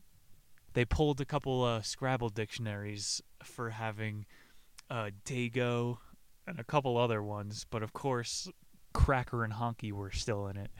They 0.72 0.84
pulled 0.84 1.20
a 1.20 1.24
couple 1.24 1.62
uh, 1.62 1.82
Scrabble 1.82 2.30
dictionaries 2.30 3.22
for 3.42 3.70
having 3.70 4.26
uh, 4.90 5.10
Dago 5.24 5.98
and 6.46 6.58
a 6.58 6.64
couple 6.64 6.98
other 6.98 7.22
ones, 7.22 7.64
but 7.70 7.82
of 7.82 7.92
course, 7.92 8.48
Cracker 8.94 9.44
and 9.44 9.52
Honky 9.52 9.92
were 9.92 10.10
still 10.10 10.46
in 10.46 10.56
it. 10.56 10.70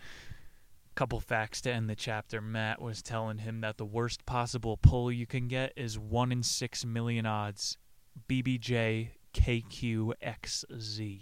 Couple 0.95 1.21
facts 1.21 1.61
to 1.63 1.73
end 1.73 1.91
the 1.91 1.97
chapter. 1.97 2.41
Matt 2.41 2.81
was 2.81 3.03
telling 3.03 3.39
him 3.39 3.61
that 3.61 3.77
the 3.77 3.85
worst 3.85 4.25
possible 4.25 4.77
pull 4.77 5.11
you 5.11 5.27
can 5.27 5.49
get 5.49 5.73
is 5.77 5.99
1 5.99 6.33
in 6.33 6.43
6 6.43 6.85
million 6.87 7.27
odds 7.27 7.77
BBJ 8.29 9.11
KQXZ. 9.35 11.21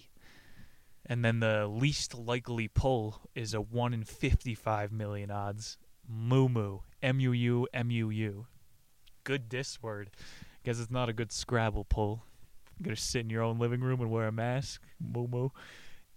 And 1.06 1.24
then 1.24 1.40
the 1.40 1.66
least 1.66 2.14
likely 2.14 2.68
pull 2.68 3.22
is 3.34 3.54
a 3.54 3.60
1 3.60 3.94
in 3.94 4.04
55 4.04 4.92
million 4.92 5.30
odds 5.30 5.78
Moo 6.08 6.48
Moo. 6.48 6.78
M 7.02 7.18
U 7.18 7.32
U 7.32 7.66
M 7.72 7.90
U 7.90 8.10
U. 8.10 8.46
Good 9.24 9.48
diss 9.48 9.82
word. 9.82 10.10
Guess 10.64 10.78
it's 10.78 10.90
not 10.90 11.08
a 11.08 11.12
good 11.12 11.32
Scrabble 11.32 11.84
pull. 11.84 12.24
You 12.78 12.84
gotta 12.84 12.96
sit 12.96 13.22
in 13.22 13.30
your 13.30 13.42
own 13.42 13.58
living 13.58 13.80
room 13.80 14.00
and 14.00 14.10
wear 14.10 14.28
a 14.28 14.32
mask. 14.32 14.82
Moo 15.00 15.48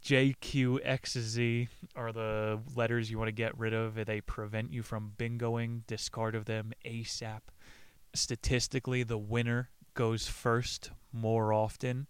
Moo. 0.06 0.10
J, 0.10 0.36
Q, 0.40 0.80
X, 0.84 1.18
Z 1.18 1.68
are 1.96 2.12
the 2.12 2.60
letters 2.76 3.10
you 3.10 3.18
want 3.18 3.28
to 3.30 3.34
get 3.34 3.58
rid 3.58 3.74
of. 3.74 3.96
They 4.06 4.22
prevent 4.22 4.72
you 4.72 4.84
from 4.84 5.14
bingoing. 5.18 5.86
Discard 5.88 6.36
of 6.36 6.46
them 6.46 6.74
ASAP. 6.86 7.42
Statistically, 8.14 9.04
the 9.04 9.18
winner 9.18 9.70
goes 9.94 10.28
first 10.28 10.92
more 11.12 11.54
often. 11.54 12.08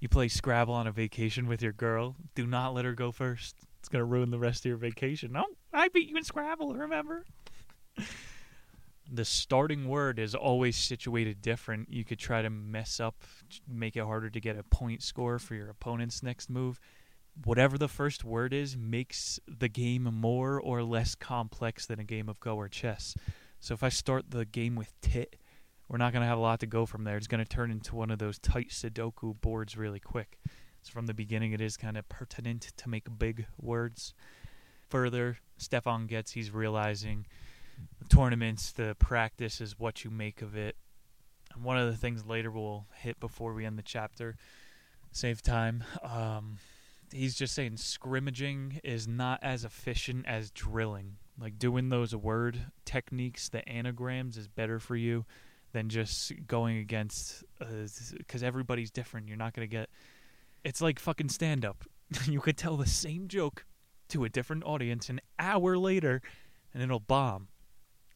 You 0.00 0.08
play 0.08 0.28
Scrabble 0.28 0.74
on 0.74 0.86
a 0.86 0.92
vacation 0.92 1.46
with 1.46 1.62
your 1.62 1.72
girl. 1.72 2.16
Do 2.34 2.46
not 2.46 2.74
let 2.74 2.84
her 2.84 2.94
go 2.94 3.12
first. 3.12 3.56
It's 3.78 3.88
going 3.88 4.00
to 4.00 4.04
ruin 4.04 4.30
the 4.30 4.38
rest 4.38 4.60
of 4.60 4.68
your 4.68 4.76
vacation. 4.76 5.32
No, 5.32 5.44
I 5.72 5.88
beat 5.88 6.08
you 6.08 6.16
in 6.16 6.24
Scrabble, 6.24 6.74
remember? 6.74 7.24
the 9.12 9.24
starting 9.24 9.88
word 9.88 10.18
is 10.18 10.34
always 10.34 10.76
situated 10.76 11.42
different. 11.42 11.90
You 11.90 12.04
could 12.04 12.18
try 12.18 12.42
to 12.42 12.50
mess 12.50 13.00
up, 13.00 13.16
make 13.66 13.96
it 13.96 14.04
harder 14.04 14.30
to 14.30 14.40
get 14.40 14.56
a 14.56 14.62
point 14.62 15.02
score 15.02 15.38
for 15.38 15.54
your 15.54 15.68
opponent's 15.68 16.22
next 16.22 16.48
move 16.48 16.78
whatever 17.44 17.78
the 17.78 17.88
first 17.88 18.24
word 18.24 18.52
is 18.52 18.76
makes 18.76 19.40
the 19.46 19.68
game 19.68 20.04
more 20.04 20.60
or 20.60 20.82
less 20.82 21.14
complex 21.14 21.86
than 21.86 21.98
a 21.98 22.04
game 22.04 22.28
of 22.28 22.40
Go 22.40 22.56
or 22.56 22.68
chess. 22.68 23.14
So 23.60 23.74
if 23.74 23.82
I 23.82 23.88
start 23.88 24.30
the 24.30 24.44
game 24.44 24.74
with 24.74 24.92
tit, 25.00 25.36
we're 25.88 25.98
not 25.98 26.12
going 26.12 26.22
to 26.22 26.28
have 26.28 26.38
a 26.38 26.42
lot 26.42 26.60
to 26.60 26.66
go 26.66 26.86
from 26.86 27.04
there. 27.04 27.16
It's 27.16 27.26
going 27.26 27.44
to 27.44 27.48
turn 27.48 27.70
into 27.70 27.96
one 27.96 28.10
of 28.10 28.18
those 28.18 28.38
tight 28.38 28.70
Sudoku 28.70 29.40
boards 29.40 29.76
really 29.76 30.00
quick. 30.00 30.38
So 30.82 30.92
from 30.92 31.06
the 31.06 31.14
beginning, 31.14 31.52
it 31.52 31.60
is 31.60 31.76
kind 31.76 31.96
of 31.96 32.08
pertinent 32.08 32.72
to 32.76 32.88
make 32.88 33.18
big 33.18 33.46
words. 33.58 34.14
Further, 34.88 35.38
Stefan 35.58 36.06
gets 36.06 36.32
he's 36.32 36.50
realizing 36.50 37.26
the 37.98 38.08
tournaments, 38.08 38.72
the 38.72 38.94
practice 38.98 39.60
is 39.60 39.78
what 39.78 40.04
you 40.04 40.10
make 40.10 40.42
of 40.42 40.56
it. 40.56 40.76
And 41.54 41.64
one 41.64 41.78
of 41.78 41.86
the 41.90 41.96
things 41.96 42.24
later 42.24 42.50
we'll 42.50 42.86
hit 42.94 43.18
before 43.20 43.52
we 43.52 43.66
end 43.66 43.78
the 43.78 43.82
chapter, 43.82 44.36
save 45.12 45.42
time. 45.42 45.84
Um, 46.02 46.58
he's 47.12 47.34
just 47.34 47.54
saying 47.54 47.76
scrimmaging 47.76 48.80
is 48.84 49.06
not 49.06 49.40
as 49.42 49.64
efficient 49.64 50.26
as 50.26 50.50
drilling. 50.50 51.16
Like 51.40 51.58
doing 51.58 51.88
those 51.88 52.14
word 52.14 52.58
techniques, 52.84 53.48
the 53.48 53.66
anagrams 53.68 54.36
is 54.36 54.48
better 54.48 54.78
for 54.78 54.96
you 54.96 55.24
than 55.72 55.88
just 55.88 56.32
going 56.46 56.78
against 56.78 57.44
because 57.58 58.42
uh, 58.42 58.46
everybody's 58.46 58.90
different. 58.90 59.28
You're 59.28 59.36
not 59.36 59.54
gonna 59.54 59.66
get. 59.66 59.88
It's 60.64 60.80
like 60.80 60.98
fucking 60.98 61.30
stand 61.30 61.64
up. 61.64 61.84
you 62.26 62.40
could 62.40 62.56
tell 62.56 62.76
the 62.76 62.86
same 62.86 63.28
joke 63.28 63.64
to 64.08 64.24
a 64.24 64.28
different 64.28 64.64
audience 64.64 65.08
an 65.08 65.20
hour 65.38 65.78
later, 65.78 66.20
and 66.74 66.82
it'll 66.82 67.00
bomb. 67.00 67.48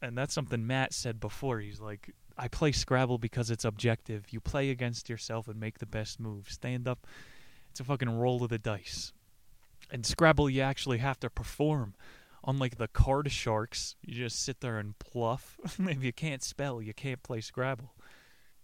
And 0.02 0.18
that's 0.18 0.34
something 0.34 0.66
Matt 0.66 0.92
said 0.92 1.20
before. 1.20 1.60
He's 1.60 1.80
like, 1.80 2.10
I 2.36 2.48
play 2.48 2.72
Scrabble 2.72 3.18
because 3.18 3.50
it's 3.50 3.64
objective. 3.64 4.26
You 4.30 4.40
play 4.40 4.70
against 4.70 5.08
yourself 5.08 5.48
and 5.48 5.58
make 5.58 5.78
the 5.78 5.86
best 5.86 6.20
move. 6.20 6.48
Stand 6.50 6.86
up 6.86 7.06
it's 7.74 7.80
a 7.80 7.84
fucking 7.84 8.20
roll 8.20 8.40
of 8.44 8.50
the 8.50 8.58
dice. 8.58 9.12
And 9.90 10.06
Scrabble, 10.06 10.48
you 10.48 10.60
actually 10.60 10.98
have 10.98 11.18
to 11.18 11.28
perform. 11.28 11.96
Unlike 12.46 12.78
the 12.78 12.86
card 12.86 13.32
sharks, 13.32 13.96
you 14.00 14.14
just 14.14 14.44
sit 14.44 14.60
there 14.60 14.78
and 14.78 14.94
bluff. 15.12 15.58
if 15.80 16.04
you 16.04 16.12
can't 16.12 16.44
spell, 16.44 16.80
you 16.80 16.94
can't 16.94 17.24
play 17.24 17.40
Scrabble. 17.40 17.96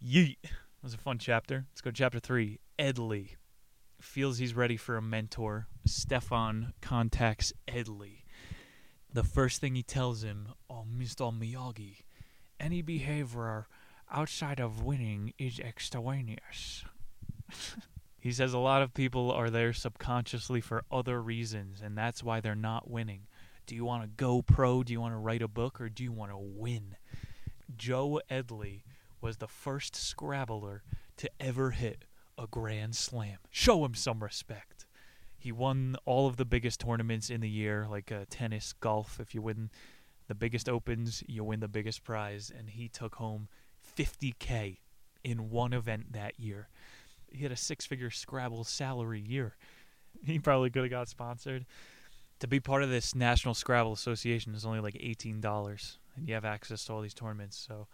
Yeet. 0.00 0.36
It 0.44 0.50
was 0.80 0.94
a 0.94 0.98
fun 0.98 1.18
chapter. 1.18 1.66
Let's 1.72 1.80
go 1.80 1.90
to 1.90 1.96
chapter 1.96 2.20
three. 2.20 2.60
Edley 2.78 3.30
feels 4.00 4.38
he's 4.38 4.54
ready 4.54 4.76
for 4.76 4.96
a 4.96 5.02
mentor. 5.02 5.66
Stefan 5.84 6.72
contacts 6.80 7.52
Edley. 7.66 8.22
The 9.12 9.24
first 9.24 9.60
thing 9.60 9.74
he 9.74 9.82
tells 9.82 10.22
him, 10.22 10.50
Oh, 10.70 10.84
Mr. 10.88 11.36
Miyagi, 11.36 12.04
any 12.60 12.80
behavior 12.80 13.66
outside 14.08 14.60
of 14.60 14.84
winning 14.84 15.32
is 15.36 15.58
extraneous. 15.58 16.84
He 18.20 18.32
says 18.32 18.52
a 18.52 18.58
lot 18.58 18.82
of 18.82 18.92
people 18.92 19.32
are 19.32 19.48
there 19.48 19.72
subconsciously 19.72 20.60
for 20.60 20.84
other 20.92 21.22
reasons, 21.22 21.80
and 21.80 21.96
that's 21.96 22.22
why 22.22 22.40
they're 22.40 22.54
not 22.54 22.90
winning. 22.90 23.22
Do 23.66 23.74
you 23.74 23.84
want 23.84 24.02
to 24.02 24.08
go 24.08 24.42
pro? 24.42 24.82
Do 24.82 24.92
you 24.92 25.00
want 25.00 25.14
to 25.14 25.18
write 25.18 25.42
a 25.42 25.48
book? 25.48 25.80
Or 25.80 25.88
do 25.88 26.04
you 26.04 26.12
want 26.12 26.30
to 26.30 26.36
win? 26.36 26.96
Joe 27.74 28.20
Edley 28.30 28.82
was 29.22 29.38
the 29.38 29.48
first 29.48 29.96
Scrabbler 29.96 30.82
to 31.16 31.30
ever 31.40 31.70
hit 31.70 32.04
a 32.36 32.46
Grand 32.46 32.94
Slam. 32.94 33.38
Show 33.50 33.84
him 33.84 33.94
some 33.94 34.22
respect. 34.22 34.86
He 35.38 35.52
won 35.52 35.96
all 36.04 36.26
of 36.26 36.36
the 36.36 36.44
biggest 36.44 36.80
tournaments 36.80 37.30
in 37.30 37.40
the 37.40 37.48
year, 37.48 37.86
like 37.88 38.12
uh, 38.12 38.26
tennis, 38.28 38.74
golf. 38.74 39.18
If 39.18 39.34
you 39.34 39.40
win 39.40 39.70
the 40.28 40.34
biggest 40.34 40.68
opens, 40.68 41.22
you 41.26 41.42
win 41.44 41.60
the 41.60 41.68
biggest 41.68 42.04
prize. 42.04 42.52
And 42.54 42.68
he 42.68 42.88
took 42.88 43.14
home 43.14 43.48
50K 43.96 44.78
in 45.24 45.48
one 45.50 45.72
event 45.72 46.12
that 46.12 46.38
year 46.38 46.68
he 47.32 47.42
had 47.42 47.52
a 47.52 47.56
six 47.56 47.86
figure 47.86 48.10
Scrabble 48.10 48.64
salary 48.64 49.20
year. 49.20 49.56
He 50.26 50.40
probably 50.40 50.70
could 50.70 50.82
have 50.82 50.90
got 50.90 51.08
sponsored. 51.08 51.64
To 52.40 52.48
be 52.48 52.58
part 52.58 52.82
of 52.82 52.90
this 52.90 53.14
National 53.14 53.54
Scrabble 53.54 53.92
Association 53.92 54.54
is 54.54 54.66
only 54.66 54.80
like 54.80 54.96
eighteen 54.98 55.40
dollars, 55.40 55.98
and 56.16 56.28
you 56.28 56.34
have 56.34 56.44
access 56.44 56.84
to 56.84 56.92
all 56.92 57.00
these 57.00 57.14
tournaments. 57.14 57.56
So 57.56 57.86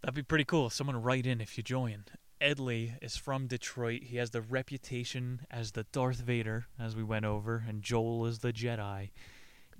that'd 0.00 0.14
be 0.14 0.22
pretty 0.22 0.46
cool. 0.46 0.70
Someone 0.70 1.02
write 1.02 1.26
in 1.26 1.42
if 1.42 1.56
you 1.58 1.62
join. 1.62 2.04
Edley 2.40 2.94
is 3.02 3.16
from 3.16 3.46
Detroit. 3.46 4.04
He 4.04 4.16
has 4.16 4.30
the 4.30 4.42
reputation 4.42 5.46
as 5.50 5.72
the 5.72 5.84
Darth 5.92 6.18
Vader, 6.18 6.66
as 6.78 6.96
we 6.96 7.04
went 7.04 7.24
over, 7.24 7.64
and 7.68 7.82
Joel 7.82 8.26
is 8.26 8.40
the 8.40 8.52
Jedi. 8.52 9.10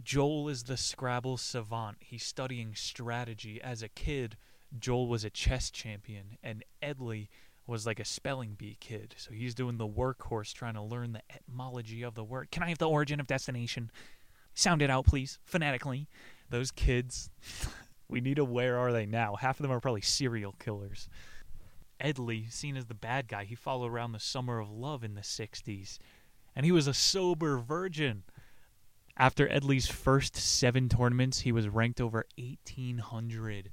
Joel 0.02 0.48
is 0.48 0.64
the 0.64 0.76
Scrabble 0.76 1.36
savant. 1.36 1.98
He's 2.00 2.24
studying 2.24 2.74
strategy. 2.74 3.60
As 3.62 3.82
a 3.82 3.88
kid, 3.88 4.36
Joel 4.78 5.08
was 5.08 5.24
a 5.24 5.30
chess 5.30 5.70
champion, 5.70 6.38
and 6.42 6.64
Edley 6.82 7.28
was 7.66 7.86
like 7.86 8.00
a 8.00 8.04
spelling 8.04 8.54
bee 8.54 8.76
kid. 8.80 9.14
So 9.16 9.32
he's 9.32 9.54
doing 9.54 9.78
the 9.78 9.88
workhorse 9.88 10.52
trying 10.52 10.74
to 10.74 10.82
learn 10.82 11.12
the 11.12 11.22
etymology 11.34 12.02
of 12.02 12.14
the 12.14 12.24
word. 12.24 12.50
Can 12.50 12.62
I 12.62 12.68
have 12.68 12.78
the 12.78 12.88
origin 12.88 13.20
of 13.20 13.26
destination? 13.26 13.90
Sound 14.54 14.82
it 14.82 14.90
out, 14.90 15.06
please, 15.06 15.38
phonetically. 15.44 16.08
Those 16.50 16.70
kids, 16.70 17.30
we 18.08 18.20
need 18.20 18.38
a 18.38 18.44
where 18.44 18.78
are 18.78 18.92
they 18.92 19.06
now? 19.06 19.36
Half 19.36 19.58
of 19.58 19.62
them 19.62 19.72
are 19.72 19.80
probably 19.80 20.02
serial 20.02 20.54
killers. 20.58 21.08
Edley, 22.00 22.52
seen 22.52 22.76
as 22.76 22.86
the 22.86 22.94
bad 22.94 23.28
guy, 23.28 23.44
he 23.44 23.54
followed 23.54 23.90
around 23.90 24.12
the 24.12 24.20
Summer 24.20 24.58
of 24.58 24.70
Love 24.70 25.02
in 25.02 25.14
the 25.14 25.22
60s. 25.22 25.98
And 26.54 26.66
he 26.66 26.72
was 26.72 26.86
a 26.86 26.94
sober 26.94 27.58
virgin. 27.58 28.24
After 29.16 29.48
Edley's 29.48 29.86
first 29.86 30.36
seven 30.36 30.88
tournaments, 30.88 31.40
he 31.40 31.52
was 31.52 31.68
ranked 31.68 32.00
over 32.00 32.26
1,800. 32.36 33.70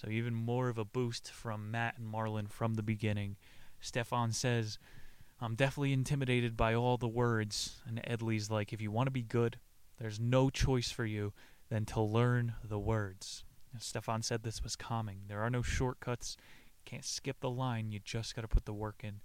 So 0.00 0.08
even 0.08 0.34
more 0.34 0.70
of 0.70 0.78
a 0.78 0.84
boost 0.84 1.30
from 1.30 1.70
Matt 1.70 1.98
and 1.98 2.10
Marlon 2.10 2.48
from 2.48 2.74
the 2.74 2.82
beginning. 2.82 3.36
Stefan 3.80 4.32
says, 4.32 4.78
I'm 5.42 5.54
definitely 5.54 5.92
intimidated 5.92 6.56
by 6.56 6.74
all 6.74 6.96
the 6.96 7.06
words. 7.06 7.82
And 7.86 8.02
Edley's 8.08 8.50
like, 8.50 8.72
if 8.72 8.80
you 8.80 8.90
want 8.90 9.08
to 9.08 9.12
be 9.12 9.22
good, 9.22 9.58
there's 9.98 10.18
no 10.18 10.48
choice 10.48 10.90
for 10.90 11.04
you 11.04 11.34
than 11.68 11.84
to 11.86 12.00
learn 12.00 12.54
the 12.64 12.78
words. 12.78 13.44
And 13.74 13.82
Stefan 13.82 14.22
said 14.22 14.42
this 14.42 14.62
was 14.62 14.74
calming. 14.74 15.24
There 15.28 15.42
are 15.42 15.50
no 15.50 15.60
shortcuts. 15.60 16.38
Can't 16.86 17.04
skip 17.04 17.40
the 17.40 17.50
line. 17.50 17.92
You 17.92 18.00
just 18.02 18.34
got 18.34 18.42
to 18.42 18.48
put 18.48 18.64
the 18.64 18.72
work 18.72 19.02
in. 19.04 19.20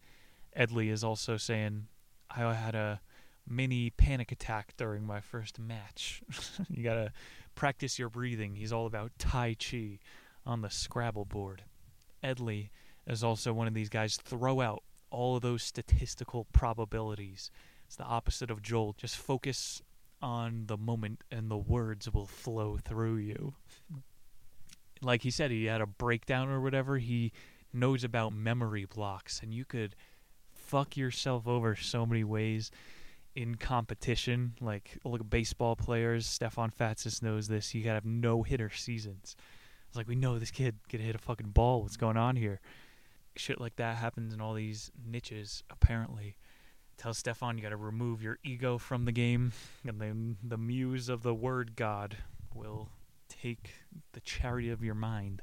Edley 0.58 0.92
is 0.92 1.06
also 1.06 1.38
saying, 1.38 1.88
I 2.30 2.54
had 2.54 2.76
a 2.76 3.00
mini 3.48 3.92
panic 3.92 4.34
attack 4.34 4.74
during 4.76 5.06
my 5.06 5.22
first 5.22 5.58
match. 5.58 6.22
you 6.70 6.84
got 6.84 6.96
to 6.96 7.14
practice 7.56 7.98
your 7.98 8.10
breathing. 8.10 8.56
He's 8.56 8.74
all 8.74 8.88
about 8.88 9.14
Tai 9.18 9.56
Chi 9.56 10.00
on 10.46 10.62
the 10.62 10.70
Scrabble 10.70 11.26
board. 11.26 11.64
Edley 12.24 12.70
is 13.08 13.24
also 13.24 13.54
one 13.54 13.68
of 13.68 13.74
these 13.74 13.90
guys 13.90 14.18
throw 14.18 14.62
out 14.62 14.84
all 15.12 15.36
of 15.36 15.42
those 15.42 15.64
statistical 15.64 16.46
probabilities. 16.52 17.52
It's 17.86 17.96
the 17.96 18.04
opposite 18.04 18.50
of 18.52 18.62
Joel. 18.62 18.96
Just 18.98 19.16
focus 19.18 19.82
on 20.22 20.66
the 20.68 20.78
moment 20.78 21.22
and 21.32 21.52
the 21.52 21.58
words 21.58 22.12
will 22.12 22.26
flow 22.26 22.78
through 22.78 23.18
you. 23.18 23.54
like 25.02 25.22
he 25.22 25.32
said, 25.32 25.52
he 25.52 25.66
had 25.66 25.82
a 25.82 25.86
breakdown 25.86 26.50
or 26.50 26.60
whatever. 26.62 26.98
He 26.98 27.32
knows 27.74 28.04
about 28.04 28.34
memory 28.34 28.86
blocks, 28.86 29.42
and 29.44 29.54
you 29.54 29.66
could 29.66 29.96
fuck 30.54 30.98
yourself 30.98 31.48
over 31.48 31.76
so 31.76 32.06
many 32.06 32.24
ways 32.24 32.72
in 33.36 33.56
competition. 33.56 34.56
Like, 34.62 34.98
look 35.04 35.22
at 35.22 35.30
baseball 35.30 35.76
players. 35.76 36.26
Stefan 36.26 36.72
Fatsis 36.72 37.22
knows 37.22 37.48
this. 37.48 37.76
You 37.76 37.84
gotta 37.84 37.96
have 37.96 38.06
no 38.06 38.44
hitter 38.44 38.70
seasons. 38.70 39.36
It's 39.96 39.98
like, 39.98 40.10
we 40.10 40.16
know 40.18 40.38
this 40.38 40.52
kid 40.52 40.76
could 40.90 41.00
hit 41.00 41.16
a 41.16 41.20
fucking 41.20 41.52
ball. 41.52 41.82
What's 41.82 41.96
going 41.96 42.18
on 42.18 42.36
here? 42.36 42.60
Shit 43.38 43.62
like 43.62 43.78
that 43.78 43.96
happens 43.96 44.34
in 44.34 44.42
all 44.42 44.54
these 44.54 44.92
niches, 45.10 45.64
apparently. 45.70 46.36
Tell 46.98 47.14
Stefan 47.14 47.58
you 47.58 47.64
gotta 47.64 47.78
remove 47.78 48.22
your 48.22 48.38
ego 48.44 48.78
from 48.78 49.06
the 49.06 49.14
game, 49.14 49.54
and 49.88 50.02
then 50.02 50.36
the 50.44 50.58
muse 50.58 51.08
of 51.08 51.24
the 51.24 51.34
word 51.34 51.78
god 51.78 52.18
will 52.54 52.90
take 53.30 53.70
the 54.12 54.20
chariot 54.20 54.74
of 54.74 54.84
your 54.84 54.96
mind. 54.96 55.42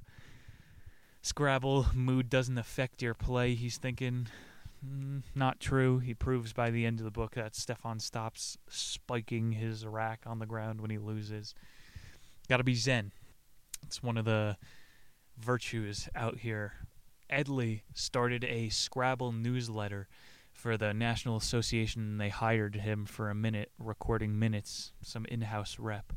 Scrabble 1.23 1.87
mood 1.95 2.29
doesn't 2.29 2.59
affect 2.59 3.01
your 3.01 3.15
play. 3.15 3.55
He's 3.55 3.79
thinking, 3.79 4.27
mm, 4.87 5.23
not 5.35 5.61
true. 5.61 5.99
He 5.99 6.13
proves 6.13 6.53
by 6.53 6.71
the 6.71 6.85
end 6.85 7.01
of 7.01 7.05
the 7.05 7.11
book 7.11 7.37
that 7.37 7.57
Stefan 7.57 8.01
stops 8.01 8.59
spiking 8.69 9.53
his 9.53 9.87
rack 9.87 10.25
on 10.27 10.41
the 10.41 10.47
ground 10.47 10.83
when 10.83 10.91
he 10.91 10.99
loses. 10.99 11.55
Gotta 12.51 12.65
be 12.65 12.75
zen. 12.75 13.13
It's 13.83 14.03
one 14.03 14.17
of 14.17 14.25
the 14.25 14.57
virtues 15.39 16.09
out 16.15 16.39
here. 16.39 16.75
Edley 17.31 17.83
started 17.95 18.45
a 18.45 18.69
Scrabble 18.69 19.33
newsletter 19.33 20.09
for 20.53 20.77
the 20.77 20.93
National 20.93 21.37
Association. 21.37 22.19
They 22.19 22.29
hired 22.29 22.77
him 22.77 23.07
for 23.07 23.31
a 23.31 23.35
minute, 23.35 23.71
recording 23.79 24.39
minutes, 24.39 24.93
some 25.03 25.25
in 25.27 25.43
house 25.43 25.79
rep. 25.79 26.13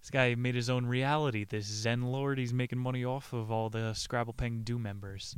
This 0.00 0.10
guy 0.10 0.34
made 0.34 0.54
his 0.54 0.68
own 0.68 0.84
reality. 0.84 1.44
This 1.44 1.64
Zen 1.64 2.02
Lord, 2.02 2.38
he's 2.38 2.52
making 2.52 2.78
money 2.78 3.04
off 3.04 3.32
of 3.32 3.50
all 3.50 3.70
the 3.70 3.94
Scrabble 3.94 4.34
Peng 4.34 4.60
Do 4.62 4.78
members. 4.78 5.36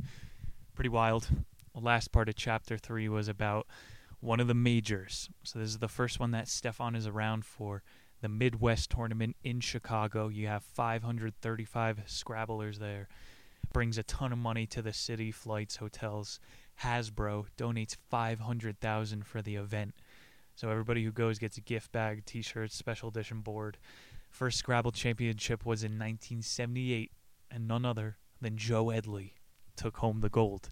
Pretty 0.75 0.89
wild. 0.89 1.29
The 1.73 1.79
last 1.79 2.11
part 2.11 2.27
of 2.27 2.35
chapter 2.35 2.77
3 2.77 3.07
was 3.07 3.27
about 3.27 3.67
one 4.19 4.39
of 4.39 4.47
the 4.47 4.53
majors. 4.53 5.29
So 5.43 5.59
this 5.59 5.69
is 5.69 5.77
the 5.77 5.87
first 5.87 6.19
one 6.19 6.31
that 6.31 6.47
Stefan 6.47 6.95
is 6.95 7.07
around 7.07 7.45
for. 7.45 7.83
The 8.21 8.29
Midwest 8.29 8.89
tournament 8.89 9.35
in 9.43 9.59
Chicago. 9.59 10.27
You 10.27 10.47
have 10.47 10.63
535 10.63 12.03
Scrabblers 12.07 12.79
there. 12.79 13.07
Brings 13.73 13.97
a 13.97 14.03
ton 14.03 14.31
of 14.31 14.39
money 14.39 14.65
to 14.67 14.81
the 14.81 14.93
city, 14.93 15.31
flights, 15.31 15.75
hotels. 15.75 16.39
Hasbro 16.81 17.47
donates 17.57 17.95
500,000 18.09 19.25
for 19.25 19.41
the 19.41 19.55
event. 19.55 19.93
So 20.55 20.69
everybody 20.69 21.03
who 21.03 21.11
goes 21.11 21.37
gets 21.37 21.57
a 21.57 21.61
gift 21.61 21.91
bag, 21.91 22.25
t-shirts, 22.25 22.75
special 22.75 23.09
edition 23.09 23.41
board. 23.41 23.77
First 24.29 24.57
Scrabble 24.57 24.91
championship 24.91 25.65
was 25.65 25.83
in 25.83 25.91
1978, 25.91 27.11
and 27.51 27.67
none 27.67 27.85
other 27.85 28.17
than 28.41 28.57
Joe 28.57 28.85
Edley 28.85 29.33
took 29.75 29.97
home 29.97 30.21
the 30.21 30.29
gold. 30.29 30.69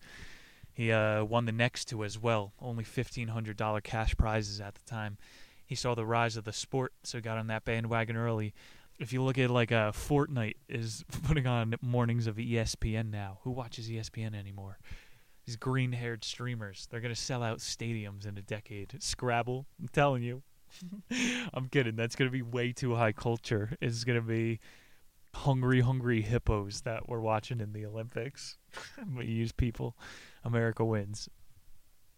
He 0.74 0.92
uh, 0.92 1.24
won 1.24 1.46
the 1.46 1.52
next 1.52 1.86
two 1.86 2.04
as 2.04 2.20
well, 2.20 2.54
only 2.60 2.84
$1,500 2.84 3.84
cash 3.84 4.18
prizes 4.18 4.60
at 4.60 4.76
the 4.76 4.82
time. 4.86 5.18
He 5.66 5.76
saw 5.76 5.96
the 5.96 6.06
rise 6.06 6.38
of 6.38 6.44
the 6.44 6.54
sport, 6.54 6.94
so 7.04 7.20
got 7.20 7.38
on 7.38 7.48
that 7.48 7.66
bandwagon 7.66 8.16
early. 8.16 8.54
If 9.00 9.12
you 9.12 9.22
look 9.24 9.38
at 9.38 9.50
like 9.50 9.72
a 9.72 9.78
uh, 9.78 9.92
Fortnite 9.92 10.56
is 10.70 11.04
putting 11.24 11.48
on 11.48 11.76
mornings 11.82 12.28
of 12.28 12.38
ESPN 12.38 13.12
now. 13.12 13.40
Who 13.44 13.52
watches 13.52 13.90
ESPN 13.90 14.36
anymore? 14.36 14.78
These 15.46 15.58
green-haired 15.58 16.24
streamers. 16.24 16.88
They're 16.90 17.02
gonna 17.02 17.16
sell 17.16 17.44
out 17.44 17.60
stadiums 17.60 18.26
in 18.26 18.38
a 18.38 18.42
decade. 18.42 18.96
Scrabble, 19.00 19.66
I'm 19.80 19.90
telling 19.90 20.24
you. 20.24 20.44
I'm 21.54 21.68
kidding. 21.70 21.96
That's 21.96 22.16
gonna 22.16 22.32
be 22.32 22.42
way 22.42 22.72
too 22.72 22.96
high 22.96 23.12
culture. 23.12 23.78
It's 23.82 24.04
gonna 24.04 24.22
be 24.22 24.60
hungry, 25.36 25.82
hungry 25.82 26.22
hippos 26.22 26.82
that 26.82 27.08
we're 27.08 27.20
watching 27.20 27.60
in 27.60 27.74
the 27.74 27.86
Olympics. 27.86 28.58
we 29.16 29.26
use 29.26 29.52
people. 29.52 29.96
America 30.44 30.84
wins. 30.84 31.30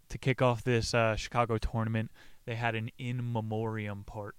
To 0.10 0.18
kick 0.18 0.42
off 0.42 0.64
this 0.64 0.94
uh, 0.94 1.16
Chicago 1.16 1.58
tournament, 1.58 2.12
they 2.48 2.56
had 2.56 2.76
an 2.76 2.90
in 2.98 3.34
memoriam 3.34 4.06
part, 4.06 4.36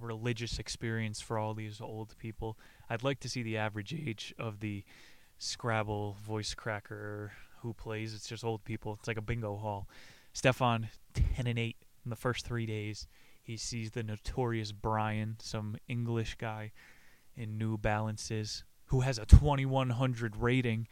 religious 0.00 0.60
experience 0.60 1.20
for 1.20 1.36
all 1.38 1.54
these 1.54 1.80
old 1.80 2.16
people. 2.16 2.56
I'd 2.88 3.02
like 3.02 3.18
to 3.20 3.28
see 3.28 3.42
the 3.42 3.58
average 3.58 3.92
age 3.92 4.32
of 4.38 4.60
the 4.60 4.84
Scrabble 5.38 6.16
voice 6.24 6.54
cracker 6.54 7.32
who 7.60 7.74
plays. 7.74 8.14
It's 8.14 8.28
just 8.28 8.44
old 8.44 8.64
people. 8.64 8.94
It's 8.94 9.08
like 9.08 9.18
a 9.18 9.22
bingo 9.22 9.56
hall. 9.56 9.88
Stefan, 10.32 10.88
10 11.14 11.48
and 11.48 11.58
8 11.58 11.76
in 12.04 12.10
the 12.10 12.16
first 12.16 12.46
three 12.46 12.64
days. 12.64 13.08
He 13.42 13.56
sees 13.56 13.90
the 13.90 14.04
notorious 14.04 14.70
Brian, 14.70 15.36
some 15.40 15.78
English 15.88 16.36
guy 16.36 16.70
in 17.36 17.58
New 17.58 17.76
Balances, 17.76 18.62
who 18.86 19.00
has 19.00 19.18
a 19.18 19.26
2100 19.26 20.36
rating. 20.36 20.86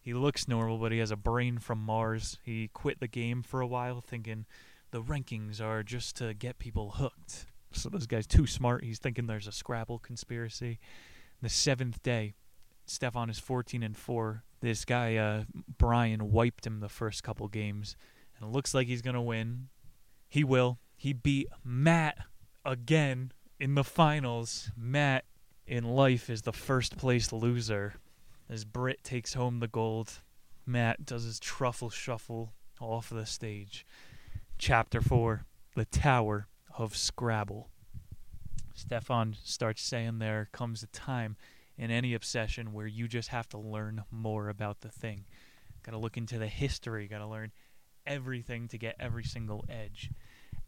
He 0.00 0.14
looks 0.14 0.46
normal, 0.46 0.78
but 0.78 0.92
he 0.92 0.98
has 0.98 1.10
a 1.10 1.16
brain 1.16 1.58
from 1.58 1.80
Mars. 1.80 2.38
He 2.44 2.68
quit 2.72 3.00
the 3.00 3.08
game 3.08 3.42
for 3.42 3.60
a 3.60 3.66
while, 3.66 4.00
thinking 4.00 4.46
the 4.92 5.02
rankings 5.02 5.60
are 5.60 5.82
just 5.82 6.16
to 6.16 6.34
get 6.34 6.58
people 6.58 6.92
hooked. 6.92 7.46
So 7.72 7.88
this 7.88 8.06
guy's 8.06 8.26
too 8.26 8.46
smart. 8.46 8.84
He's 8.84 8.98
thinking 8.98 9.26
there's 9.26 9.48
a 9.48 9.52
Scrabble 9.52 9.98
conspiracy. 9.98 10.78
The 11.40 11.48
seventh 11.48 12.02
day, 12.02 12.34
Stefan 12.84 13.30
is 13.30 13.38
14 13.38 13.82
and 13.82 13.96
4. 13.96 14.44
This 14.60 14.84
guy, 14.84 15.16
uh, 15.16 15.44
Brian, 15.78 16.30
wiped 16.30 16.66
him 16.66 16.80
the 16.80 16.90
first 16.90 17.24
couple 17.24 17.48
games. 17.48 17.96
And 18.36 18.48
it 18.48 18.52
looks 18.52 18.74
like 18.74 18.86
he's 18.86 19.02
going 19.02 19.14
to 19.14 19.20
win. 19.20 19.68
He 20.28 20.44
will. 20.44 20.78
He 20.94 21.12
beat 21.12 21.48
Matt 21.64 22.18
again 22.64 23.32
in 23.58 23.74
the 23.74 23.84
finals. 23.84 24.70
Matt 24.76 25.24
in 25.66 25.84
life 25.84 26.28
is 26.28 26.42
the 26.42 26.52
first 26.52 26.98
place 26.98 27.32
loser. 27.32 27.94
As 28.50 28.66
Britt 28.66 29.02
takes 29.02 29.32
home 29.32 29.60
the 29.60 29.68
gold, 29.68 30.12
Matt 30.66 31.06
does 31.06 31.24
his 31.24 31.40
truffle 31.40 31.88
shuffle 31.88 32.52
off 32.80 33.08
the 33.08 33.24
stage. 33.24 33.86
Chapter 34.64 35.00
4 35.00 35.44
The 35.74 35.86
Tower 35.86 36.46
of 36.78 36.96
Scrabble. 36.96 37.68
Stefan 38.72 39.34
starts 39.42 39.82
saying 39.82 40.20
there 40.20 40.50
comes 40.52 40.84
a 40.84 40.86
time 40.86 41.36
in 41.76 41.90
any 41.90 42.14
obsession 42.14 42.72
where 42.72 42.86
you 42.86 43.08
just 43.08 43.30
have 43.30 43.48
to 43.48 43.58
learn 43.58 44.04
more 44.12 44.48
about 44.48 44.82
the 44.82 44.88
thing. 44.88 45.24
Got 45.82 45.92
to 45.92 45.98
look 45.98 46.16
into 46.16 46.38
the 46.38 46.46
history, 46.46 47.08
got 47.08 47.18
to 47.18 47.26
learn 47.26 47.50
everything 48.06 48.68
to 48.68 48.78
get 48.78 48.94
every 49.00 49.24
single 49.24 49.64
edge. 49.68 50.12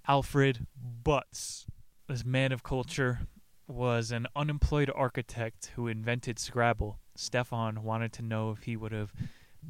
Alfred 0.08 0.66
Butts, 0.76 1.64
this 2.08 2.24
man 2.24 2.50
of 2.50 2.64
culture, 2.64 3.20
was 3.68 4.10
an 4.10 4.26
unemployed 4.34 4.90
architect 4.92 5.70
who 5.76 5.86
invented 5.86 6.40
Scrabble. 6.40 6.98
Stefan 7.14 7.84
wanted 7.84 8.12
to 8.14 8.22
know 8.22 8.50
if 8.50 8.64
he 8.64 8.76
would 8.76 8.90
have 8.90 9.12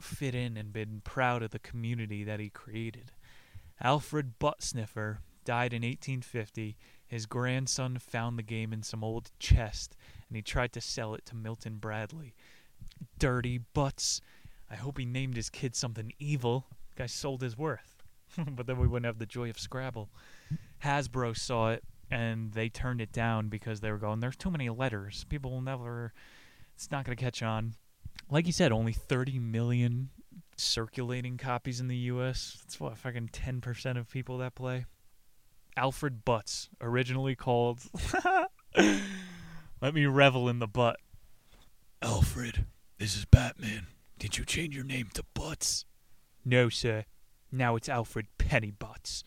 fit 0.00 0.34
in 0.34 0.56
and 0.56 0.72
been 0.72 1.02
proud 1.04 1.42
of 1.42 1.50
the 1.50 1.58
community 1.58 2.24
that 2.24 2.40
he 2.40 2.48
created. 2.48 3.12
Alfred 3.80 4.38
Buttsniffer 4.38 5.18
died 5.44 5.72
in 5.72 5.82
1850. 5.82 6.76
His 7.06 7.26
grandson 7.26 7.98
found 7.98 8.38
the 8.38 8.42
game 8.42 8.72
in 8.72 8.82
some 8.82 9.04
old 9.04 9.30
chest, 9.38 9.96
and 10.28 10.36
he 10.36 10.42
tried 10.42 10.72
to 10.72 10.80
sell 10.80 11.14
it 11.14 11.26
to 11.26 11.36
Milton 11.36 11.76
Bradley. 11.76 12.34
Dirty 13.18 13.58
Butts. 13.58 14.20
I 14.70 14.76
hope 14.76 14.98
he 14.98 15.04
named 15.04 15.36
his 15.36 15.50
kid 15.50 15.76
something 15.76 16.12
evil. 16.18 16.66
Guy 16.96 17.06
sold 17.06 17.42
his 17.42 17.56
worth. 17.58 18.02
but 18.48 18.66
then 18.66 18.78
we 18.78 18.86
wouldn't 18.86 19.06
have 19.06 19.18
the 19.18 19.26
joy 19.26 19.50
of 19.50 19.58
Scrabble. 19.58 20.08
Hasbro 20.82 21.36
saw 21.36 21.70
it 21.70 21.84
and 22.10 22.52
they 22.52 22.68
turned 22.68 23.00
it 23.00 23.12
down 23.12 23.48
because 23.48 23.80
they 23.80 23.90
were 23.90 23.98
going, 23.98 24.20
there's 24.20 24.36
too 24.36 24.50
many 24.50 24.68
letters. 24.68 25.24
People 25.28 25.50
will 25.50 25.60
never, 25.60 26.12
it's 26.74 26.90
not 26.90 27.04
going 27.04 27.16
to 27.16 27.22
catch 27.22 27.42
on. 27.42 27.74
Like 28.30 28.46
you 28.46 28.52
said, 28.52 28.72
only 28.72 28.92
30 28.92 29.38
million 29.38 30.10
circulating 30.56 31.36
copies 31.36 31.80
in 31.80 31.88
the 31.88 31.96
U.S. 31.96 32.58
That's 32.60 32.78
what 32.80 32.96
fucking 32.98 33.30
ten 33.32 33.60
percent 33.60 33.98
of 33.98 34.10
people 34.10 34.38
that 34.38 34.54
play. 34.54 34.86
Alfred 35.76 36.24
Butts, 36.24 36.68
originally 36.80 37.34
called. 37.34 37.80
Let 38.76 39.94
me 39.94 40.06
revel 40.06 40.48
in 40.48 40.60
the 40.60 40.68
butt. 40.68 40.98
Alfred, 42.00 42.66
this 42.98 43.16
is 43.16 43.24
Batman. 43.24 43.88
Did 44.18 44.38
you 44.38 44.44
change 44.44 44.76
your 44.76 44.84
name 44.84 45.08
to 45.14 45.24
Butts? 45.34 45.84
No, 46.44 46.68
sir. 46.68 47.04
Now 47.50 47.76
it's 47.76 47.88
Alfred 47.88 48.26
Pennybutts. 48.38 49.24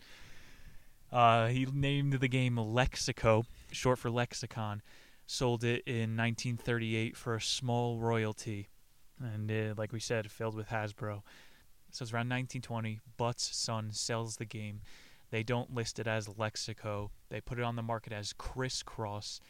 Uh, 1.10 1.46
he 1.46 1.66
named 1.66 2.14
the 2.14 2.28
game 2.28 2.56
Lexico, 2.56 3.44
short 3.72 3.98
for 3.98 4.10
lexicon. 4.10 4.82
Sold 5.26 5.64
it 5.64 5.82
in 5.86 6.16
1938 6.16 7.16
for 7.16 7.34
a 7.34 7.40
small 7.40 7.98
royalty, 7.98 8.68
and 9.20 9.50
uh, 9.50 9.74
like 9.76 9.92
we 9.92 10.00
said, 10.00 10.30
filled 10.30 10.54
with 10.54 10.68
Hasbro. 10.68 11.22
So 11.90 12.02
it's 12.02 12.12
around 12.12 12.28
1920. 12.28 13.00
Butts' 13.16 13.56
son 13.56 13.90
sells 13.92 14.36
the 14.36 14.44
game. 14.44 14.80
They 15.30 15.42
don't 15.42 15.74
list 15.74 15.98
it 15.98 16.06
as 16.06 16.28
Lexiko. 16.28 17.10
They 17.28 17.40
put 17.40 17.58
it 17.58 17.64
on 17.64 17.76
the 17.76 17.82
market 17.82 18.12
as 18.12 18.32
Crisscross. 18.32 19.40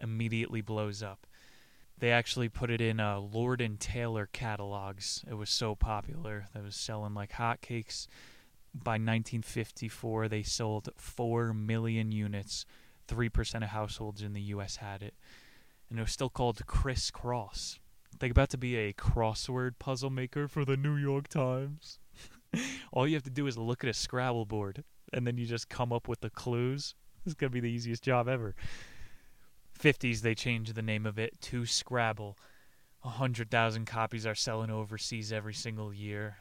Immediately 0.00 0.60
blows 0.60 1.02
up. 1.02 1.26
They 1.98 2.10
actually 2.10 2.50
put 2.50 2.70
it 2.70 2.80
in 2.80 3.00
uh, 3.00 3.20
Lord 3.20 3.60
and 3.60 3.80
Taylor 3.80 4.28
catalogs. 4.30 5.24
It 5.28 5.34
was 5.34 5.48
so 5.48 5.74
popular. 5.74 6.48
That 6.52 6.62
was 6.62 6.76
selling 6.76 7.14
like 7.14 7.32
hotcakes. 7.32 8.06
By 8.74 8.92
1954, 8.92 10.28
they 10.28 10.42
sold 10.42 10.90
4 10.96 11.54
million 11.54 12.12
units. 12.12 12.66
3% 13.08 13.56
of 13.56 13.70
households 13.70 14.20
in 14.20 14.34
the 14.34 14.42
U.S. 14.42 14.76
had 14.76 15.02
it. 15.02 15.14
And 15.88 15.98
it 15.98 16.02
was 16.02 16.12
still 16.12 16.28
called 16.28 16.66
Crisscross. 16.66 17.78
Think 18.18 18.30
about 18.30 18.50
to 18.50 18.58
be 18.58 18.76
a 18.76 18.92
crossword 18.92 19.78
puzzle 19.78 20.10
maker 20.10 20.48
for 20.48 20.64
the 20.64 20.76
New 20.76 20.96
York 20.96 21.28
Times. 21.28 21.98
All 22.92 23.06
you 23.06 23.14
have 23.14 23.24
to 23.24 23.30
do 23.30 23.46
is 23.46 23.58
look 23.58 23.84
at 23.84 23.90
a 23.90 23.94
Scrabble 23.94 24.46
board, 24.46 24.84
and 25.12 25.26
then 25.26 25.36
you 25.36 25.44
just 25.44 25.68
come 25.68 25.92
up 25.92 26.08
with 26.08 26.20
the 26.20 26.30
clues. 26.30 26.94
This 27.24 27.32
is 27.32 27.34
going 27.34 27.50
to 27.50 27.54
be 27.54 27.60
the 27.60 27.70
easiest 27.70 28.02
job 28.02 28.28
ever. 28.28 28.54
50s, 29.78 30.20
they 30.20 30.34
changed 30.34 30.74
the 30.74 30.82
name 30.82 31.04
of 31.04 31.18
it 31.18 31.38
to 31.42 31.66
Scrabble. 31.66 32.38
100,000 33.02 33.84
copies 33.84 34.26
are 34.26 34.34
selling 34.34 34.70
overseas 34.70 35.32
every 35.32 35.54
single 35.54 35.92
year. 35.92 36.38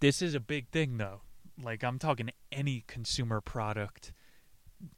This 0.00 0.22
is 0.22 0.34
a 0.34 0.40
big 0.40 0.68
thing, 0.68 0.98
though. 0.98 1.22
Like, 1.60 1.82
I'm 1.82 1.98
talking 1.98 2.30
any 2.52 2.84
consumer 2.86 3.40
product. 3.40 4.12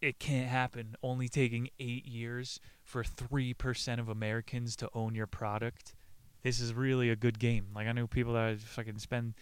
It 0.01 0.19
can't 0.19 0.49
happen. 0.49 0.97
Only 1.03 1.29
taking 1.29 1.71
eight 1.79 2.07
years 2.07 2.61
for 2.83 3.03
3% 3.03 3.99
of 3.99 4.09
Americans 4.09 4.77
to 4.77 4.89
own 4.95 5.15
your 5.15 5.27
product. 5.27 5.95
This 6.43 6.61
is 6.61 6.75
really 6.75 7.11
a 7.11 7.17
good 7.17 7.39
game. 7.39 7.69
Like, 7.75 7.87
I 7.87 7.93
know 7.93 8.07
people 8.07 8.35
that 8.35 8.61
fucking 8.61 8.99
spend, 8.99 9.35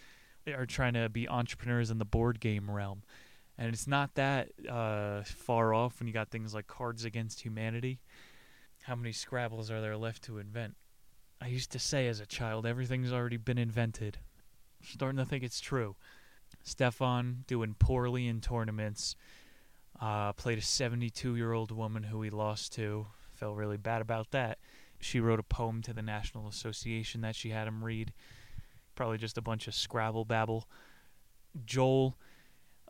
are 0.47 0.65
trying 0.65 0.93
to 0.93 1.09
be 1.09 1.27
entrepreneurs 1.27 1.89
in 1.89 1.97
the 1.97 2.05
board 2.05 2.39
game 2.39 2.69
realm. 2.69 3.03
And 3.57 3.73
it's 3.73 3.87
not 3.87 4.15
that 4.15 4.49
uh, 4.69 5.21
far 5.23 5.73
off 5.73 5.99
when 5.99 6.07
you 6.07 6.13
got 6.13 6.29
things 6.29 6.53
like 6.53 6.67
Cards 6.67 7.05
Against 7.05 7.41
Humanity. 7.41 7.99
How 8.83 8.95
many 8.95 9.11
Scrabbles 9.11 9.69
are 9.69 9.79
there 9.79 9.95
left 9.95 10.23
to 10.23 10.39
invent? 10.39 10.75
I 11.39 11.47
used 11.47 11.71
to 11.71 11.79
say 11.79 12.07
as 12.07 12.19
a 12.19 12.25
child, 12.25 12.65
everything's 12.65 13.13
already 13.13 13.37
been 13.37 13.57
invented. 13.57 14.17
starting 14.81 15.17
to 15.17 15.25
think 15.25 15.43
it's 15.43 15.61
true. 15.61 15.95
Stefan 16.63 17.43
doing 17.47 17.75
poorly 17.77 18.27
in 18.27 18.41
tournaments. 18.41 19.15
Uh, 19.99 20.33
played 20.33 20.57
a 20.57 20.61
72 20.61 21.35
year 21.35 21.53
old 21.53 21.71
woman 21.71 22.03
who 22.03 22.21
he 22.21 22.29
lost 22.29 22.73
to. 22.73 23.07
Felt 23.33 23.55
really 23.55 23.77
bad 23.77 24.01
about 24.01 24.31
that. 24.31 24.57
She 24.99 25.19
wrote 25.19 25.39
a 25.39 25.43
poem 25.43 25.81
to 25.83 25.93
the 25.93 26.01
National 26.01 26.47
Association 26.47 27.21
that 27.21 27.35
she 27.35 27.49
had 27.49 27.67
him 27.67 27.83
read. 27.83 28.13
Probably 28.95 29.17
just 29.17 29.37
a 29.37 29.41
bunch 29.41 29.67
of 29.67 29.75
Scrabble 29.75 30.25
babble. 30.25 30.67
Joel 31.65 32.17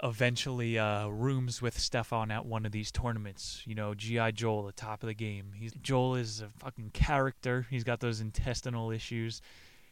eventually 0.02 0.78
uh, 0.78 1.08
rooms 1.08 1.62
with 1.62 1.80
Stefan 1.80 2.32
at 2.32 2.46
one 2.46 2.66
of 2.66 2.72
these 2.72 2.92
tournaments. 2.92 3.62
You 3.66 3.76
know, 3.76 3.94
GI 3.94 4.34
Joel, 4.34 4.63
the 4.63 4.72
top 4.72 5.04
of 5.04 5.08
the 5.08 5.13
game. 5.13 5.54
He's 5.56 5.74
Joel 5.82 6.16
is 6.16 6.42
a 6.42 6.50
fucking 6.60 6.92
character. 6.92 7.68
He's 7.70 7.84
got 7.84 8.00
those 8.00 8.20
intestinal 8.20 8.92
issues. 8.92 9.42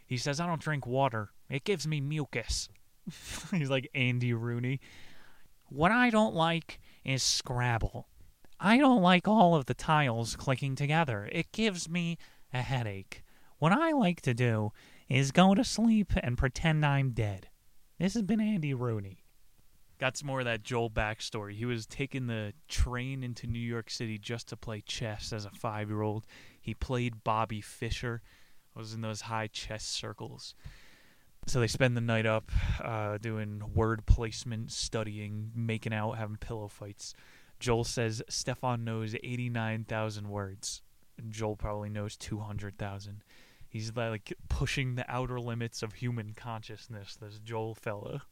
He 0.06 0.18
says, 0.18 0.40
"I 0.40 0.48
don't 0.48 0.62
drink 0.62 0.86
water. 0.86 1.32
It 1.50 1.64
gives 1.64 1.88
me 1.88 2.02
mucus." 2.02 2.70
He's 3.52 3.70
like 3.70 3.90
Andy 3.96 4.34
Rooney. 4.34 4.80
What 5.70 5.92
I 5.92 6.10
don't 6.10 6.36
like 6.36 6.80
is 7.04 7.24
Scrabble. 7.24 8.08
I 8.60 8.78
don't 8.78 9.02
like 9.02 9.28
all 9.28 9.56
of 9.56 9.66
the 9.66 9.74
tiles 9.74 10.36
clicking 10.36 10.76
together. 10.76 11.28
It 11.32 11.52
gives 11.52 11.90
me 11.90 12.18
a 12.54 12.62
headache. 12.62 13.24
What 13.58 13.72
I 13.72 13.92
like 13.92 14.22
to 14.22 14.34
do 14.34 14.72
is 15.10 15.32
go 15.32 15.56
to 15.56 15.64
sleep 15.64 16.12
and 16.22 16.38
pretend 16.38 16.86
I'm 16.86 17.12
dead. 17.12 17.50
This 18.00 18.14
has 18.14 18.24
been 18.24 18.42
Andy 18.42 18.74
Rooney. 18.74 19.24
Got 20.00 20.18
some 20.18 20.28
more 20.28 20.40
of 20.40 20.46
that 20.46 20.64
Joel 20.64 20.90
backstory. 20.90 21.54
He 21.54 21.66
was 21.66 21.86
taking 21.86 22.26
the 22.26 22.54
train 22.68 23.24
into 23.24 23.46
New 23.46 23.60
York 23.60 23.92
City 23.92 24.18
just 24.18 24.48
to 24.50 24.58
play 24.58 24.82
chess 24.82 25.32
as 25.32 25.46
a 25.46 25.52
five 25.52 25.90
year 25.90 26.02
old. 26.02 26.26
He 26.60 26.74
played 26.74 27.24
Bobby 27.24 27.62
Fischer, 27.62 28.22
was 28.76 28.94
in 28.94 29.02
those 29.02 29.22
high 29.22 29.48
chess 29.48 29.84
circles. 29.84 30.56
So 31.48 31.60
they 31.60 31.68
spend 31.68 31.98
the 31.98 32.02
night 32.02 32.26
up 32.26 32.52
uh, 32.84 33.18
doing 33.18 33.62
word 33.74 34.06
placement, 34.06 34.72
studying, 34.72 35.52
making 35.56 35.94
out, 35.94 36.18
having 36.18 36.38
pillow 36.38 36.68
fights. 36.68 37.14
Joel 37.60 37.84
says 37.84 38.24
Stefan 38.30 38.84
knows 38.84 39.16
89,000 39.16 40.30
words. 40.30 40.82
Joel 41.30 41.56
probably 41.56 41.90
knows 41.90 42.16
200,000. 42.18 43.24
He's 43.68 43.96
like 43.96 44.34
pushing 44.50 44.96
the 44.96 45.10
outer 45.10 45.40
limits 45.40 45.82
of 45.82 45.94
human 45.94 46.34
consciousness, 46.34 47.16
this 47.16 47.40
Joel 47.40 47.76
fella. 47.76 48.24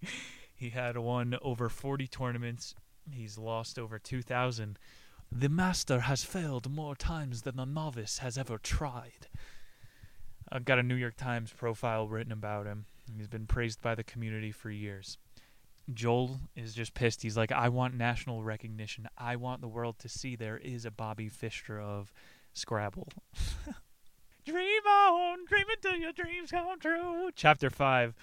he 0.54 0.70
had 0.70 0.96
won 0.96 1.36
over 1.42 1.68
40 1.68 2.06
tournaments. 2.06 2.74
He's 3.10 3.36
lost 3.36 3.78
over 3.78 3.98
2,000. 3.98 4.78
The 5.30 5.48
master 5.48 6.00
has 6.00 6.24
failed 6.24 6.70
more 6.70 6.96
times 6.96 7.42
than 7.42 7.56
the 7.56 7.66
novice 7.66 8.18
has 8.18 8.38
ever 8.38 8.56
tried. 8.58 9.26
I've 10.50 10.64
got 10.64 10.78
a 10.78 10.82
New 10.82 10.94
York 10.94 11.16
Times 11.16 11.52
profile 11.52 12.08
written 12.08 12.32
about 12.32 12.66
him. 12.66 12.86
He's 13.16 13.28
been 13.28 13.46
praised 13.46 13.80
by 13.80 13.94
the 13.94 14.04
community 14.04 14.50
for 14.50 14.70
years. 14.70 15.18
Joel 15.92 16.40
is 16.54 16.74
just 16.74 16.94
pissed. 16.94 17.22
He's 17.22 17.36
like, 17.36 17.52
I 17.52 17.68
want 17.68 17.94
national 17.94 18.42
recognition. 18.42 19.08
I 19.16 19.36
want 19.36 19.60
the 19.60 19.68
world 19.68 19.98
to 20.00 20.08
see 20.08 20.36
there 20.36 20.58
is 20.58 20.84
a 20.84 20.90
Bobby 20.90 21.28
Fischer 21.28 21.80
of 21.80 22.12
Scrabble. 22.52 23.08
dream 24.44 24.86
on, 24.86 25.44
dream 25.46 25.66
until 25.70 25.96
your 25.96 26.12
dreams 26.12 26.50
come 26.50 26.78
true. 26.78 27.30
Chapter 27.34 27.70
5 27.70 28.14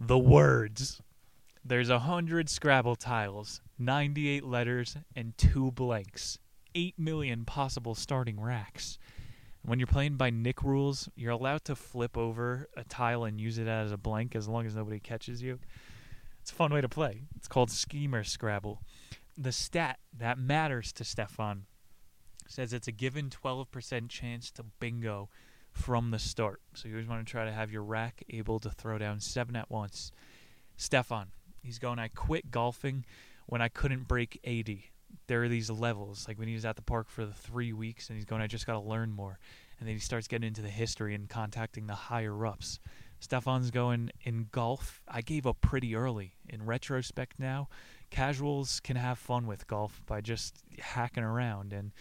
The 0.00 0.18
Words. 0.18 1.02
There's 1.62 1.90
a 1.90 2.00
hundred 2.00 2.48
Scrabble 2.48 2.96
tiles, 2.96 3.60
98 3.78 4.44
letters, 4.44 4.96
and 5.14 5.36
two 5.36 5.70
blanks. 5.72 6.38
8 6.74 6.98
million 6.98 7.44
possible 7.44 7.94
starting 7.94 8.40
racks. 8.40 8.98
When 9.62 9.78
you're 9.78 9.86
playing 9.86 10.16
by 10.16 10.30
Nick 10.30 10.62
rules, 10.62 11.08
you're 11.14 11.32
allowed 11.32 11.64
to 11.64 11.76
flip 11.76 12.16
over 12.16 12.68
a 12.76 12.84
tile 12.84 13.24
and 13.24 13.40
use 13.40 13.58
it 13.58 13.68
as 13.68 13.92
a 13.92 13.98
blank 13.98 14.34
as 14.34 14.48
long 14.48 14.66
as 14.66 14.74
nobody 14.74 14.98
catches 14.98 15.42
you. 15.42 15.58
It's 16.40 16.50
a 16.50 16.54
fun 16.54 16.72
way 16.72 16.80
to 16.80 16.88
play. 16.88 17.22
It's 17.36 17.48
called 17.48 17.70
Schemer 17.70 18.24
Scrabble. 18.24 18.82
The 19.36 19.52
stat 19.52 19.98
that 20.18 20.38
matters 20.38 20.92
to 20.94 21.04
Stefan 21.04 21.66
says 22.48 22.72
it's 22.72 22.88
a 22.88 22.92
given 22.92 23.30
12% 23.30 24.08
chance 24.08 24.50
to 24.52 24.64
bingo 24.80 25.28
from 25.72 26.10
the 26.10 26.18
start. 26.18 26.60
So 26.74 26.88
you 26.88 26.94
always 26.94 27.08
want 27.08 27.24
to 27.24 27.30
try 27.30 27.44
to 27.44 27.52
have 27.52 27.70
your 27.70 27.82
rack 27.82 28.24
able 28.30 28.58
to 28.60 28.70
throw 28.70 28.98
down 28.98 29.20
seven 29.20 29.54
at 29.56 29.70
once. 29.70 30.10
Stefan, 30.76 31.28
he's 31.62 31.78
going, 31.78 31.98
I 31.98 32.08
quit 32.08 32.50
golfing 32.50 33.04
when 33.46 33.62
I 33.62 33.68
couldn't 33.68 34.08
break 34.08 34.40
80 34.42 34.90
there 35.26 35.42
are 35.42 35.48
these 35.48 35.70
levels. 35.70 36.26
Like 36.26 36.38
when 36.38 36.48
he 36.48 36.54
was 36.54 36.64
at 36.64 36.76
the 36.76 36.82
park 36.82 37.08
for 37.08 37.24
the 37.24 37.32
three 37.32 37.72
weeks, 37.72 38.08
and 38.08 38.16
he's 38.16 38.24
going, 38.24 38.42
I 38.42 38.46
just 38.46 38.66
got 38.66 38.74
to 38.74 38.80
learn 38.80 39.12
more. 39.12 39.38
And 39.78 39.88
then 39.88 39.94
he 39.94 40.00
starts 40.00 40.28
getting 40.28 40.48
into 40.48 40.62
the 40.62 40.68
history 40.68 41.14
and 41.14 41.28
contacting 41.28 41.86
the 41.86 41.94
higher 41.94 42.46
ups. 42.46 42.80
Stefan's 43.20 43.70
going 43.70 44.10
in 44.22 44.48
golf. 44.50 45.02
I 45.06 45.20
gave 45.20 45.46
up 45.46 45.60
pretty 45.60 45.94
early. 45.94 46.34
In 46.48 46.64
retrospect, 46.64 47.38
now 47.38 47.68
casuals 48.10 48.80
can 48.80 48.96
have 48.96 49.18
fun 49.18 49.46
with 49.46 49.66
golf 49.66 50.02
by 50.06 50.20
just 50.20 50.62
hacking 50.78 51.22
around. 51.22 51.72
And 51.72 51.92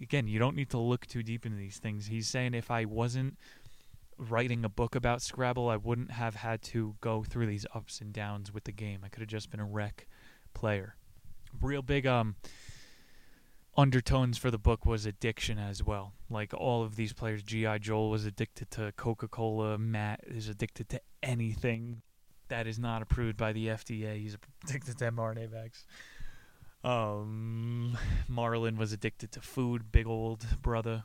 again, 0.00 0.26
you 0.26 0.38
don't 0.38 0.56
need 0.56 0.70
to 0.70 0.78
look 0.78 1.06
too 1.06 1.22
deep 1.22 1.46
into 1.46 1.58
these 1.58 1.78
things. 1.78 2.06
He's 2.06 2.28
saying 2.28 2.54
if 2.54 2.70
I 2.70 2.86
wasn't 2.86 3.38
writing 4.18 4.64
a 4.64 4.68
book 4.68 4.94
about 4.94 5.22
Scrabble, 5.22 5.68
I 5.68 5.76
wouldn't 5.76 6.10
have 6.12 6.36
had 6.36 6.62
to 6.62 6.96
go 7.00 7.22
through 7.22 7.46
these 7.46 7.66
ups 7.74 8.00
and 8.00 8.12
downs 8.12 8.52
with 8.52 8.64
the 8.64 8.72
game. 8.72 9.00
I 9.04 9.08
could 9.08 9.20
have 9.20 9.28
just 9.28 9.50
been 9.50 9.60
a 9.60 9.66
wreck 9.66 10.06
player 10.54 10.96
real 11.60 11.82
big 11.82 12.06
um 12.06 12.36
undertones 13.76 14.38
for 14.38 14.50
the 14.50 14.58
book 14.58 14.86
was 14.86 15.06
addiction 15.06 15.58
as 15.58 15.82
well. 15.82 16.12
Like 16.30 16.54
all 16.54 16.82
of 16.82 16.96
these 16.96 17.12
players, 17.12 17.42
G.I. 17.42 17.78
Joel 17.78 18.10
was 18.10 18.24
addicted 18.24 18.70
to 18.72 18.92
Coca 18.96 19.28
Cola, 19.28 19.78
Matt 19.78 20.20
is 20.26 20.48
addicted 20.48 20.88
to 20.90 21.00
anything 21.22 22.02
that 22.48 22.66
is 22.66 22.78
not 22.78 23.02
approved 23.02 23.36
by 23.36 23.52
the 23.52 23.68
FDA. 23.68 24.20
He's 24.20 24.36
addicted 24.64 24.98
to 24.98 25.10
mRNA 25.10 25.48
vax. 25.48 25.84
Um, 26.88 27.96
Marlon 28.30 28.76
was 28.76 28.92
addicted 28.92 29.32
to 29.32 29.40
food, 29.40 29.90
big 29.90 30.06
old 30.06 30.46
brother. 30.60 31.04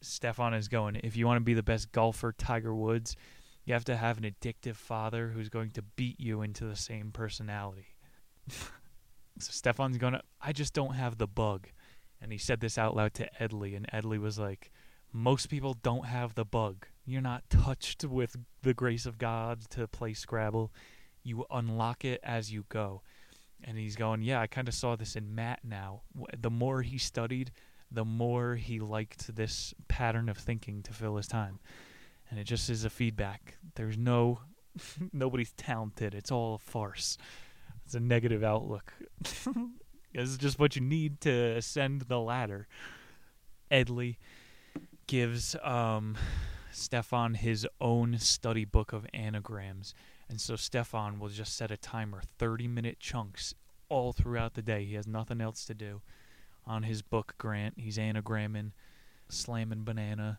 Stefan 0.00 0.54
is 0.54 0.68
going, 0.68 0.96
if 0.96 1.16
you 1.16 1.26
want 1.26 1.38
to 1.38 1.44
be 1.44 1.54
the 1.54 1.62
best 1.62 1.90
golfer, 1.92 2.32
Tiger 2.32 2.74
Woods, 2.74 3.16
You 3.64 3.72
have 3.74 3.84
to 3.86 3.96
have 3.96 4.18
an 4.18 4.24
addictive 4.24 4.76
father 4.76 5.30
who's 5.34 5.48
going 5.48 5.70
to 5.72 5.82
beat 5.82 6.20
you 6.20 6.42
into 6.42 6.64
the 6.64 6.76
same 6.76 7.10
personality. 7.10 7.86
so 9.38 9.50
Stefan's 9.50 9.98
going 9.98 10.14
to, 10.14 10.22
I 10.40 10.52
just 10.52 10.74
don't 10.74 10.94
have 10.94 11.18
the 11.18 11.26
bug. 11.26 11.68
And 12.20 12.32
he 12.32 12.38
said 12.38 12.60
this 12.60 12.78
out 12.78 12.96
loud 12.96 13.14
to 13.14 13.28
Edley, 13.40 13.76
and 13.76 13.86
Edley 13.92 14.18
was 14.18 14.38
like, 14.38 14.70
Most 15.12 15.48
people 15.48 15.74
don't 15.74 16.06
have 16.06 16.34
the 16.34 16.44
bug. 16.44 16.86
You're 17.04 17.20
not 17.20 17.48
touched 17.50 18.04
with 18.04 18.36
the 18.62 18.74
grace 18.74 19.04
of 19.04 19.18
God 19.18 19.68
to 19.70 19.86
play 19.86 20.14
Scrabble. 20.14 20.72
You 21.22 21.44
unlock 21.50 22.04
it 22.04 22.20
as 22.22 22.52
you 22.52 22.64
go. 22.68 23.02
And 23.62 23.76
he's 23.76 23.96
going, 23.96 24.22
Yeah, 24.22 24.40
I 24.40 24.46
kind 24.46 24.68
of 24.68 24.74
saw 24.74 24.96
this 24.96 25.16
in 25.16 25.34
Matt 25.34 25.60
now. 25.64 26.02
The 26.38 26.50
more 26.50 26.82
he 26.82 26.96
studied, 26.96 27.50
the 27.90 28.04
more 28.04 28.54
he 28.54 28.80
liked 28.80 29.34
this 29.36 29.74
pattern 29.88 30.28
of 30.28 30.38
thinking 30.38 30.82
to 30.84 30.92
fill 30.92 31.16
his 31.16 31.26
time 31.26 31.58
and 32.30 32.40
it 32.40 32.44
just 32.44 32.70
is 32.70 32.84
a 32.84 32.90
feedback. 32.90 33.56
There's 33.74 33.96
no 33.96 34.40
nobody's 35.12 35.52
talented. 35.52 36.14
It's 36.14 36.32
all 36.32 36.54
a 36.54 36.58
farce. 36.58 37.16
It's 37.84 37.94
a 37.94 38.00
negative 38.00 38.42
outlook. 38.42 38.92
this 39.22 40.28
is 40.28 40.38
just 40.38 40.58
what 40.58 40.76
you 40.76 40.82
need 40.82 41.20
to 41.22 41.56
ascend 41.56 42.02
the 42.02 42.20
ladder. 42.20 42.66
Edley 43.70 44.16
gives 45.06 45.54
um, 45.62 46.16
Stefan 46.72 47.34
his 47.34 47.66
own 47.80 48.18
study 48.18 48.64
book 48.64 48.92
of 48.92 49.06
anagrams. 49.12 49.94
And 50.28 50.40
so 50.40 50.56
Stefan 50.56 51.18
will 51.18 51.28
just 51.28 51.56
set 51.56 51.70
a 51.70 51.76
timer, 51.76 52.22
30 52.38 52.68
minute 52.68 52.98
chunks 53.00 53.54
all 53.88 54.12
throughout 54.12 54.54
the 54.54 54.62
day. 54.62 54.84
He 54.84 54.94
has 54.94 55.06
nothing 55.06 55.40
else 55.40 55.64
to 55.66 55.74
do. 55.74 56.00
On 56.66 56.82
his 56.82 57.02
book, 57.02 57.34
Grant, 57.36 57.74
he's 57.76 57.98
anagramming, 57.98 58.72
slamming 59.28 59.84
banana, 59.84 60.38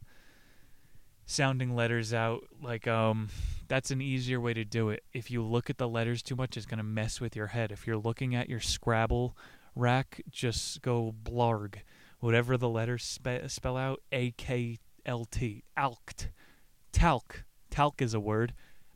sounding 1.25 1.75
letters 1.75 2.13
out 2.13 2.43
like 2.61 2.87
um 2.87 3.29
that's 3.67 3.89
an 3.89 3.99
easier 3.99 4.39
way 4.39 4.53
to 4.53 4.63
do 4.63 4.89
it. 4.89 5.03
If 5.11 5.31
you 5.31 5.41
look 5.41 5.69
at 5.71 5.77
the 5.77 5.87
letters 5.87 6.21
too 6.21 6.35
much 6.35 6.55
it's 6.55 6.67
going 6.67 6.77
to 6.77 6.83
mess 6.83 7.19
with 7.19 7.35
your 7.35 7.47
head. 7.47 7.71
If 7.71 7.87
you're 7.87 7.97
looking 7.97 8.35
at 8.35 8.47
your 8.47 8.59
scrabble 8.59 9.35
rack 9.75 10.21
just 10.29 10.81
go 10.81 11.13
blarg. 11.23 11.77
Whatever 12.19 12.57
the 12.57 12.69
letters 12.69 13.03
spe- 13.03 13.47
spell 13.47 13.77
out 13.77 14.01
a 14.11 14.31
k 14.31 14.77
l 15.05 15.25
t 15.25 15.63
alkt 15.77 16.29
talc. 16.91 17.43
Talc 17.71 18.01
is 18.01 18.13
a 18.13 18.19
word 18.19 18.53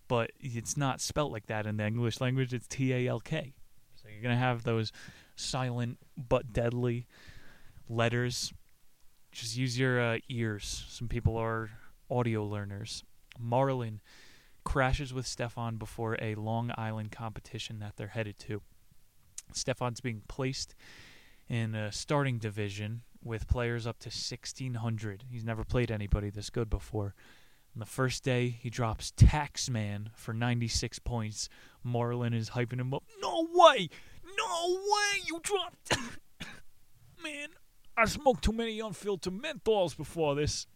but 0.08 0.32
it's 0.40 0.76
not 0.76 1.02
spelt 1.02 1.32
like 1.32 1.48
that 1.48 1.66
in 1.66 1.78
the 1.78 1.86
english 1.86 2.20
language. 2.22 2.54
It's 2.54 2.68
t 2.68 2.94
a 2.94 3.08
l 3.08 3.20
k. 3.20 3.54
So 3.96 4.08
you're 4.08 4.22
going 4.22 4.36
to 4.36 4.40
have 4.40 4.64
those 4.64 4.92
silent 5.36 5.98
but 6.18 6.54
deadly 6.54 7.08
letters. 7.88 8.54
Just 9.32 9.58
use 9.58 9.78
your 9.78 10.02
uh, 10.02 10.18
ears. 10.30 10.86
Some 10.90 11.08
people 11.08 11.38
are 11.38 11.70
audio 12.10 12.44
learners. 12.44 13.04
Marlon 13.42 14.00
crashes 14.64 15.14
with 15.14 15.26
Stefan 15.26 15.78
before 15.78 16.18
a 16.22 16.36
Long 16.36 16.72
Island 16.78 17.12
competition 17.12 17.80
that 17.80 17.96
they're 17.96 18.08
headed 18.08 18.38
to. 18.40 18.62
Stefan's 19.54 20.02
being 20.02 20.22
placed 20.28 20.76
in 21.48 21.74
a 21.74 21.92
starting 21.92 22.38
division 22.38 23.02
with 23.24 23.48
players 23.48 23.88
up 23.88 24.00
to 24.00 24.10
1600. 24.10 25.26
He's 25.30 25.44
never 25.44 25.64
played 25.64 25.92
anybody 25.92 26.30
this 26.30 26.50
good 26.50 26.70
before. 26.70 27.16
On 27.76 27.80
the 27.80 27.86
first 27.86 28.24
day, 28.24 28.50
he 28.50 28.70
drops 28.70 29.12
Taxman 29.16 30.08
for 30.16 30.34
96 30.34 31.00
points. 31.00 31.50
Marlon 31.86 32.34
is 32.34 32.52
hyping 32.52 32.80
him 32.80 32.94
up. 32.94 33.04
No 33.22 33.48
way! 33.54 33.90
No 34.38 34.74
way! 34.74 35.22
You 35.26 35.40
dropped. 35.42 35.98
Man, 37.24 37.50
I 37.98 38.06
smoked 38.06 38.44
too 38.44 38.52
many 38.52 38.80
unfiltered 38.80 39.34
menthols 39.34 39.96
before 39.96 40.36
this. 40.36 40.68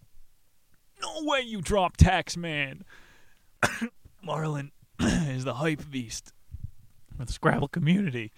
No 1.03 1.23
way 1.23 1.41
you 1.41 1.61
drop 1.61 1.97
tax 1.97 2.37
man. 2.37 2.85
Marlon 4.25 4.71
is 5.01 5.43
the 5.43 5.55
hype 5.55 5.91
beast 5.91 6.31
of 7.19 7.27
the 7.27 7.33
Scrabble 7.33 7.67
community. 7.67 8.31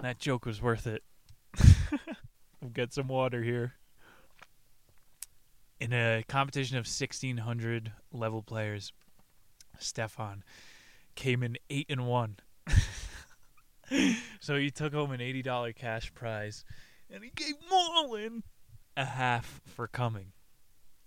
That 0.00 0.18
joke 0.18 0.46
was 0.46 0.62
worth 0.62 0.86
it. 0.86 1.02
we'll 2.60 2.70
get 2.72 2.94
some 2.94 3.08
water 3.08 3.42
here. 3.42 3.74
In 5.78 5.92
a 5.92 6.24
competition 6.26 6.78
of 6.78 6.86
1,600 6.86 7.92
level 8.12 8.42
players, 8.42 8.94
Stefan 9.78 10.42
came 11.16 11.42
in 11.42 11.58
8 11.68 11.86
and 11.90 12.06
1. 12.06 12.36
so 14.40 14.56
he 14.56 14.70
took 14.70 14.94
home 14.94 15.12
an 15.12 15.20
$80 15.20 15.76
cash 15.76 16.14
prize, 16.14 16.64
and 17.10 17.22
he 17.22 17.30
gave 17.34 17.56
Marlon 17.70 18.42
a 18.96 19.04
half 19.04 19.60
for 19.66 19.86
coming. 19.86 20.32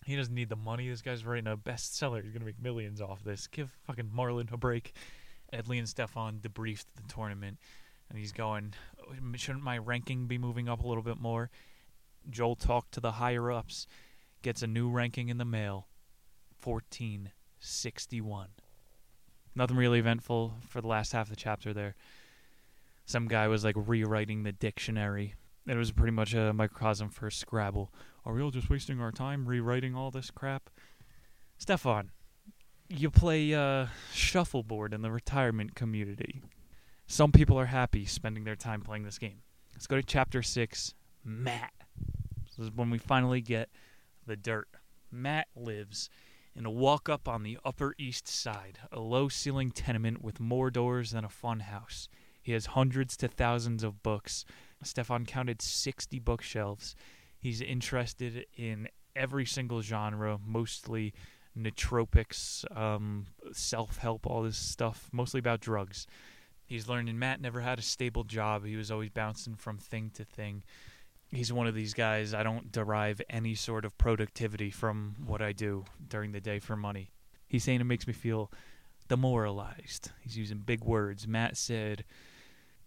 He 0.10 0.16
doesn't 0.16 0.34
need 0.34 0.50
the 0.50 0.56
money. 0.56 0.90
This 0.90 1.04
guy's 1.04 1.24
writing 1.24 1.46
a 1.46 1.56
bestseller. 1.56 2.24
He's 2.24 2.34
gonna 2.34 2.44
make 2.44 2.60
millions 2.60 3.00
off 3.00 3.24
this. 3.24 3.46
Give 3.46 3.70
fucking 3.86 4.10
Marlon 4.10 4.52
a 4.52 4.58
break. 4.58 4.94
Edley 5.54 5.78
and 5.78 5.88
Stefan 5.88 6.40
debriefed 6.40 6.86
the 6.96 7.04
tournament, 7.14 7.60
and 8.10 8.18
he's 8.18 8.32
going, 8.32 8.74
oh, 9.00 9.14
shouldn't 9.36 9.64
my 9.64 9.78
ranking 9.78 10.26
be 10.26 10.40
moving 10.40 10.68
up 10.68 10.84
a 10.84 10.88
little 10.88 11.04
bit 11.04 11.20
more? 11.20 11.52
Joel 12.28 12.56
talked 12.56 12.92
to 12.94 13.00
the 13.00 13.12
higher 13.12 13.52
ups, 13.52 13.86
gets 14.42 14.64
a 14.64 14.68
new 14.68 14.90
ranking 14.90 15.30
in 15.30 15.38
the 15.38 15.46
mail, 15.46 15.88
fourteen 16.58 17.30
sixty 17.60 18.20
one. 18.20 18.50
Nothing 19.54 19.78
really 19.78 20.00
eventful 20.00 20.56
for 20.68 20.82
the 20.82 20.88
last 20.88 21.12
half 21.12 21.28
of 21.28 21.30
the 21.30 21.36
chapter 21.36 21.72
there. 21.72 21.94
Some 23.06 23.28
guy 23.28 23.48
was 23.48 23.64
like 23.64 23.76
rewriting 23.78 24.42
the 24.42 24.54
dictionary. 24.54 25.36
It 25.68 25.78
was 25.78 25.92
pretty 25.92 26.14
much 26.14 26.34
a 26.34 26.52
microcosm 26.52 27.10
for 27.10 27.30
Scrabble. 27.30 27.94
Are 28.26 28.34
we 28.34 28.42
all 28.42 28.52
just 28.52 28.70
wasting 28.70 29.00
our 29.00 29.12
time 29.12 29.46
rewriting 29.46 29.96
all 29.96 30.12
this 30.12 30.32
crap? 30.32 30.70
Stefan, 31.58 32.12
you 32.88 33.10
play 33.10 33.54
uh, 33.54 33.88
shuffleboard 34.14 34.94
in 34.94 35.02
the 35.02 35.12
retirement 35.12 35.76
community. 35.76 36.42
Some 37.08 37.32
people 37.32 37.58
are 37.60 37.66
happy 37.66 38.06
spending 38.06 38.44
their 38.44 38.56
time 38.56 38.82
playing 38.82 39.04
this 39.04 39.18
game. 39.18 39.42
Let's 39.74 39.88
go 39.88 39.96
to 39.96 40.04
chapter 40.04 40.42
6 40.42 40.94
Matt. 41.24 41.74
This 42.46 42.68
is 42.68 42.72
when 42.72 42.90
we 42.90 42.98
finally 42.98 43.42
get 43.42 43.70
the 44.26 44.36
dirt. 44.36 44.68
Matt 45.12 45.48
lives 45.56 46.10
in 46.56 46.66
a 46.66 46.72
walk 46.72 47.10
up 47.10 47.28
on 47.28 47.44
the 47.44 47.58
Upper 47.64 47.96
East 47.98 48.28
Side, 48.28 48.80
a 48.92 49.00
low 49.00 49.30
ceiling 49.30 49.72
tenement 49.72 50.22
with 50.22 50.40
more 50.40 50.70
doors 50.70 51.12
than 51.12 51.24
a 51.24 51.30
fun 51.30 51.62
house. 51.62 52.10
He 52.42 52.52
has 52.54 52.68
hundreds 52.68 53.16
to 53.18 53.28
thousands 53.28 53.84
of 53.84 54.04
books. 54.04 54.46
Stefan 54.84 55.26
counted 55.26 55.62
60 55.62 56.20
bookshelves. 56.20 56.96
He's 57.40 57.62
interested 57.62 58.46
in 58.56 58.90
every 59.16 59.46
single 59.46 59.82
genre, 59.82 60.40
mostly 60.46 61.14
nootropics, 61.58 62.66
um, 62.78 63.28
self 63.54 63.98
help, 63.98 64.26
all 64.28 64.44
this 64.44 64.58
stuff, 64.58 65.10
mostly 65.12 65.40
about 65.40 65.62
drugs. 65.62 66.06
He's 66.66 66.88
learning 66.88 67.18
Matt 67.18 67.42
never 67.42 67.62
had 67.62 67.80
a 67.80 67.82
stable 67.82 68.24
job. 68.24 68.66
He 68.66 68.76
was 68.76 68.92
always 68.92 69.10
bouncing 69.10 69.56
from 69.56 69.78
thing 69.78 70.12
to 70.14 70.24
thing. 70.24 70.64
He's 71.32 71.54
one 71.54 71.68
of 71.68 71.76
these 71.76 71.94
guys, 71.94 72.34
I 72.34 72.44
don't 72.44 72.72
derive 72.72 73.22
any 73.30 73.56
sort 73.56 73.86
of 73.86 73.98
productivity 73.98 74.72
from 74.72 75.16
what 75.26 75.42
I 75.42 75.52
do 75.52 75.86
during 76.08 76.32
the 76.32 76.42
day 76.42 76.60
for 76.60 76.76
money. 76.76 77.12
He's 77.48 77.64
saying 77.64 77.82
it 77.82 77.86
makes 77.86 78.08
me 78.08 78.14
feel 78.14 78.52
demoralized. 79.08 80.12
He's 80.22 80.38
using 80.38 80.60
big 80.60 80.84
words. 80.84 81.28
Matt 81.28 81.56
said, 81.58 82.04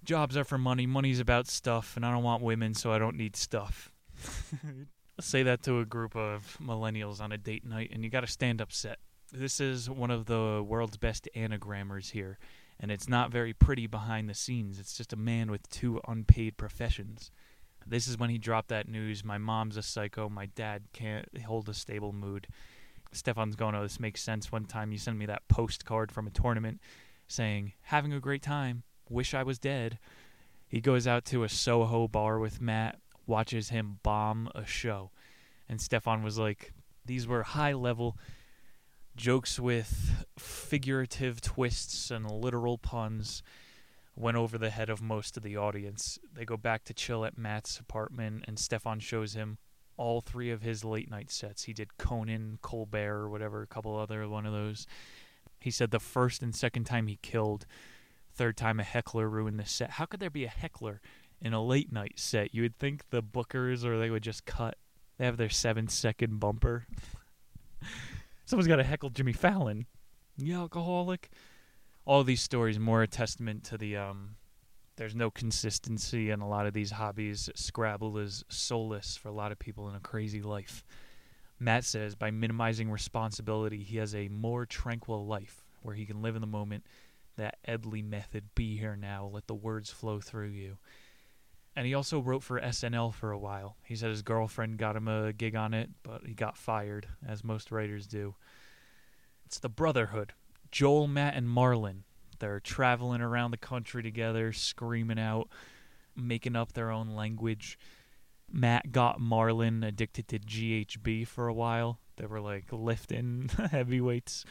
Jobs 0.04 0.36
are 0.36 0.44
for 0.44 0.58
money, 0.58 0.86
money's 0.86 1.20
about 1.20 1.46
stuff, 1.46 1.94
and 1.94 2.04
I 2.04 2.10
don't 2.10 2.24
want 2.24 2.42
women, 2.42 2.74
so 2.74 2.90
I 2.92 2.98
don't 2.98 3.16
need 3.16 3.36
stuff. 3.36 3.91
Say 5.20 5.42
that 5.42 5.62
to 5.64 5.80
a 5.80 5.84
group 5.84 6.16
of 6.16 6.56
millennials 6.60 7.20
on 7.20 7.32
a 7.32 7.38
date 7.38 7.64
night, 7.64 7.90
and 7.92 8.02
you 8.02 8.10
got 8.10 8.24
a 8.24 8.28
stand 8.28 8.60
up 8.60 8.72
set. 8.72 8.98
This 9.32 9.60
is 9.60 9.88
one 9.88 10.10
of 10.10 10.26
the 10.26 10.64
world's 10.66 10.96
best 10.96 11.28
anagrammers 11.36 12.10
here, 12.10 12.38
and 12.80 12.90
it's 12.90 13.08
not 13.08 13.30
very 13.30 13.52
pretty 13.52 13.86
behind 13.86 14.28
the 14.28 14.34
scenes. 14.34 14.78
It's 14.78 14.96
just 14.96 15.12
a 15.12 15.16
man 15.16 15.50
with 15.50 15.68
two 15.68 16.00
unpaid 16.06 16.56
professions. 16.56 17.30
This 17.86 18.06
is 18.06 18.18
when 18.18 18.30
he 18.30 18.38
dropped 18.38 18.68
that 18.68 18.88
news 18.88 19.24
my 19.24 19.38
mom's 19.38 19.76
a 19.76 19.82
psycho, 19.82 20.28
my 20.28 20.46
dad 20.46 20.84
can't 20.92 21.26
hold 21.44 21.68
a 21.68 21.74
stable 21.74 22.12
mood. 22.12 22.46
Stefan's 23.12 23.56
going, 23.56 23.74
oh, 23.74 23.82
this 23.82 24.00
makes 24.00 24.22
sense. 24.22 24.50
One 24.50 24.64
time 24.64 24.92
you 24.92 24.98
sent 24.98 25.18
me 25.18 25.26
that 25.26 25.48
postcard 25.48 26.10
from 26.10 26.26
a 26.26 26.30
tournament 26.30 26.80
saying, 27.26 27.72
having 27.82 28.12
a 28.12 28.20
great 28.20 28.42
time, 28.42 28.84
wish 29.08 29.34
I 29.34 29.42
was 29.42 29.58
dead. 29.58 29.98
He 30.68 30.80
goes 30.80 31.06
out 31.06 31.24
to 31.26 31.44
a 31.44 31.48
Soho 31.48 32.08
bar 32.08 32.38
with 32.38 32.60
Matt 32.60 32.98
watches 33.32 33.70
him 33.70 33.98
bomb 34.02 34.50
a 34.54 34.66
show. 34.66 35.10
And 35.66 35.80
Stefan 35.80 36.22
was 36.22 36.38
like, 36.38 36.74
these 37.06 37.26
were 37.26 37.42
high 37.42 37.72
level 37.72 38.18
jokes 39.16 39.58
with 39.58 40.26
figurative 40.38 41.40
twists 41.40 42.10
and 42.10 42.30
literal 42.30 42.76
puns 42.76 43.42
went 44.14 44.36
over 44.36 44.58
the 44.58 44.68
head 44.68 44.90
of 44.90 45.00
most 45.00 45.38
of 45.38 45.42
the 45.42 45.56
audience. 45.56 46.18
They 46.34 46.44
go 46.44 46.58
back 46.58 46.84
to 46.84 46.92
chill 46.92 47.24
at 47.24 47.38
Matt's 47.38 47.78
apartment, 47.78 48.44
and 48.46 48.58
Stefan 48.58 49.00
shows 49.00 49.32
him 49.32 49.56
all 49.96 50.20
three 50.20 50.50
of 50.50 50.60
his 50.60 50.84
late 50.84 51.10
night 51.10 51.30
sets. 51.30 51.64
He 51.64 51.72
did 51.72 51.96
Conan, 51.96 52.58
Colbert, 52.60 53.22
or 53.22 53.30
whatever, 53.30 53.62
a 53.62 53.66
couple 53.66 53.96
other 53.96 54.28
one 54.28 54.44
of 54.44 54.52
those. 54.52 54.86
He 55.58 55.70
said 55.70 55.90
the 55.90 55.98
first 55.98 56.42
and 56.42 56.54
second 56.54 56.84
time 56.84 57.06
he 57.06 57.18
killed, 57.22 57.64
third 58.34 58.58
time 58.58 58.78
a 58.78 58.82
heckler 58.82 59.26
ruined 59.26 59.58
the 59.58 59.64
set. 59.64 59.92
How 59.92 60.04
could 60.04 60.20
there 60.20 60.28
be 60.28 60.44
a 60.44 60.50
heckler 60.50 61.00
in 61.42 61.52
a 61.52 61.62
late 61.62 61.92
night 61.92 62.14
set. 62.16 62.54
You 62.54 62.62
would 62.62 62.78
think 62.78 63.10
the 63.10 63.22
bookers 63.22 63.84
or 63.84 63.98
they 63.98 64.08
would 64.08 64.22
just 64.22 64.46
cut. 64.46 64.76
They 65.18 65.26
have 65.26 65.36
their 65.36 65.50
seven 65.50 65.88
second 65.88 66.40
bumper. 66.40 66.86
Someone's 68.44 68.68
got 68.68 68.76
to 68.76 68.84
heckle 68.84 69.10
Jimmy 69.10 69.32
Fallon. 69.32 69.86
You 70.38 70.56
alcoholic? 70.56 71.30
All 72.04 72.24
these 72.24 72.40
stories 72.40 72.78
more 72.78 73.02
a 73.02 73.08
testament 73.08 73.64
to 73.64 73.76
the 73.76 73.96
um 73.96 74.36
there's 74.96 75.14
no 75.14 75.30
consistency 75.30 76.30
in 76.30 76.40
a 76.40 76.48
lot 76.48 76.66
of 76.66 76.74
these 76.74 76.90
hobbies. 76.90 77.48
Scrabble 77.54 78.18
is 78.18 78.44
soulless 78.48 79.16
for 79.16 79.28
a 79.28 79.32
lot 79.32 79.50
of 79.50 79.58
people 79.58 79.88
in 79.88 79.94
a 79.96 80.00
crazy 80.00 80.42
life. 80.42 80.84
Matt 81.58 81.84
says 81.84 82.14
by 82.14 82.30
minimizing 82.30 82.90
responsibility, 82.90 83.82
he 83.82 83.96
has 83.98 84.14
a 84.14 84.28
more 84.28 84.66
tranquil 84.66 85.26
life 85.26 85.64
where 85.82 85.94
he 85.94 86.06
can 86.06 86.22
live 86.22 86.34
in 86.34 86.40
the 86.40 86.46
moment. 86.46 86.84
That 87.36 87.56
Edley 87.66 88.04
method, 88.04 88.54
be 88.54 88.76
here 88.76 88.94
now, 88.94 89.30
let 89.32 89.46
the 89.46 89.54
words 89.54 89.90
flow 89.90 90.20
through 90.20 90.50
you. 90.50 90.76
And 91.74 91.86
he 91.86 91.94
also 91.94 92.20
wrote 92.20 92.42
for 92.42 92.60
SNL 92.60 93.14
for 93.14 93.30
a 93.30 93.38
while. 93.38 93.76
He 93.84 93.96
said 93.96 94.10
his 94.10 94.22
girlfriend 94.22 94.76
got 94.76 94.96
him 94.96 95.08
a 95.08 95.32
gig 95.32 95.56
on 95.56 95.72
it, 95.72 95.90
but 96.02 96.26
he 96.26 96.34
got 96.34 96.58
fired, 96.58 97.08
as 97.26 97.42
most 97.42 97.70
writers 97.70 98.06
do. 98.06 98.34
It's 99.46 99.58
the 99.58 99.70
Brotherhood. 99.70 100.34
Joel, 100.70 101.06
Matt, 101.06 101.34
and 101.34 101.46
Marlon. 101.46 102.02
They're 102.38 102.60
traveling 102.60 103.20
around 103.20 103.52
the 103.52 103.56
country 103.56 104.02
together, 104.02 104.52
screaming 104.52 105.18
out, 105.18 105.48
making 106.16 106.56
up 106.56 106.72
their 106.72 106.90
own 106.90 107.10
language. 107.10 107.78
Matt 108.50 108.92
got 108.92 109.20
Marlon 109.20 109.86
addicted 109.86 110.28
to 110.28 110.38
GHB 110.38 111.26
for 111.26 111.46
a 111.48 111.54
while. 111.54 112.00
They 112.16 112.26
were 112.26 112.40
like 112.40 112.66
lifting 112.70 113.48
heavyweights, 113.70 114.44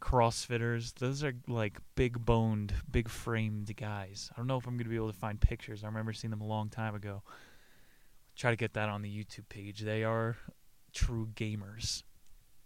CrossFitters. 0.00 0.94
Those 0.94 1.24
are 1.24 1.34
like 1.46 1.78
big 1.94 2.24
boned, 2.24 2.74
big 2.90 3.08
framed 3.08 3.74
guys. 3.76 4.30
I 4.32 4.36
don't 4.38 4.46
know 4.46 4.58
if 4.58 4.66
I'm 4.66 4.74
going 4.74 4.84
to 4.84 4.90
be 4.90 4.96
able 4.96 5.12
to 5.12 5.18
find 5.18 5.40
pictures. 5.40 5.84
I 5.84 5.86
remember 5.86 6.12
seeing 6.12 6.30
them 6.30 6.40
a 6.40 6.46
long 6.46 6.68
time 6.68 6.94
ago. 6.94 7.22
Try 8.36 8.50
to 8.50 8.56
get 8.56 8.74
that 8.74 8.88
on 8.88 9.02
the 9.02 9.08
YouTube 9.08 9.48
page. 9.48 9.80
They 9.80 10.04
are 10.04 10.36
true 10.92 11.28
gamers. 11.34 12.02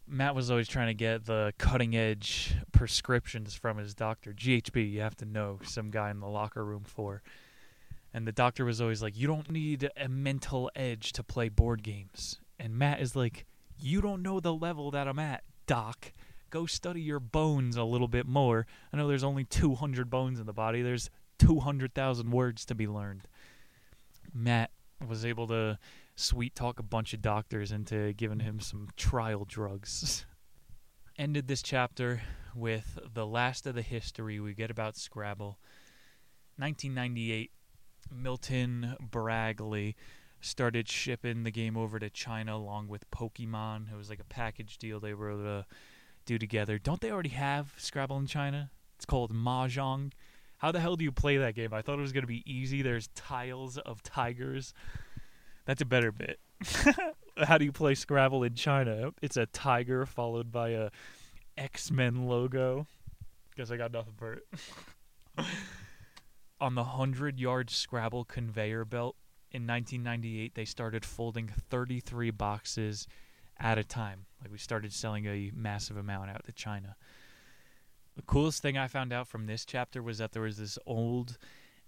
Matt 0.07 0.35
was 0.35 0.51
always 0.51 0.67
trying 0.67 0.89
to 0.89 0.95
get 0.95 1.27
the 1.27 1.53
cutting 1.59 1.97
edge 1.97 2.57
prescriptions 2.73 3.55
from 3.55 3.79
his 3.79 3.95
doctor. 3.95 4.33
GHB, 4.33 4.91
you 4.91 5.01
have 5.01 5.17
to 5.19 5.25
know 5.25 5.61
some 5.63 5.91
guy 5.91 6.11
in 6.11 6.19
the 6.19 6.27
locker 6.27 6.65
room 6.65 6.83
for. 6.85 7.23
And 8.13 8.27
the 8.27 8.33
doctor 8.33 8.65
was 8.65 8.81
always 8.81 9.03
like, 9.03 9.17
You 9.17 9.29
don't 9.29 9.49
need 9.51 9.89
a 9.97 10.09
mental 10.09 10.69
edge 10.75 11.13
to 11.13 11.23
play 11.23 11.49
board 11.49 11.85
games. 11.85 12.41
And 12.59 12.75
Matt 12.75 13.01
is 13.01 13.15
like, 13.15 13.47
You 13.79 14.01
don't 14.01 14.23
know 14.23 14.41
the 14.41 14.53
level 14.53 14.91
that 14.91 15.07
I'm 15.07 15.21
at, 15.21 15.45
Doc. 15.67 16.13
Go 16.51 16.67
study 16.67 17.01
your 17.01 17.21
bones 17.21 17.77
a 17.77 17.85
little 17.85 18.09
bit 18.09 18.27
more. 18.27 18.67
I 18.93 18.97
know 18.97 19.09
there's 19.09 19.25
only 19.25 19.45
200 19.45 20.11
bones 20.11 20.41
in 20.41 20.47
the 20.47 20.53
body, 20.53 20.83
there's 20.83 21.11
200,000 21.39 22.31
words 22.31 22.65
to 22.67 22.75
be 22.75 22.87
learned. 22.87 23.23
Matt 24.35 24.71
was 25.07 25.25
able 25.25 25.47
to 25.49 25.79
sweet 26.15 26.55
talk 26.55 26.79
a 26.79 26.83
bunch 26.83 27.15
of 27.15 27.23
doctors 27.23 27.73
into 27.73 28.13
giving 28.13 28.41
him 28.41 28.61
some 28.61 28.89
trial 28.97 29.45
drugs. 29.47 30.27
Ended 31.19 31.49
this 31.49 31.63
chapter 31.63 32.23
with 32.55 32.99
the 33.15 33.27
last 33.27 33.67
of 33.67 33.75
the 33.75 33.83
history 33.83 34.41
we 34.41 34.55
get 34.55 34.71
about 34.71 34.97
Scrabble. 34.97 35.59
1998, 36.57 37.51
Milton 38.11 38.97
Bradley 39.01 39.97
started 40.41 40.89
shipping 40.89 41.43
the 41.43 41.51
game 41.51 41.77
over 41.77 41.99
to 41.99 42.11
China 42.11 42.57
along 42.57 42.89
with 42.89 43.11
Pokemon. 43.11 43.93
It 43.93 43.97
was 43.97 44.11
like 44.11 44.21
a 44.21 44.25
package 44.25 44.79
deal 44.79 45.01
they 45.01 45.15
were 45.15 45.33
to 45.33 45.67
do 46.31 46.39
together. 46.39 46.79
Don't 46.79 47.01
they 47.01 47.11
already 47.11 47.31
have 47.31 47.75
Scrabble 47.77 48.17
in 48.17 48.27
China? 48.27 48.71
It's 48.97 49.05
called 49.05 49.35
Mahjong. 49.35 50.13
How 50.59 50.71
the 50.71 50.79
hell 50.79 50.95
do 50.95 51.03
you 51.03 51.11
play 51.11 51.39
that 51.39 51.57
game? 51.57 51.75
I 51.75 51.83
thought 51.83 51.99
it 51.99 52.03
was 52.03 52.13
going 52.13 52.23
to 52.23 52.29
be 52.29 52.45
easy. 52.47 52.83
There's 52.83 53.09
tiles 53.17 53.79
of 53.79 54.03
tigers. 54.03 54.73
That's 55.65 55.83
a 55.83 55.87
better 55.87 56.13
bit. 56.13 56.39
How 57.37 57.59
do 57.59 57.65
you 57.65 57.73
play 57.73 57.95
Scrabble 57.95 58.45
in 58.45 58.55
China? 58.55 59.11
It's 59.21 59.37
a 59.37 59.47
tiger 59.47 60.07
followed 60.07 60.53
by 60.53 60.71
a 60.71 60.91
X-Men 61.59 62.27
logo. 62.27 62.87
Guess 63.57 63.73
I 63.73 63.77
got 63.77 63.93
nothing 63.93 64.15
for 64.17 64.35
it. 64.35 64.47
On 66.61 66.77
the 66.77 66.85
100-yard 66.85 67.71
Scrabble 67.71 68.25
conveyor 68.25 68.85
belt 68.85 69.17
in 69.51 69.67
1998, 69.67 70.55
they 70.55 70.65
started 70.65 71.05
folding 71.05 71.49
33 71.49 72.31
boxes 72.31 73.09
at 73.61 73.79
a 73.79 73.85
time. 73.85 74.27
Like 74.41 74.51
we 74.51 74.59
started 74.59 74.93
selling 74.93 75.27
a 75.27 75.53
massive 75.55 75.97
amount 75.97 76.31
out 76.31 76.45
to 76.45 76.53
China. 76.53 76.97
The 78.17 78.23
coolest 78.23 78.63
thing 78.63 78.77
I 78.77 78.89
found 78.89 79.13
out 79.13 79.29
from 79.29 79.47
this 79.47 79.65
chapter 79.65 80.03
was 80.03 80.19
that 80.19 80.33
there 80.33 80.43
was 80.43 80.57
this 80.57 80.79
old 80.87 81.39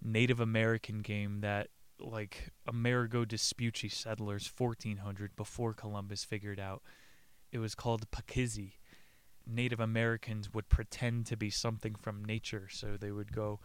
Native 0.02 0.40
American 0.40 1.00
game 1.00 1.40
that 1.40 1.68
like 1.98 2.50
Amerigo 2.66 3.24
Vespucci 3.24 3.88
settlers 3.88 4.50
1400 4.56 5.36
before 5.36 5.72
Columbus 5.72 6.24
figured 6.24 6.60
out. 6.60 6.82
It 7.50 7.58
was 7.58 7.74
called 7.74 8.10
Pakizi. 8.10 8.74
Native 9.46 9.80
Americans 9.80 10.52
would 10.52 10.68
pretend 10.68 11.26
to 11.26 11.36
be 11.36 11.50
something 11.50 11.94
from 11.94 12.24
nature, 12.24 12.68
so 12.70 12.96
they 12.96 13.10
would 13.10 13.32
go 13.32 13.60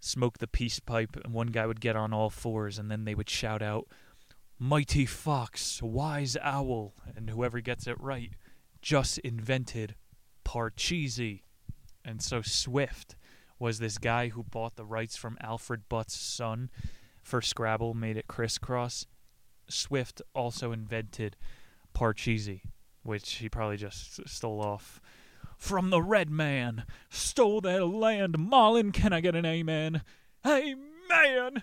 smoke 0.00 0.38
the 0.38 0.46
peace 0.46 0.78
pipe, 0.78 1.16
and 1.22 1.32
one 1.32 1.48
guy 1.48 1.66
would 1.66 1.80
get 1.80 1.96
on 1.96 2.12
all 2.12 2.30
fours, 2.30 2.78
and 2.78 2.90
then 2.90 3.04
they 3.04 3.14
would 3.14 3.30
shout 3.30 3.62
out, 3.62 3.88
Mighty 4.58 5.04
fox, 5.04 5.82
wise 5.82 6.36
owl, 6.40 6.94
and 7.16 7.28
whoever 7.28 7.60
gets 7.60 7.86
it 7.86 8.00
right 8.00 8.30
just 8.80 9.18
invented 9.18 9.96
Parcheesi. 10.44 11.42
And 12.04 12.22
so 12.22 12.42
Swift 12.42 13.16
was 13.58 13.78
this 13.78 13.98
guy 13.98 14.28
who 14.28 14.42
bought 14.42 14.76
the 14.76 14.84
rights 14.84 15.16
from 15.16 15.38
Alfred 15.40 15.88
Butt's 15.88 16.16
son 16.16 16.70
for 17.22 17.40
Scrabble, 17.40 17.94
made 17.94 18.16
it 18.16 18.28
crisscross. 18.28 19.06
Swift 19.68 20.20
also 20.34 20.70
invented 20.72 21.36
Parcheesi, 21.94 22.62
which 23.02 23.34
he 23.34 23.48
probably 23.48 23.78
just 23.78 24.28
stole 24.28 24.60
off 24.60 25.00
from 25.56 25.90
the 25.90 26.02
red 26.02 26.30
man. 26.30 26.84
Stole 27.08 27.60
their 27.60 27.84
land. 27.84 28.36
Marlon, 28.38 28.92
can 28.92 29.12
I 29.12 29.20
get 29.20 29.34
an 29.34 29.46
amen? 29.46 30.02
Amen! 30.46 31.62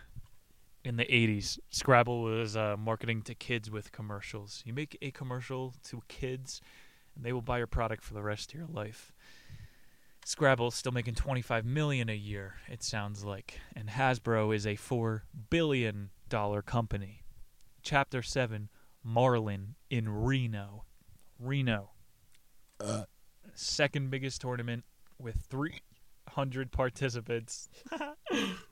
In 0.83 0.97
the 0.97 1.05
80s, 1.05 1.59
Scrabble 1.69 2.23
was 2.23 2.57
uh, 2.57 2.75
marketing 2.77 3.21
to 3.23 3.35
kids 3.35 3.69
with 3.69 3.91
commercials. 3.91 4.63
You 4.65 4.73
make 4.73 4.97
a 5.01 5.11
commercial 5.11 5.75
to 5.83 6.01
kids, 6.07 6.59
and 7.15 7.23
they 7.23 7.31
will 7.31 7.43
buy 7.43 7.59
your 7.59 7.67
product 7.67 8.03
for 8.03 8.15
the 8.15 8.23
rest 8.23 8.51
of 8.51 8.59
your 8.59 8.67
life. 8.67 9.13
Scrabble's 10.25 10.75
still 10.75 10.91
making 10.91 11.15
25 11.15 11.65
million 11.65 12.09
a 12.09 12.15
year, 12.15 12.55
it 12.67 12.83
sounds 12.83 13.23
like, 13.23 13.59
and 13.75 13.89
Hasbro 13.89 14.55
is 14.55 14.65
a 14.65 14.75
4 14.75 15.23
billion 15.49 16.09
dollar 16.29 16.61
company. 16.61 17.23
Chapter 17.83 18.21
7, 18.21 18.69
Marlon 19.05 19.75
in 19.89 20.09
Reno. 20.09 20.85
Reno. 21.39 21.91
Uh. 22.79 23.03
Second 23.53 24.09
biggest 24.09 24.41
tournament 24.41 24.83
with 25.19 25.35
300 25.49 26.71
participants. 26.71 27.69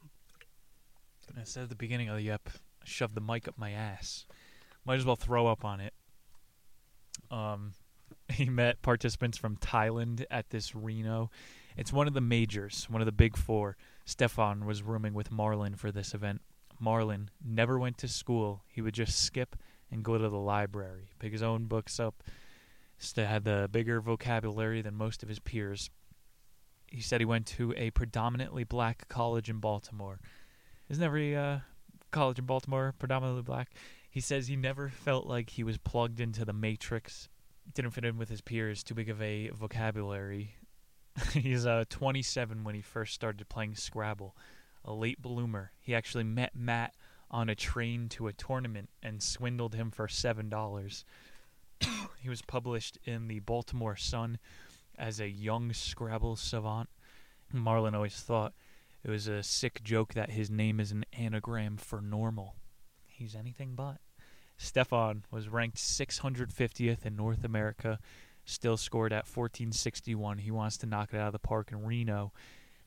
I 1.37 1.43
said 1.43 1.63
at 1.63 1.69
the 1.69 1.75
beginning 1.75 2.09
of 2.09 2.17
the 2.17 2.31
ep, 2.31 2.49
I 2.81 2.85
shoved 2.85 3.15
the 3.15 3.21
mic 3.21 3.47
up 3.47 3.57
my 3.57 3.71
ass. 3.71 4.25
Might 4.85 4.99
as 4.99 5.05
well 5.05 5.15
throw 5.15 5.47
up 5.47 5.65
on 5.65 5.79
it. 5.79 5.93
Um, 7.29 7.73
he 8.29 8.45
met 8.45 8.81
participants 8.81 9.37
from 9.37 9.57
Thailand 9.57 10.25
at 10.31 10.49
this 10.49 10.75
Reno. 10.75 11.29
It's 11.77 11.93
one 11.93 12.07
of 12.07 12.13
the 12.13 12.21
majors, 12.21 12.87
one 12.89 13.01
of 13.01 13.05
the 13.05 13.11
big 13.11 13.37
four. 13.37 13.77
Stefan 14.05 14.65
was 14.65 14.81
rooming 14.81 15.13
with 15.13 15.31
Marlon 15.31 15.77
for 15.77 15.91
this 15.91 16.13
event. 16.13 16.41
Marlon 16.81 17.27
never 17.45 17.77
went 17.77 17.97
to 17.99 18.07
school. 18.07 18.63
He 18.67 18.81
would 18.81 18.93
just 18.93 19.23
skip 19.23 19.55
and 19.91 20.03
go 20.03 20.17
to 20.17 20.29
the 20.29 20.37
library, 20.37 21.09
pick 21.19 21.31
his 21.31 21.43
own 21.43 21.65
books 21.65 21.99
up. 21.99 22.23
Still 22.97 23.27
had 23.27 23.43
the 23.43 23.69
bigger 23.71 24.01
vocabulary 24.01 24.81
than 24.81 24.95
most 24.95 25.23
of 25.23 25.29
his 25.29 25.39
peers. 25.39 25.89
He 26.87 27.01
said 27.01 27.21
he 27.21 27.25
went 27.25 27.45
to 27.47 27.73
a 27.77 27.91
predominantly 27.91 28.63
black 28.63 29.07
college 29.07 29.49
in 29.49 29.59
Baltimore. 29.59 30.19
Isn't 30.89 31.03
every 31.03 31.35
uh, 31.35 31.59
college 32.11 32.39
in 32.39 32.45
Baltimore 32.45 32.93
predominantly 32.97 33.43
black? 33.43 33.69
He 34.09 34.21
says 34.21 34.47
he 34.47 34.55
never 34.55 34.89
felt 34.89 35.27
like 35.27 35.51
he 35.51 35.63
was 35.63 35.77
plugged 35.77 36.19
into 36.19 36.43
the 36.43 36.53
matrix 36.53 37.29
didn't 37.73 37.91
fit 37.91 38.05
in 38.05 38.17
with 38.17 38.29
his 38.29 38.41
peers, 38.41 38.83
too 38.83 38.93
big 38.93 39.09
of 39.09 39.21
a 39.21 39.49
vocabulary. 39.49 40.55
He's 41.33 41.65
uh, 41.65 41.85
27 41.89 42.63
when 42.63 42.75
he 42.75 42.81
first 42.81 43.13
started 43.13 43.47
playing 43.49 43.75
Scrabble, 43.75 44.35
a 44.83 44.93
late 44.93 45.21
bloomer. 45.21 45.71
He 45.79 45.93
actually 45.93 46.23
met 46.23 46.55
Matt 46.55 46.95
on 47.31 47.49
a 47.49 47.55
train 47.55 48.09
to 48.09 48.27
a 48.27 48.33
tournament 48.33 48.89
and 49.03 49.21
swindled 49.21 49.75
him 49.75 49.91
for 49.91 50.07
$7. 50.07 51.03
he 52.19 52.29
was 52.29 52.41
published 52.41 52.97
in 53.03 53.27
the 53.27 53.39
Baltimore 53.39 53.95
Sun 53.95 54.39
as 54.97 55.19
a 55.19 55.29
young 55.29 55.73
Scrabble 55.73 56.35
savant. 56.35 56.89
Marlon 57.53 57.93
always 57.93 58.15
thought 58.15 58.53
it 59.03 59.09
was 59.09 59.27
a 59.27 59.43
sick 59.43 59.83
joke 59.83 60.13
that 60.13 60.31
his 60.31 60.49
name 60.49 60.79
is 60.79 60.91
an 60.91 61.05
anagram 61.13 61.77
for 61.77 62.01
normal. 62.01 62.55
He's 63.07 63.35
anything 63.35 63.75
but. 63.75 63.97
Stefan 64.57 65.23
was 65.31 65.47
ranked 65.47 65.77
650th 65.77 67.05
in 67.05 67.15
North 67.15 67.45
America, 67.45 67.99
still 68.43 68.75
scored 68.75 69.13
at 69.13 69.25
1461. 69.25 70.39
He 70.39 70.51
wants 70.51 70.77
to 70.77 70.85
knock 70.85 71.13
it 71.13 71.17
out 71.17 71.27
of 71.27 71.33
the 71.33 71.39
park 71.39 71.71
in 71.71 71.85
Reno, 71.85 72.33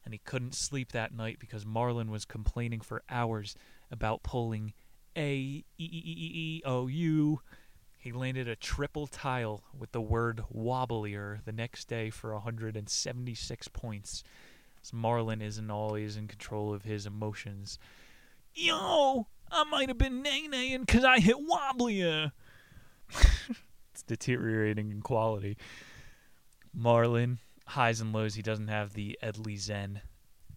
and 0.05 0.13
he 0.13 0.19
couldn't 0.19 0.55
sleep 0.55 0.93
that 0.93 1.15
night 1.15 1.39
because 1.39 1.65
Marlon 1.65 2.11
was 2.11 2.27
complaining 2.27 2.81
for 2.81 3.03
hours 3.09 3.57
about 3.91 4.23
pulling 4.23 4.75
A 5.17 5.35
E 5.35 5.65
E 5.79 5.87
E 5.87 6.33
E 6.35 6.63
O 6.67 6.89
U. 6.89 7.41
He 7.97 8.13
landed 8.13 8.49
a 8.49 8.57
triple 8.57 9.07
tile 9.07 9.63
with 9.79 9.93
the 9.93 10.01
word 10.01 10.43
wobblier 10.53 11.43
the 11.45 11.53
next 11.53 11.89
day 11.89 12.11
for 12.11 12.35
176 12.35 13.69
points. 13.69 14.25
So 14.83 14.97
Marlon 14.97 15.43
isn't 15.43 15.71
always 15.71 16.17
in 16.17 16.29
control 16.29 16.75
of 16.75 16.83
his 16.83 17.07
emotions. 17.07 17.79
Yo, 18.55 19.27
I 19.51 19.65
might 19.65 19.89
have 19.89 19.99
been 19.99 20.23
nay-naying 20.23 20.81
because 20.81 21.05
I 21.05 21.21
hit 21.21 21.37
wobblier. 21.39 22.33
it's 23.93 24.03
deteriorating 24.07 24.91
in 24.91 25.01
quality. 25.01 25.57
Marlon, 26.77 27.39
highs 27.67 28.01
and 28.01 28.13
lows, 28.13 28.35
he 28.35 28.43
doesn't 28.43 28.69
have 28.69 28.93
the 28.93 29.19
Edley 29.23 29.59
Zen. 29.59 30.01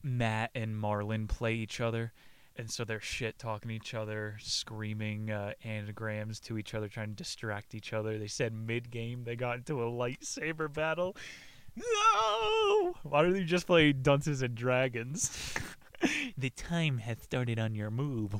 Matt 0.01 0.51
and 0.53 0.76
Marlon 0.76 1.28
play 1.28 1.53
each 1.53 1.80
other 1.80 2.13
and 2.57 2.71
so 2.71 2.86
they're 2.86 3.01
shit 3.01 3.38
talking 3.38 3.69
to 3.69 3.76
each 3.76 3.93
other, 3.93 4.38
screaming 4.39 5.30
uh, 5.30 5.53
anagrams 5.63 6.39
to 6.41 6.57
each 6.57 6.73
other, 6.73 6.88
trying 6.88 7.09
to 7.09 7.15
distract 7.15 7.76
each 7.76 7.91
other. 7.91 8.17
They 8.17 8.28
said 8.28 8.53
mid 8.53 8.91
game 8.91 9.23
they 9.23 9.36
got 9.36 9.57
into 9.57 9.84
a 9.84 9.91
lightsaber 9.91 10.71
battle. 10.71 11.15
No! 11.76 12.95
Why 13.03 13.21
don't 13.21 13.36
you 13.36 13.43
just 13.43 13.67
play 13.67 13.93
Dunces 13.93 14.41
and 14.41 14.55
Dragons? 14.55 15.53
the 16.38 16.49
time 16.49 16.99
has 16.99 17.21
started 17.21 17.59
on 17.59 17.76
your 17.76 17.91
move. 17.91 18.36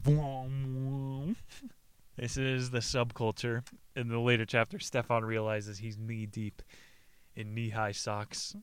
this 2.18 2.38
is 2.38 2.72
the 2.72 2.80
subculture. 2.80 3.66
In 3.96 4.10
the 4.10 4.20
later 4.20 4.46
chapter, 4.46 4.80
Stefan 4.80 5.24
realizes 5.24 5.80
he's 5.80 5.98
knee 5.98 6.26
deep 6.26 6.62
in 7.36 7.54
knee 7.54 7.70
high 7.70 7.92
socks. 7.92 8.56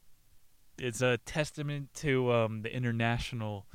it's 0.78 1.02
a 1.02 1.18
testament 1.18 1.88
to 1.94 2.32
um, 2.32 2.62
the 2.62 2.74
international 2.74 3.66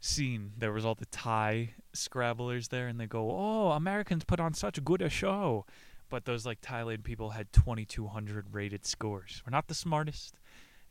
scene. 0.00 0.52
There 0.56 0.72
was 0.72 0.84
all 0.84 0.94
the 0.94 1.06
Thai 1.06 1.74
Scrabblers 1.94 2.68
there, 2.68 2.88
and 2.88 2.98
they 2.98 3.06
go, 3.06 3.30
"Oh, 3.30 3.70
Americans 3.70 4.24
put 4.24 4.40
on 4.40 4.54
such 4.54 4.82
good 4.84 5.02
a 5.02 5.08
show," 5.08 5.66
but 6.12 6.26
those 6.26 6.44
like 6.44 6.60
Thailand 6.60 7.04
people 7.04 7.30
had 7.30 7.50
2,200 7.54 8.52
rated 8.52 8.84
scores. 8.84 9.42
We're 9.46 9.50
not 9.50 9.66
the 9.66 9.74
smartest. 9.74 10.38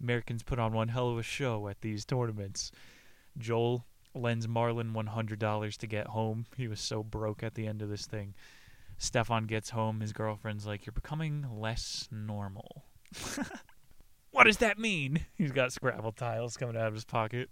Americans 0.01 0.41
put 0.41 0.57
on 0.57 0.73
one 0.73 0.87
hell 0.87 1.09
of 1.09 1.19
a 1.19 1.23
show 1.23 1.67
at 1.67 1.81
these 1.81 2.05
tournaments. 2.05 2.71
Joel 3.37 3.85
lends 4.15 4.47
Marlon 4.47 4.93
$100 4.93 5.77
to 5.77 5.87
get 5.87 6.07
home. 6.07 6.47
He 6.57 6.67
was 6.67 6.79
so 6.79 7.03
broke 7.03 7.43
at 7.43 7.53
the 7.53 7.67
end 7.67 7.83
of 7.83 7.89
this 7.89 8.07
thing. 8.07 8.33
Stefan 8.97 9.45
gets 9.45 9.69
home. 9.69 9.99
His 9.99 10.11
girlfriend's 10.11 10.65
like, 10.65 10.87
You're 10.87 10.93
becoming 10.93 11.45
less 11.55 12.09
normal. 12.11 12.85
what 14.31 14.45
does 14.45 14.57
that 14.57 14.79
mean? 14.79 15.27
He's 15.35 15.51
got 15.51 15.71
Scrabble 15.71 16.13
tiles 16.13 16.57
coming 16.57 16.75
out 16.75 16.87
of 16.87 16.95
his 16.95 17.05
pocket. 17.05 17.51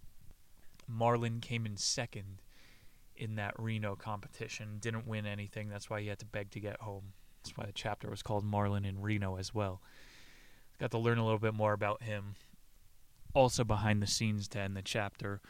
Marlon 0.92 1.40
came 1.40 1.68
in 1.68 1.78
second 1.78 2.42
in 3.16 3.36
that 3.36 3.54
Reno 3.60 3.96
competition. 3.96 4.78
Didn't 4.80 5.06
win 5.06 5.28
anything. 5.28 5.70
That's 5.70 5.88
why 5.88 6.02
he 6.02 6.08
had 6.08 6.18
to 6.18 6.26
beg 6.26 6.50
to 6.52 6.60
get 6.60 6.82
home. 6.82 7.14
That's 7.44 7.58
why 7.58 7.66
the 7.66 7.72
chapter 7.72 8.10
was 8.10 8.22
called 8.22 8.46
Marlon 8.46 8.86
in 8.86 9.02
Reno 9.02 9.38
as 9.38 9.54
well. 9.54 9.82
Got 10.80 10.92
to 10.92 10.98
learn 10.98 11.18
a 11.18 11.24
little 11.24 11.40
bit 11.40 11.54
more 11.54 11.74
about 11.74 12.04
him. 12.04 12.36
Also 13.34 13.64
behind 13.64 14.02
the 14.02 14.08
scenes 14.08 14.48
to 14.50 14.60
end 14.60 14.76
the 14.76 14.82
chapter, 14.82 15.42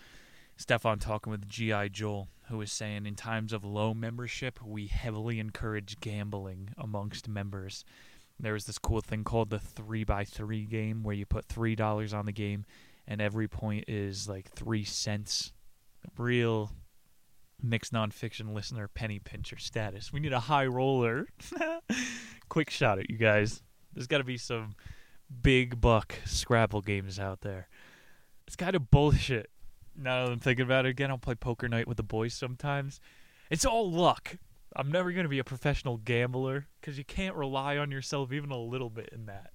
Stefan 0.58 1.00
talking 1.00 1.32
with 1.32 1.48
G.I. 1.48 1.88
Joel, 1.90 2.28
who 2.50 2.58
was 2.58 2.72
saying 2.72 3.06
in 3.06 3.16
times 3.16 3.54
of 3.54 3.64
low 3.64 3.94
membership, 3.94 4.60
we 4.64 4.88
heavily 4.88 5.40
encourage 5.40 6.00
gambling 6.00 6.70
amongst 6.78 7.28
members. 7.28 7.86
There 8.40 8.54
was 8.54 8.66
this 8.66 8.78
cool 8.78 9.02
thing 9.02 9.24
called 9.24 9.50
the 9.50 9.60
3 9.60 10.04
by 10.04 10.26
3 10.26 10.66
game 10.66 11.04
where 11.04 11.16
you 11.16 11.26
put 11.26 11.48
$3 11.48 12.14
on 12.14 12.26
the 12.26 12.32
game 12.32 12.66
and 13.10 13.20
every 13.20 13.48
point 13.48 13.86
is 13.88 14.30
like 14.30 14.52
three 14.52 14.84
cents. 14.84 15.52
Real 16.18 16.72
mixed 17.62 17.94
nonfiction 17.94 18.54
listener 18.54 18.88
penny 18.88 19.20
pincher 19.20 19.58
status. 19.58 20.14
We 20.14 20.20
need 20.20 20.34
a 20.34 20.40
high 20.40 20.66
roller. 20.66 21.28
Quick 22.50 22.70
shot 22.70 23.00
at 23.00 23.10
you 23.10 23.18
guys. 23.18 23.62
There's 23.94 24.08
got 24.08 24.20
to 24.20 24.24
be 24.24 24.38
some 24.38 24.76
big 25.42 25.80
buck 25.82 26.16
Scrabble 26.26 26.82
games 26.82 27.20
out 27.20 27.42
there. 27.42 27.68
It's 28.48 28.56
kind 28.56 28.76
of 28.76 28.90
bullshit. 28.90 29.50
Now 29.96 30.26
that 30.26 30.32
I'm 30.32 30.40
thinking 30.40 30.66
about 30.66 30.86
it 30.86 30.90
again, 30.90 31.12
I'll 31.12 31.18
play 31.18 31.36
poker 31.36 31.68
night 31.68 31.88
with 31.88 31.98
the 31.98 32.04
boys 32.04 32.34
sometimes. 32.34 33.00
It's 33.50 33.66
all 33.66 33.92
luck. 33.92 34.38
I'm 34.76 34.92
never 34.92 35.12
going 35.12 35.26
to 35.26 35.30
be 35.30 35.40
a 35.40 35.44
professional 35.44 35.98
gambler 35.98 36.68
because 36.80 36.98
you 36.98 37.04
can't 37.04 37.36
rely 37.36 37.78
on 37.78 37.92
yourself 37.92 38.32
even 38.32 38.52
a 38.52 38.58
little 38.58 38.90
bit 38.90 39.10
in 39.12 39.26
that. 39.26 39.52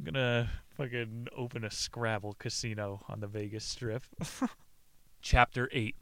I'm 0.00 0.04
gonna 0.04 0.50
fucking 0.78 1.28
open 1.36 1.62
a 1.62 1.70
Scrabble 1.70 2.34
casino 2.38 3.02
on 3.08 3.20
the 3.20 3.26
Vegas 3.26 3.66
Strip. 3.66 4.02
Chapter 5.20 5.68
8 5.72 5.94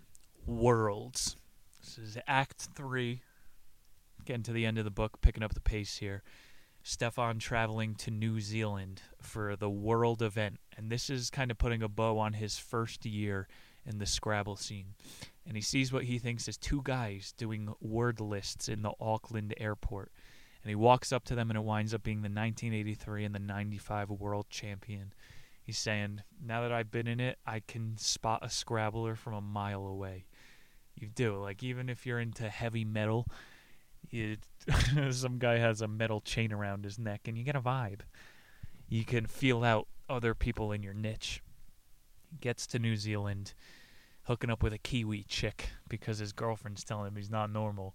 Worlds. 0.48 1.36
This 1.80 1.98
is 1.98 2.18
Act 2.26 2.68
3. 2.74 3.20
Getting 4.24 4.42
to 4.44 4.52
the 4.52 4.66
end 4.66 4.78
of 4.78 4.84
the 4.84 4.90
book, 4.90 5.20
picking 5.20 5.42
up 5.42 5.54
the 5.54 5.60
pace 5.60 5.98
here. 5.98 6.22
Stefan 6.82 7.38
traveling 7.38 7.94
to 7.96 8.10
New 8.10 8.40
Zealand 8.40 9.02
for 9.20 9.54
the 9.54 9.70
World 9.70 10.22
event. 10.22 10.58
And 10.76 10.90
this 10.90 11.10
is 11.10 11.30
kind 11.30 11.50
of 11.50 11.58
putting 11.58 11.82
a 11.82 11.88
bow 11.88 12.18
on 12.18 12.32
his 12.32 12.58
first 12.58 13.04
year 13.04 13.46
in 13.84 13.98
the 13.98 14.06
Scrabble 14.06 14.56
scene. 14.56 14.94
And 15.46 15.54
he 15.54 15.62
sees 15.62 15.92
what 15.92 16.04
he 16.04 16.18
thinks 16.18 16.48
is 16.48 16.56
two 16.56 16.80
guys 16.82 17.32
doing 17.36 17.72
word 17.80 18.20
lists 18.20 18.68
in 18.68 18.82
the 18.82 18.92
Auckland 19.00 19.54
airport 19.58 20.10
and 20.62 20.70
he 20.70 20.74
walks 20.74 21.12
up 21.12 21.24
to 21.24 21.34
them, 21.34 21.50
and 21.50 21.56
it 21.56 21.62
winds 21.62 21.94
up 21.94 22.02
being 22.02 22.18
the 22.18 22.28
1983 22.28 23.24
and 23.24 23.34
the 23.34 23.38
95 23.38 24.10
world 24.10 24.46
champion. 24.50 25.12
He's 25.62 25.78
saying, 25.78 26.22
Now 26.44 26.62
that 26.62 26.72
I've 26.72 26.90
been 26.90 27.06
in 27.06 27.20
it, 27.20 27.38
I 27.46 27.60
can 27.60 27.96
spot 27.96 28.40
a 28.42 28.50
Scrabbler 28.50 29.14
from 29.14 29.34
a 29.34 29.40
mile 29.40 29.86
away. 29.86 30.24
You 30.98 31.08
do. 31.08 31.36
Like, 31.36 31.62
even 31.62 31.88
if 31.88 32.06
you're 32.06 32.20
into 32.20 32.48
heavy 32.48 32.84
metal, 32.84 33.26
it, 34.10 34.40
some 35.10 35.38
guy 35.38 35.58
has 35.58 35.80
a 35.80 35.88
metal 35.88 36.20
chain 36.20 36.52
around 36.52 36.84
his 36.84 36.98
neck, 36.98 37.22
and 37.26 37.36
you 37.36 37.44
get 37.44 37.56
a 37.56 37.60
vibe. 37.60 38.00
You 38.88 39.04
can 39.04 39.26
feel 39.26 39.64
out 39.64 39.88
other 40.08 40.34
people 40.34 40.72
in 40.72 40.82
your 40.82 40.94
niche. 40.94 41.42
He 42.30 42.36
gets 42.38 42.66
to 42.68 42.78
New 42.78 42.96
Zealand, 42.96 43.54
hooking 44.24 44.50
up 44.50 44.62
with 44.62 44.72
a 44.72 44.78
Kiwi 44.78 45.24
chick 45.24 45.70
because 45.88 46.18
his 46.18 46.32
girlfriend's 46.32 46.84
telling 46.84 47.08
him 47.08 47.16
he's 47.16 47.30
not 47.30 47.50
normal 47.50 47.94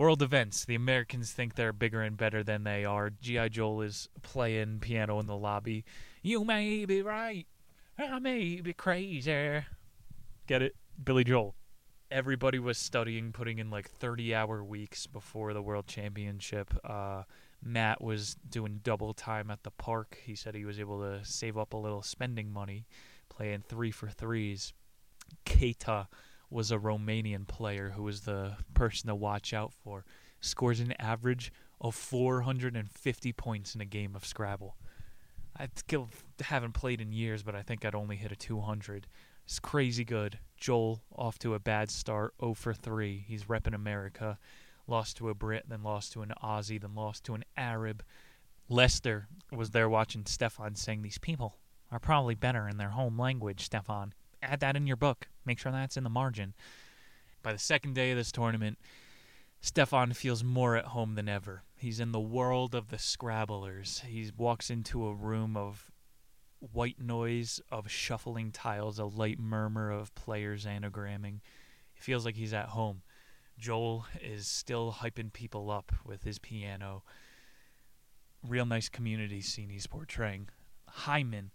World 0.00 0.22
events. 0.22 0.64
The 0.64 0.76
Americans 0.76 1.32
think 1.32 1.56
they're 1.56 1.74
bigger 1.74 2.00
and 2.00 2.16
better 2.16 2.42
than 2.42 2.64
they 2.64 2.86
are. 2.86 3.10
G.I. 3.10 3.48
Joel 3.48 3.82
is 3.82 4.08
playing 4.22 4.78
piano 4.80 5.18
in 5.20 5.26
the 5.26 5.36
lobby. 5.36 5.84
You 6.22 6.42
may 6.42 6.86
be 6.86 7.02
right. 7.02 7.46
I 7.98 8.18
may 8.18 8.62
be 8.62 8.72
crazy. 8.72 9.62
Get 10.46 10.62
it? 10.62 10.74
Billy 11.04 11.24
Joel. 11.24 11.54
Everybody 12.10 12.58
was 12.58 12.76
studying, 12.76 13.32
putting 13.32 13.58
in 13.58 13.70
like 13.70 13.88
30 13.88 14.34
hour 14.34 14.64
weeks 14.64 15.06
before 15.06 15.52
the 15.52 15.62
World 15.62 15.86
Championship. 15.86 16.74
Uh, 16.84 17.22
Matt 17.62 18.02
was 18.02 18.36
doing 18.48 18.80
double 18.82 19.14
time 19.14 19.50
at 19.50 19.62
the 19.62 19.70
park. 19.70 20.18
He 20.24 20.34
said 20.34 20.54
he 20.54 20.64
was 20.64 20.80
able 20.80 21.00
to 21.00 21.24
save 21.24 21.56
up 21.56 21.72
a 21.72 21.76
little 21.76 22.02
spending 22.02 22.52
money, 22.52 22.86
playing 23.28 23.62
three 23.62 23.92
for 23.92 24.08
threes. 24.08 24.72
Keita 25.46 26.08
was 26.50 26.72
a 26.72 26.78
Romanian 26.78 27.46
player 27.46 27.90
who 27.90 28.02
was 28.02 28.22
the 28.22 28.56
person 28.74 29.08
to 29.08 29.14
watch 29.14 29.54
out 29.54 29.72
for. 29.72 30.04
Scores 30.40 30.80
an 30.80 30.92
average 30.98 31.52
of 31.80 31.94
450 31.94 33.32
points 33.34 33.74
in 33.74 33.80
a 33.80 33.86
game 33.86 34.16
of 34.16 34.24
Scrabble. 34.24 34.76
I 35.56 35.68
haven't 36.40 36.72
played 36.72 37.00
in 37.00 37.12
years, 37.12 37.42
but 37.42 37.54
I 37.54 37.62
think 37.62 37.84
I'd 37.84 37.94
only 37.94 38.16
hit 38.16 38.32
a 38.32 38.36
200. 38.36 39.06
It's 39.50 39.58
crazy 39.58 40.04
good. 40.04 40.38
Joel 40.56 41.02
off 41.12 41.36
to 41.40 41.54
a 41.54 41.58
bad 41.58 41.90
start, 41.90 42.34
0 42.40 42.54
for 42.54 42.72
3. 42.72 43.24
He's 43.26 43.46
repping 43.46 43.74
America. 43.74 44.38
Lost 44.86 45.16
to 45.16 45.28
a 45.28 45.34
Brit, 45.34 45.64
then 45.68 45.82
lost 45.82 46.12
to 46.12 46.22
an 46.22 46.32
Aussie, 46.40 46.80
then 46.80 46.94
lost 46.94 47.24
to 47.24 47.34
an 47.34 47.44
Arab. 47.56 48.04
Lester 48.68 49.26
was 49.50 49.70
there 49.70 49.88
watching 49.88 50.24
Stefan 50.24 50.76
saying 50.76 51.02
these 51.02 51.18
people 51.18 51.56
are 51.90 51.98
probably 51.98 52.36
better 52.36 52.68
in 52.68 52.76
their 52.76 52.90
home 52.90 53.18
language, 53.18 53.64
Stefan 53.64 54.14
add 54.40 54.60
that 54.60 54.76
in 54.76 54.86
your 54.86 54.96
book. 54.96 55.26
Make 55.44 55.58
sure 55.58 55.72
that's 55.72 55.96
in 55.96 56.04
the 56.04 56.10
margin. 56.10 56.54
By 57.42 57.52
the 57.52 57.58
second 57.58 57.96
day 57.96 58.12
of 58.12 58.16
this 58.16 58.30
tournament, 58.30 58.78
Stefan 59.60 60.12
feels 60.12 60.44
more 60.44 60.76
at 60.76 60.86
home 60.86 61.16
than 61.16 61.28
ever. 61.28 61.64
He's 61.74 61.98
in 61.98 62.12
the 62.12 62.20
world 62.20 62.72
of 62.76 62.88
the 62.88 62.98
Scrabblers. 62.98 64.04
He 64.04 64.30
walks 64.36 64.70
into 64.70 65.08
a 65.08 65.12
room 65.12 65.56
of 65.56 65.90
white 66.60 67.00
noise 67.00 67.60
of 67.70 67.90
shuffling 67.90 68.52
tiles, 68.52 68.98
a 68.98 69.04
light 69.04 69.38
murmur 69.38 69.90
of 69.90 70.14
players 70.14 70.66
anagramming. 70.66 71.40
It 71.96 72.02
feels 72.02 72.24
like 72.24 72.36
he's 72.36 72.54
at 72.54 72.68
home. 72.68 73.02
Joel 73.58 74.06
is 74.22 74.46
still 74.46 74.96
hyping 75.00 75.32
people 75.32 75.70
up 75.70 75.92
with 76.04 76.22
his 76.22 76.38
piano. 76.38 77.02
Real 78.46 78.64
nice 78.64 78.88
community 78.88 79.40
scene 79.40 79.68
he's 79.68 79.86
portraying. 79.86 80.48
Hyman 80.88 81.50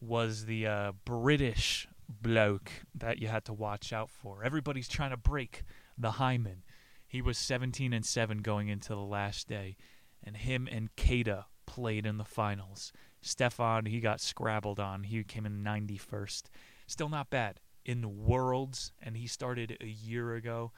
was 0.00 0.46
the 0.46 0.66
uh, 0.66 0.92
British 1.04 1.86
bloke 2.08 2.70
that 2.94 3.18
you 3.18 3.28
had 3.28 3.44
to 3.46 3.52
watch 3.52 3.92
out 3.92 4.10
for. 4.10 4.42
Everybody's 4.42 4.88
trying 4.88 5.10
to 5.10 5.16
break 5.16 5.62
the 5.96 6.12
Hyman. 6.12 6.62
He 7.06 7.22
was 7.22 7.38
17 7.38 7.92
and 7.92 8.04
7 8.04 8.38
going 8.38 8.68
into 8.68 8.90
the 8.90 8.96
last 8.96 9.48
day, 9.48 9.76
and 10.22 10.36
him 10.36 10.68
and 10.70 10.94
Keita 10.96 11.44
played 11.66 12.06
in 12.06 12.18
the 12.18 12.24
finals. 12.24 12.92
Stefan, 13.24 13.86
he 13.86 14.00
got 14.00 14.20
scrabbled 14.20 14.78
on. 14.78 15.04
He 15.04 15.24
came 15.24 15.46
in 15.46 15.64
91st. 15.64 16.44
Still 16.86 17.08
not 17.08 17.30
bad. 17.30 17.58
In 17.84 18.00
the 18.02 18.08
Worlds, 18.08 18.92
and 19.02 19.16
he 19.16 19.26
started 19.26 19.76
a 19.80 19.86
year 19.86 20.34
ago. 20.34 20.72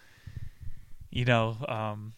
You 1.10 1.24
know, 1.24 1.56
um, 1.68 2.14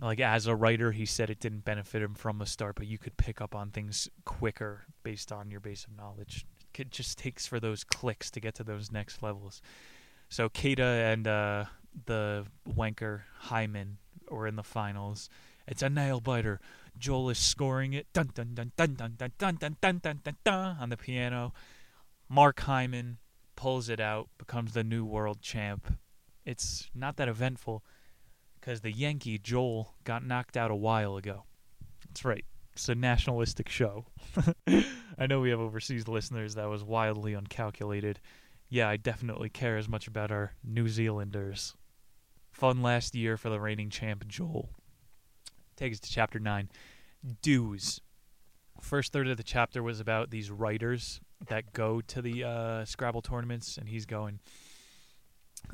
like 0.00 0.20
as 0.20 0.46
a 0.46 0.54
writer, 0.54 0.92
he 0.92 1.06
said 1.06 1.30
it 1.30 1.40
didn't 1.40 1.64
benefit 1.64 2.02
him 2.02 2.14
from 2.14 2.38
the 2.38 2.46
start, 2.46 2.76
but 2.76 2.86
you 2.86 2.98
could 2.98 3.16
pick 3.16 3.40
up 3.40 3.54
on 3.54 3.70
things 3.70 4.08
quicker 4.24 4.84
based 5.02 5.32
on 5.32 5.50
your 5.50 5.60
base 5.60 5.84
of 5.84 5.96
knowledge. 5.96 6.46
It 6.76 6.90
just 6.90 7.18
takes 7.18 7.46
for 7.46 7.58
those 7.58 7.84
clicks 7.84 8.30
to 8.32 8.40
get 8.40 8.54
to 8.56 8.64
those 8.64 8.90
next 8.90 9.22
levels. 9.22 9.60
So 10.28 10.48
Kata 10.48 10.82
and 10.82 11.26
uh, 11.26 11.64
the 12.06 12.46
wanker 12.68 13.22
Hyman 13.38 13.98
were 14.28 14.46
in 14.46 14.56
the 14.56 14.64
finals. 14.64 15.28
It's 15.66 15.82
a 15.82 15.88
nail 15.88 16.20
biter. 16.20 16.60
Joel 16.98 17.30
is 17.30 17.38
scoring 17.38 17.92
it 17.92 18.06
dun 18.12 18.30
dun 18.34 18.54
dun 18.54 18.72
dun 18.76 18.94
dun 18.94 19.14
dun 19.18 19.36
dun 19.38 19.56
dun 19.58 19.76
dun 19.80 19.98
dun 19.98 20.20
dun 20.22 20.36
dun 20.44 20.76
on 20.80 20.88
the 20.88 20.96
piano. 20.96 21.52
Mark 22.28 22.60
Hyman 22.60 23.18
pulls 23.56 23.88
it 23.88 24.00
out, 24.00 24.28
becomes 24.38 24.72
the 24.72 24.84
new 24.84 25.04
world 25.04 25.40
champ. 25.40 25.98
It's 26.44 26.90
not 26.94 27.16
that 27.16 27.28
eventful 27.28 27.84
because 28.60 28.80
the 28.80 28.92
Yankee 28.92 29.38
Joel 29.38 29.94
got 30.04 30.24
knocked 30.24 30.56
out 30.56 30.70
a 30.70 30.76
while 30.76 31.16
ago. 31.16 31.44
That's 32.06 32.24
right. 32.24 32.44
It's 32.72 32.88
a 32.88 32.94
nationalistic 32.94 33.68
show. 33.68 34.06
I 35.18 35.26
know 35.26 35.40
we 35.40 35.50
have 35.50 35.60
overseas 35.60 36.08
listeners 36.08 36.54
that 36.56 36.68
was 36.68 36.82
wildly 36.82 37.34
uncalculated. 37.34 38.18
Yeah, 38.68 38.88
I 38.88 38.96
definitely 38.96 39.48
care 39.48 39.76
as 39.76 39.88
much 39.88 40.08
about 40.08 40.32
our 40.32 40.54
New 40.64 40.88
Zealanders. 40.88 41.76
Fun 42.50 42.82
last 42.82 43.14
year 43.14 43.36
for 43.36 43.48
the 43.48 43.60
reigning 43.60 43.90
champ 43.90 44.26
Joel. 44.26 44.70
Take 45.76 45.92
us 45.92 46.00
to 46.00 46.10
chapter 46.10 46.38
9. 46.38 46.68
Dues. 47.42 48.00
First 48.80 49.12
third 49.12 49.28
of 49.28 49.36
the 49.36 49.42
chapter 49.42 49.82
was 49.82 50.00
about 50.00 50.30
these 50.30 50.50
writers 50.50 51.20
that 51.48 51.72
go 51.72 52.00
to 52.02 52.22
the 52.22 52.44
uh, 52.44 52.84
Scrabble 52.84 53.22
tournaments, 53.22 53.78
and 53.78 53.88
he's 53.88 54.06
going, 54.06 54.40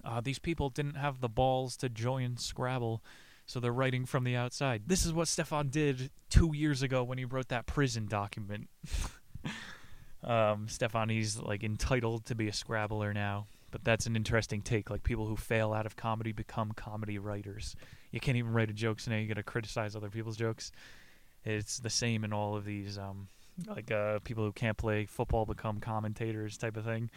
uh, 0.04 0.20
These 0.20 0.38
people 0.38 0.70
didn't 0.70 0.96
have 0.96 1.20
the 1.20 1.28
balls 1.28 1.76
to 1.78 1.88
join 1.88 2.36
Scrabble, 2.36 3.02
so 3.46 3.58
they're 3.58 3.72
writing 3.72 4.06
from 4.06 4.24
the 4.24 4.36
outside. 4.36 4.82
This 4.86 5.04
is 5.04 5.12
what 5.12 5.28
Stefan 5.28 5.68
did 5.68 6.10
two 6.28 6.52
years 6.54 6.82
ago 6.82 7.02
when 7.02 7.18
he 7.18 7.24
wrote 7.24 7.48
that 7.48 7.66
prison 7.66 8.06
document. 8.06 8.68
um, 10.24 10.68
Stefan, 10.68 11.08
he's 11.08 11.38
like 11.38 11.64
entitled 11.64 12.26
to 12.26 12.34
be 12.34 12.48
a 12.48 12.52
Scrabbler 12.52 13.12
now, 13.12 13.46
but 13.70 13.84
that's 13.84 14.06
an 14.06 14.16
interesting 14.16 14.62
take. 14.62 14.90
Like 14.90 15.02
people 15.02 15.26
who 15.26 15.36
fail 15.36 15.72
out 15.72 15.86
of 15.86 15.96
comedy 15.96 16.32
become 16.32 16.72
comedy 16.72 17.18
writers. 17.18 17.76
You 18.10 18.20
can't 18.20 18.36
even 18.36 18.52
write 18.52 18.70
a 18.70 18.74
joke, 18.74 19.00
so 19.00 19.10
now 19.10 19.18
you 19.18 19.28
got 19.28 19.34
to 19.34 19.42
criticize 19.42 19.94
other 19.94 20.10
people's 20.10 20.36
jokes. 20.36 20.72
It's 21.44 21.78
the 21.78 21.90
same 21.90 22.24
in 22.24 22.32
all 22.32 22.56
of 22.56 22.64
these. 22.64 22.98
Um, 22.98 23.28
like 23.66 23.90
uh, 23.90 24.18
people 24.20 24.44
who 24.44 24.52
can't 24.52 24.76
play 24.76 25.06
football 25.06 25.46
become 25.46 25.80
commentators, 25.80 26.56
type 26.56 26.76
of 26.76 26.84
thing. 26.84 27.10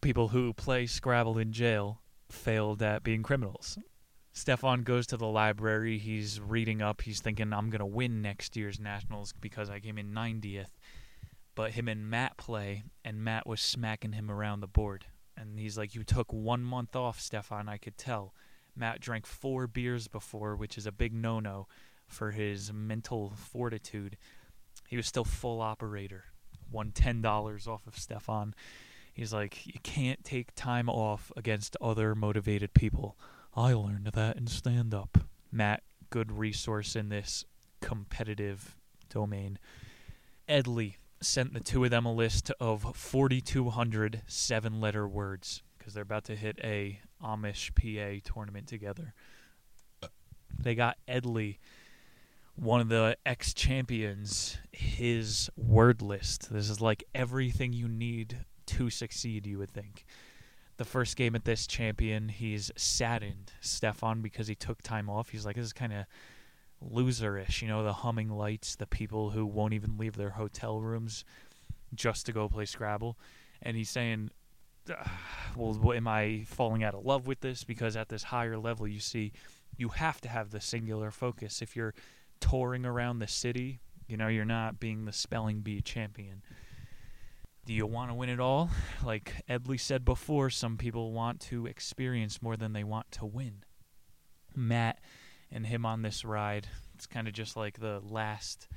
People 0.00 0.28
who 0.28 0.52
play 0.52 0.86
Scrabble 0.86 1.38
in 1.38 1.52
jail 1.52 2.00
failed 2.30 2.82
at 2.82 3.02
being 3.02 3.22
criminals. 3.22 3.78
Stefan 4.32 4.82
goes 4.82 5.06
to 5.08 5.16
the 5.16 5.26
library. 5.26 5.98
He's 5.98 6.40
reading 6.40 6.80
up. 6.80 7.02
He's 7.02 7.20
thinking, 7.20 7.52
I'm 7.52 7.68
going 7.68 7.80
to 7.80 7.86
win 7.86 8.22
next 8.22 8.56
year's 8.56 8.78
Nationals 8.78 9.34
because 9.40 9.68
I 9.68 9.80
came 9.80 9.98
in 9.98 10.12
90th. 10.12 10.70
But 11.54 11.72
him 11.72 11.88
and 11.88 12.08
Matt 12.08 12.36
play, 12.36 12.84
and 13.04 13.22
Matt 13.22 13.46
was 13.46 13.60
smacking 13.60 14.12
him 14.12 14.30
around 14.30 14.60
the 14.60 14.68
board. 14.68 15.06
And 15.40 15.58
he's 15.58 15.78
like, 15.78 15.94
You 15.94 16.04
took 16.04 16.32
one 16.32 16.62
month 16.62 16.94
off, 16.94 17.20
Stefan. 17.20 17.68
I 17.68 17.78
could 17.78 17.96
tell. 17.96 18.34
Matt 18.76 19.00
drank 19.00 19.26
four 19.26 19.66
beers 19.66 20.06
before, 20.06 20.54
which 20.54 20.78
is 20.78 20.86
a 20.86 20.92
big 20.92 21.12
no 21.12 21.40
no 21.40 21.66
for 22.06 22.32
his 22.32 22.72
mental 22.72 23.32
fortitude. 23.36 24.16
He 24.88 24.96
was 24.96 25.06
still 25.06 25.24
full 25.24 25.60
operator. 25.60 26.24
Won 26.70 26.92
$10 26.92 27.66
off 27.66 27.86
of 27.86 27.98
Stefan. 27.98 28.54
He's 29.12 29.32
like, 29.32 29.66
You 29.66 29.80
can't 29.82 30.22
take 30.24 30.54
time 30.54 30.88
off 30.88 31.32
against 31.36 31.76
other 31.80 32.14
motivated 32.14 32.74
people. 32.74 33.16
I 33.54 33.72
learned 33.72 34.10
that 34.12 34.36
in 34.36 34.46
stand 34.46 34.94
up. 34.94 35.18
Matt, 35.50 35.82
good 36.10 36.30
resource 36.30 36.94
in 36.94 37.08
this 37.08 37.44
competitive 37.80 38.76
domain. 39.08 39.58
Edley 40.48 40.96
sent 41.20 41.52
the 41.52 41.60
two 41.60 41.84
of 41.84 41.90
them 41.90 42.06
a 42.06 42.12
list 42.12 42.50
of 42.60 42.96
4,200 42.96 44.22
seven 44.26 44.80
letter 44.80 45.06
words 45.06 45.62
because 45.78 45.94
they're 45.94 46.02
about 46.02 46.24
to 46.24 46.36
hit 46.36 46.58
a 46.62 47.00
Amish 47.22 47.74
PA 47.74 48.32
tournament 48.32 48.66
together. 48.66 49.14
They 50.58 50.74
got 50.74 50.98
Edley, 51.08 51.58
one 52.54 52.80
of 52.80 52.88
the 52.88 53.16
ex 53.24 53.54
champions, 53.54 54.58
his 54.72 55.48
word 55.56 56.02
list. 56.02 56.52
This 56.52 56.68
is 56.68 56.80
like 56.80 57.04
everything 57.14 57.72
you 57.72 57.88
need 57.88 58.44
to 58.66 58.90
succeed, 58.90 59.46
you 59.46 59.58
would 59.58 59.70
think 59.70 60.04
the 60.80 60.84
first 60.86 61.14
game 61.14 61.34
at 61.34 61.44
this 61.44 61.66
champion, 61.66 62.30
he's 62.30 62.70
saddened 62.74 63.52
Stefan 63.60 64.22
because 64.22 64.48
he 64.48 64.54
took 64.54 64.80
time 64.80 65.10
off. 65.10 65.28
He's 65.28 65.44
like, 65.44 65.56
this 65.56 65.66
is 65.66 65.74
kind 65.74 65.92
of 65.92 66.06
loserish, 66.82 67.62
you 67.62 67.68
know, 67.68 67.82
the 67.84 67.92
humming 67.92 68.30
lights, 68.30 68.76
the 68.76 68.86
people 68.86 69.30
who 69.30 69.44
won't 69.44 69.74
even 69.74 69.98
leave 69.98 70.16
their 70.16 70.30
hotel 70.30 70.80
rooms 70.80 71.24
just 71.94 72.26
to 72.26 72.32
go 72.32 72.48
play 72.48 72.64
Scrabble. 72.64 73.18
And 73.62 73.76
he's 73.76 73.90
saying, 73.90 74.30
ah, 74.90 75.20
well, 75.56 75.92
am 75.92 76.08
I 76.08 76.44
falling 76.46 76.82
out 76.82 76.94
of 76.94 77.04
love 77.04 77.26
with 77.26 77.40
this? 77.40 77.64
Because 77.64 77.96
at 77.96 78.08
this 78.08 78.24
higher 78.24 78.58
level, 78.58 78.86
you 78.86 79.00
see, 79.00 79.32
you 79.76 79.88
have 79.88 80.20
to 80.22 80.28
have 80.28 80.50
the 80.50 80.60
singular 80.60 81.10
focus. 81.10 81.60
If 81.60 81.76
you're 81.76 81.94
touring 82.40 82.86
around 82.86 83.18
the 83.18 83.28
city, 83.28 83.80
you 84.06 84.16
know, 84.16 84.28
you're 84.28 84.44
not 84.44 84.80
being 84.80 85.04
the 85.04 85.12
spelling 85.12 85.60
bee 85.60 85.80
champion 85.80 86.42
do 87.70 87.76
you 87.76 87.86
want 87.86 88.10
to 88.10 88.14
win 88.14 88.28
it 88.28 88.40
all? 88.40 88.70
Like 89.04 89.44
Edley 89.48 89.78
said 89.78 90.04
before, 90.04 90.50
some 90.50 90.76
people 90.76 91.12
want 91.12 91.40
to 91.42 91.66
experience 91.66 92.42
more 92.42 92.56
than 92.56 92.72
they 92.72 92.84
want 92.84 93.12
to 93.12 93.26
win. 93.26 93.62
Matt 94.56 94.98
and 95.52 95.66
him 95.66 95.84
on 95.84 96.02
this 96.02 96.24
ride, 96.24 96.68
it's 96.94 97.06
kind 97.06 97.26
of 97.28 97.34
just 97.34 97.56
like 97.56 97.80
the 97.80 98.00
last 98.08 98.68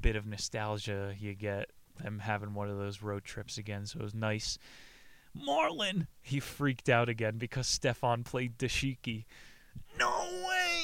bit 0.00 0.16
of 0.16 0.26
nostalgia 0.26 1.14
you 1.18 1.34
get 1.34 1.70
them 2.02 2.18
having 2.18 2.54
one 2.54 2.68
of 2.68 2.76
those 2.76 3.02
road 3.02 3.24
trips 3.24 3.58
again. 3.58 3.86
So 3.86 4.00
it 4.00 4.02
was 4.02 4.14
nice. 4.14 4.58
Marlon, 5.36 6.06
he 6.22 6.40
freaked 6.40 6.88
out 6.88 7.08
again 7.08 7.38
because 7.38 7.66
Stefan 7.66 8.24
played 8.24 8.58
dashiki. 8.58 9.24
No 9.98 10.10
way! 10.46 10.82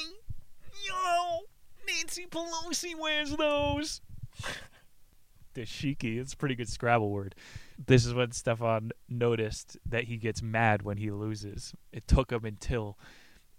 Yo! 0.87 1.39
Nancy 1.87 2.27
Pelosi 2.27 2.97
wears 2.97 3.35
those! 3.35 4.01
dashiki. 5.55 6.19
It's 6.19 6.33
a 6.33 6.37
pretty 6.37 6.55
good 6.55 6.69
Scrabble 6.69 7.11
word. 7.11 7.35
This 7.83 8.05
is 8.05 8.13
when 8.13 8.31
Stefan 8.31 8.91
noticed 9.09 9.77
that 9.85 10.05
he 10.05 10.17
gets 10.17 10.41
mad 10.41 10.83
when 10.83 10.97
he 10.97 11.11
loses. 11.11 11.73
It 11.91 12.07
took 12.07 12.31
him 12.31 12.45
until 12.45 12.97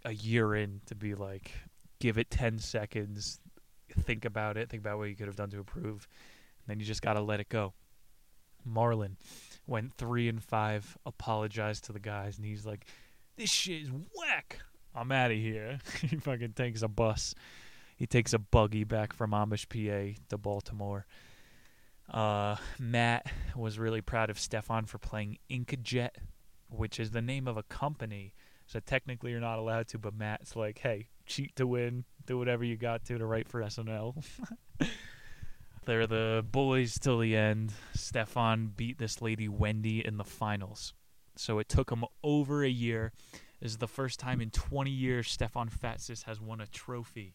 a 0.05 0.13
year 0.13 0.55
in 0.55 0.81
to 0.87 0.95
be 0.95 1.15
like, 1.15 1.53
give 2.01 2.19
it 2.19 2.31
10 2.31 2.59
seconds, 2.59 3.41
think 4.01 4.25
about 4.25 4.57
it, 4.57 4.69
think 4.69 4.83
about 4.83 4.99
what 4.99 5.09
you 5.09 5.17
could 5.17 5.27
have 5.27 5.37
done 5.37 5.51
to 5.51 5.59
improve. 5.59 6.09
And 6.61 6.69
then 6.69 6.81
you 6.81 6.87
just 6.87 7.03
got 7.03 7.15
to 7.15 7.21
let 7.21 7.41
it 7.41 7.49
go. 7.49 7.75
Marlon 8.69 9.17
went 9.67 9.93
three 9.93 10.29
and 10.29 10.43
five, 10.43 10.97
apologized 11.05 11.85
to 11.85 11.93
the 11.93 12.01
guys, 12.01 12.37
and 12.37 12.47
he's 12.47 12.65
like, 12.65 12.87
this 13.37 13.51
shit 13.51 13.83
is 13.83 13.91
whack. 14.17 14.61
I'm 14.95 15.11
out 15.13 15.31
of 15.31 15.37
here. 15.37 15.79
he 16.01 16.17
fucking 16.17 16.53
takes 16.53 16.83
a 16.83 16.89
bus. 16.89 17.35
He 17.97 18.07
takes 18.07 18.33
a 18.33 18.39
buggy 18.39 18.85
back 18.85 19.13
from 19.13 19.33
Amish, 19.33 19.69
PA 19.69 20.19
to 20.31 20.39
Baltimore. 20.39 21.07
Uh, 22.13 22.57
Matt 22.79 23.31
was 23.57 23.79
really 23.79 24.01
proud 24.01 24.31
of 24.31 24.39
Stefan 24.39 24.87
for 24.87 24.99
playing 24.99 25.39
Inkjet, 25.51 26.11
which 26.69 27.01
is 27.01 27.11
the 27.11 27.23
name 27.23 27.49
of 27.49 27.57
a 27.57 27.63
company. 27.63 28.35
So 28.67 28.81
technically 28.81 29.31
you're 29.31 29.41
not 29.41 29.59
allowed 29.59 29.89
to, 29.89 29.99
but 29.99 30.15
Matt's 30.15 30.57
like, 30.57 30.79
hey, 30.79 31.09
cheat 31.27 31.55
to 31.57 31.67
win, 31.67 32.05
do 32.27 32.39
whatever 32.39 32.65
you 32.65 32.77
got 32.77 33.05
to 33.07 33.19
to 33.19 33.27
write 33.27 33.49
for 33.49 33.61
SNL. 33.61 34.25
They're 35.85 36.07
the 36.07 36.45
boys 36.51 36.99
till 36.99 37.19
the 37.19 37.37
end. 37.37 37.73
Stefan 37.95 38.73
beat 38.75 38.99
this 38.99 39.21
lady 39.21 39.49
Wendy 39.49 40.05
in 40.05 40.17
the 40.17 40.25
finals. 40.25 40.95
So 41.37 41.59
it 41.59 41.69
took 41.69 41.91
him 41.91 42.05
over 42.23 42.65
a 42.65 42.69
year. 42.69 43.13
This 43.61 43.73
is 43.73 43.79
the 43.79 43.89
first 43.89 44.19
time 44.19 44.41
in 44.41 44.51
20 44.51 44.91
years 44.91 45.31
Stefan 45.31 45.69
Fatsis 45.69 46.25
has 46.25 46.41
won 46.41 46.61
a 46.61 46.67
trophy 46.67 47.35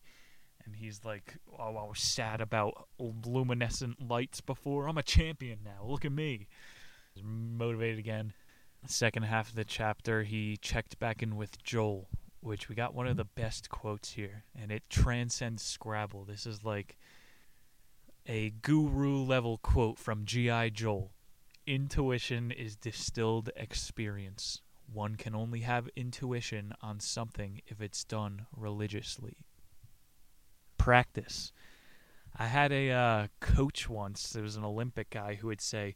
and 0.66 0.76
he's 0.76 1.04
like, 1.04 1.38
"Oh, 1.58 1.76
I 1.76 1.84
was 1.84 2.00
sad 2.00 2.42
about 2.42 2.88
luminescent 3.00 4.08
lights 4.08 4.42
before. 4.42 4.88
I'm 4.88 4.98
a 4.98 5.04
champion 5.04 5.60
now. 5.64 5.84
Look 5.86 6.06
at 6.06 6.12
me." 6.12 6.48
He's 7.14 7.24
motivated 7.24 8.00
again. 8.00 8.34
Second 8.86 9.24
half 9.24 9.50
of 9.50 9.56
the 9.56 9.66
chapter, 9.66 10.24
he 10.24 10.58
checked 10.58 11.00
back 11.00 11.22
in 11.22 11.36
with 11.36 11.62
Joel, 11.64 12.08
which 12.40 12.70
we 12.70 12.76
got 12.76 12.94
one 12.96 13.08
of 13.08 13.18
the 13.18 13.26
best 13.26 13.70
quotes 13.70 14.14
here, 14.14 14.46
and 14.60 14.72
it 14.72 14.90
transcends 14.90 15.64
Scrabble. 15.64 16.26
This 16.26 16.46
is 16.46 16.64
like 16.64 16.98
a 18.26 18.52
guru 18.62 19.18
level 19.24 19.58
quote 19.58 20.00
from 20.00 20.26
G.I. 20.26 20.70
Joel. 20.70 21.12
Intuition 21.68 22.52
is 22.52 22.76
distilled 22.76 23.52
experience. 23.56 24.62
One 24.92 25.16
can 25.16 25.36
only 25.36 25.60
have 25.62 25.90
intuition 25.96 26.74
on 26.82 27.00
something 27.00 27.62
if 27.68 27.80
it's 27.82 28.04
done 28.04 28.48
religiously 28.56 29.38
practice. 30.80 31.52
I 32.36 32.48
had 32.48 32.72
a 32.72 32.90
uh, 32.90 33.28
coach 33.40 33.88
once. 33.88 34.30
There 34.30 34.42
was 34.42 34.56
an 34.56 34.64
Olympic 34.64 35.12
guy 35.12 35.36
who 35.36 35.48
would 35.48 35.62
say, 35.62 35.94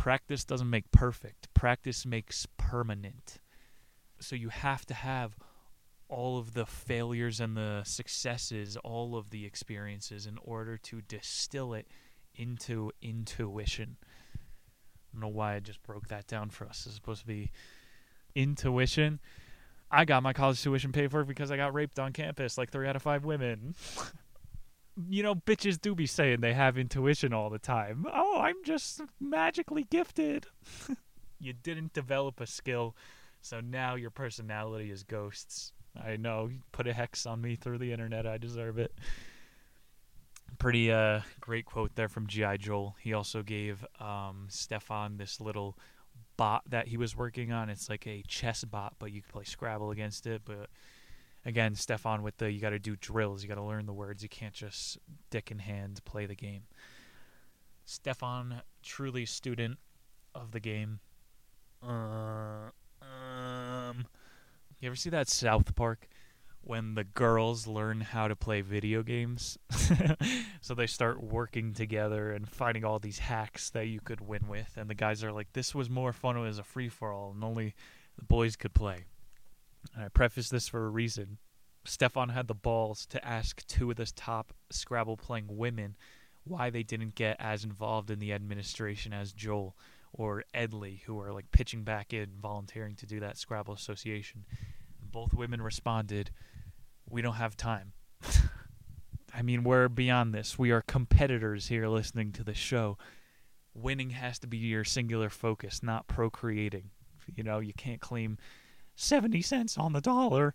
"Practice 0.00 0.44
doesn't 0.44 0.70
make 0.70 0.90
perfect. 0.90 1.52
Practice 1.52 2.06
makes 2.06 2.46
permanent." 2.56 3.38
So 4.18 4.34
you 4.34 4.48
have 4.48 4.86
to 4.86 4.94
have 4.94 5.36
all 6.08 6.38
of 6.38 6.54
the 6.54 6.66
failures 6.66 7.40
and 7.40 7.56
the 7.56 7.82
successes, 7.84 8.76
all 8.78 9.16
of 9.16 9.30
the 9.30 9.44
experiences, 9.46 10.26
in 10.26 10.38
order 10.42 10.76
to 10.76 11.00
distill 11.02 11.72
it 11.74 11.86
into 12.34 12.90
intuition. 13.02 13.96
I 14.34 15.12
don't 15.12 15.20
know 15.20 15.28
why 15.28 15.54
I 15.54 15.60
just 15.60 15.82
broke 15.82 16.08
that 16.08 16.26
down 16.26 16.50
for 16.50 16.66
us. 16.66 16.86
It's 16.86 16.94
supposed 16.94 17.20
to 17.20 17.26
be 17.26 17.50
intuition. 18.34 19.20
I 19.90 20.04
got 20.04 20.22
my 20.22 20.32
college 20.32 20.62
tuition 20.62 20.92
paid 20.92 21.10
for 21.10 21.24
because 21.24 21.50
I 21.50 21.56
got 21.56 21.74
raped 21.74 21.98
on 21.98 22.12
campus 22.12 22.56
like 22.56 22.70
three 22.70 22.88
out 22.88 22.96
of 22.96 23.02
five 23.02 23.24
women. 23.24 23.74
you 25.08 25.22
know, 25.22 25.34
bitches 25.34 25.80
do 25.80 25.94
be 25.94 26.06
saying 26.06 26.40
they 26.40 26.52
have 26.52 26.78
intuition 26.78 27.32
all 27.32 27.50
the 27.50 27.58
time. 27.58 28.06
Oh, 28.12 28.38
I'm 28.40 28.56
just 28.64 29.00
magically 29.20 29.84
gifted. 29.84 30.46
you 31.40 31.52
didn't 31.52 31.92
develop 31.92 32.40
a 32.40 32.46
skill, 32.46 32.96
so 33.40 33.60
now 33.60 33.94
your 33.94 34.10
personality 34.10 34.90
is 34.90 35.02
ghosts. 35.02 35.72
I 36.02 36.16
know. 36.16 36.50
Put 36.72 36.86
a 36.86 36.92
hex 36.92 37.26
on 37.26 37.40
me 37.40 37.56
through 37.56 37.78
the 37.78 37.92
internet. 37.92 38.26
I 38.26 38.38
deserve 38.38 38.78
it. 38.78 38.92
Pretty 40.58 40.92
uh, 40.92 41.20
great 41.40 41.64
quote 41.64 41.94
there 41.94 42.08
from 42.08 42.26
G.I. 42.26 42.58
Joel. 42.58 42.96
He 43.00 43.12
also 43.12 43.42
gave 43.42 43.84
um, 43.98 44.46
Stefan 44.48 45.16
this 45.16 45.40
little 45.40 45.76
bot 46.36 46.62
that 46.68 46.88
he 46.88 46.96
was 46.96 47.16
working 47.16 47.52
on. 47.52 47.70
It's 47.70 47.88
like 47.88 48.06
a 48.06 48.22
chess 48.28 48.64
bot, 48.64 48.94
but 48.98 49.10
you 49.12 49.22
can 49.22 49.30
play 49.32 49.44
Scrabble 49.44 49.90
against 49.90 50.26
it. 50.26 50.42
But 50.44 50.68
again, 51.44 51.74
Stefan 51.74 52.22
with 52.22 52.36
the 52.38 52.50
you 52.50 52.60
got 52.60 52.70
to 52.70 52.78
do 52.78 52.96
drills. 52.96 53.42
You 53.42 53.48
got 53.48 53.56
to 53.56 53.62
learn 53.62 53.86
the 53.86 53.92
words. 53.92 54.22
You 54.22 54.28
can't 54.28 54.54
just 54.54 54.98
dick 55.30 55.50
in 55.50 55.58
hand 55.58 56.04
play 56.04 56.26
the 56.26 56.34
game. 56.34 56.62
Stefan, 57.84 58.62
truly 58.82 59.26
student 59.26 59.78
of 60.34 60.52
the 60.52 60.60
game. 60.60 61.00
Uh, 61.82 62.70
um, 63.02 64.06
you 64.80 64.86
ever 64.86 64.96
see 64.96 65.10
that 65.10 65.28
South 65.28 65.74
Park 65.74 66.08
when 66.62 66.94
the 66.94 67.04
girls 67.04 67.66
learn 67.66 68.02
how 68.02 68.28
to 68.28 68.36
play 68.36 68.60
video 68.60 69.02
games? 69.02 69.58
so 70.60 70.74
they 70.74 70.86
start 70.86 71.22
working 71.22 71.72
together 71.72 72.32
and 72.32 72.48
finding 72.48 72.84
all 72.84 72.98
these 72.98 73.18
hacks 73.18 73.70
that 73.70 73.86
you 73.86 74.00
could 74.00 74.20
win 74.20 74.46
with, 74.46 74.76
and 74.76 74.88
the 74.88 74.94
guys 74.94 75.24
are 75.24 75.32
like, 75.32 75.52
"This 75.52 75.74
was 75.74 75.90
more 75.90 76.12
fun 76.12 76.44
as 76.46 76.58
a 76.58 76.62
free 76.62 76.88
for 76.88 77.12
all, 77.12 77.32
and 77.32 77.42
only 77.42 77.74
the 78.16 78.24
boys 78.24 78.56
could 78.56 78.74
play." 78.74 79.06
And 79.94 80.04
I 80.04 80.08
preface 80.08 80.48
this 80.48 80.68
for 80.68 80.86
a 80.86 80.90
reason. 80.90 81.38
Stefan 81.84 82.28
had 82.30 82.46
the 82.46 82.54
balls 82.54 83.06
to 83.06 83.24
ask 83.26 83.66
two 83.66 83.90
of 83.90 83.96
the 83.96 84.06
top 84.06 84.52
Scrabble 84.70 85.16
playing 85.16 85.46
women 85.48 85.96
why 86.44 86.70
they 86.70 86.82
didn't 86.82 87.14
get 87.14 87.36
as 87.38 87.64
involved 87.64 88.10
in 88.10 88.18
the 88.18 88.32
administration 88.32 89.12
as 89.12 89.32
Joel 89.32 89.76
or 90.12 90.44
Edley, 90.54 91.02
who 91.02 91.20
are 91.20 91.32
like 91.32 91.50
pitching 91.52 91.84
back 91.84 92.12
in, 92.12 92.28
volunteering 92.40 92.96
to 92.96 93.06
do 93.06 93.20
that 93.20 93.38
Scrabble 93.38 93.74
Association. 93.74 94.44
Both 95.00 95.34
women 95.34 95.62
responded, 95.62 96.30
We 97.08 97.22
don't 97.22 97.34
have 97.34 97.56
time. 97.56 97.92
I 99.34 99.42
mean, 99.42 99.62
we're 99.62 99.88
beyond 99.88 100.34
this. 100.34 100.58
We 100.58 100.72
are 100.72 100.82
competitors 100.82 101.68
here 101.68 101.86
listening 101.88 102.32
to 102.32 102.44
the 102.44 102.54
show. 102.54 102.98
Winning 103.74 104.10
has 104.10 104.38
to 104.40 104.48
be 104.48 104.58
your 104.58 104.84
singular 104.84 105.30
focus, 105.30 105.82
not 105.82 106.08
procreating. 106.08 106.90
You 107.32 107.44
know, 107.44 107.60
you 107.60 107.72
can't 107.72 108.00
claim 108.00 108.38
70 109.00 109.42
cents 109.42 109.78
on 109.78 109.92
the 109.92 110.00
dollar 110.00 110.54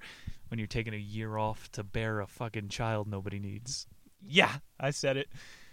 when 0.49 0.59
you're 0.59 0.67
taking 0.67 0.93
a 0.93 0.97
year 0.97 1.37
off 1.37 1.71
to 1.71 1.83
bear 1.83 2.19
a 2.19 2.27
fucking 2.27 2.69
child 2.69 3.07
nobody 3.07 3.39
needs. 3.39 3.87
Yeah, 4.21 4.57
I 4.79 4.91
said 4.91 5.17
it. 5.17 5.29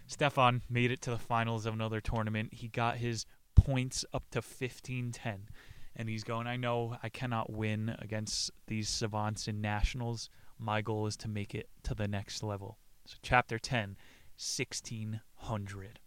Stefan 0.07 0.63
made 0.69 0.91
it 0.91 1.01
to 1.03 1.11
the 1.11 1.19
finals 1.19 1.67
of 1.67 1.75
another 1.75 2.01
tournament. 2.01 2.55
He 2.55 2.69
got 2.69 2.97
his 2.97 3.27
points 3.55 4.05
up 4.13 4.25
to 4.31 4.43
15 4.43 5.13
10. 5.13 5.49
And 5.95 6.09
he's 6.09 6.25
going, 6.25 6.47
I 6.47 6.57
know 6.57 6.97
I 7.03 7.11
cannot 7.11 7.53
win 7.53 7.95
against 7.99 8.51
these 8.67 8.89
savants 8.89 9.47
in 9.47 9.61
nationals. 9.61 10.31
My 10.59 10.81
goal 10.81 11.07
is 11.07 11.17
to 11.19 11.29
make 11.29 11.55
it 11.55 11.69
to 11.83 11.95
the 11.95 12.09
next 12.09 12.43
level. 12.43 12.79
So, 13.05 13.17
chapter 13.23 13.59
10, 13.59 13.97
1600. 14.39 16.01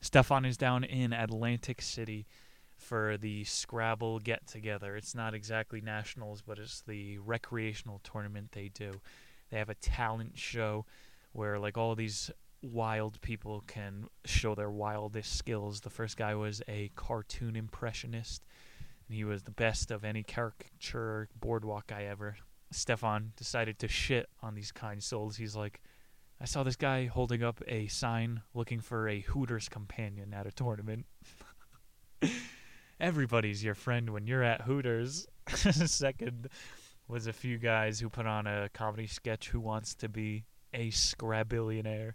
Stefan 0.00 0.44
is 0.46 0.56
down 0.56 0.82
in 0.82 1.12
Atlantic 1.12 1.82
City 1.82 2.26
for 2.92 3.16
the 3.16 3.42
Scrabble 3.44 4.18
get 4.18 4.46
together. 4.46 4.96
It's 4.96 5.14
not 5.14 5.32
exactly 5.32 5.80
nationals, 5.80 6.42
but 6.42 6.58
it's 6.58 6.82
the 6.82 7.16
recreational 7.20 8.02
tournament 8.04 8.52
they 8.52 8.68
do. 8.68 9.00
They 9.50 9.56
have 9.56 9.70
a 9.70 9.74
talent 9.76 10.36
show 10.36 10.84
where, 11.32 11.58
like, 11.58 11.78
all 11.78 11.94
these 11.94 12.30
wild 12.60 13.18
people 13.22 13.64
can 13.66 14.08
show 14.26 14.54
their 14.54 14.70
wildest 14.70 15.38
skills. 15.38 15.80
The 15.80 15.88
first 15.88 16.18
guy 16.18 16.34
was 16.34 16.60
a 16.68 16.90
cartoon 16.94 17.56
impressionist, 17.56 18.44
and 19.08 19.16
he 19.16 19.24
was 19.24 19.44
the 19.44 19.52
best 19.52 19.90
of 19.90 20.04
any 20.04 20.22
caricature 20.22 21.30
boardwalk 21.40 21.86
guy 21.86 22.02
ever. 22.02 22.36
Stefan 22.72 23.32
decided 23.38 23.78
to 23.78 23.88
shit 23.88 24.28
on 24.42 24.54
these 24.54 24.70
kind 24.70 25.02
souls. 25.02 25.38
He's 25.38 25.56
like, 25.56 25.80
I 26.42 26.44
saw 26.44 26.62
this 26.62 26.76
guy 26.76 27.06
holding 27.06 27.42
up 27.42 27.62
a 27.66 27.86
sign 27.86 28.42
looking 28.52 28.80
for 28.80 29.08
a 29.08 29.20
Hooters 29.20 29.70
companion 29.70 30.34
at 30.34 30.46
a 30.46 30.52
tournament. 30.52 31.06
Everybody's 33.02 33.64
your 33.64 33.74
friend 33.74 34.10
when 34.10 34.28
you're 34.28 34.44
at 34.44 34.60
Hooters. 34.62 35.26
Second 35.48 36.48
was 37.08 37.26
a 37.26 37.32
few 37.32 37.58
guys 37.58 37.98
who 37.98 38.08
put 38.08 38.26
on 38.26 38.46
a 38.46 38.68
comedy 38.72 39.08
sketch 39.08 39.48
who 39.48 39.58
wants 39.58 39.96
to 39.96 40.08
be 40.08 40.44
a 40.72 40.88
Scrabillionaire 40.90 42.14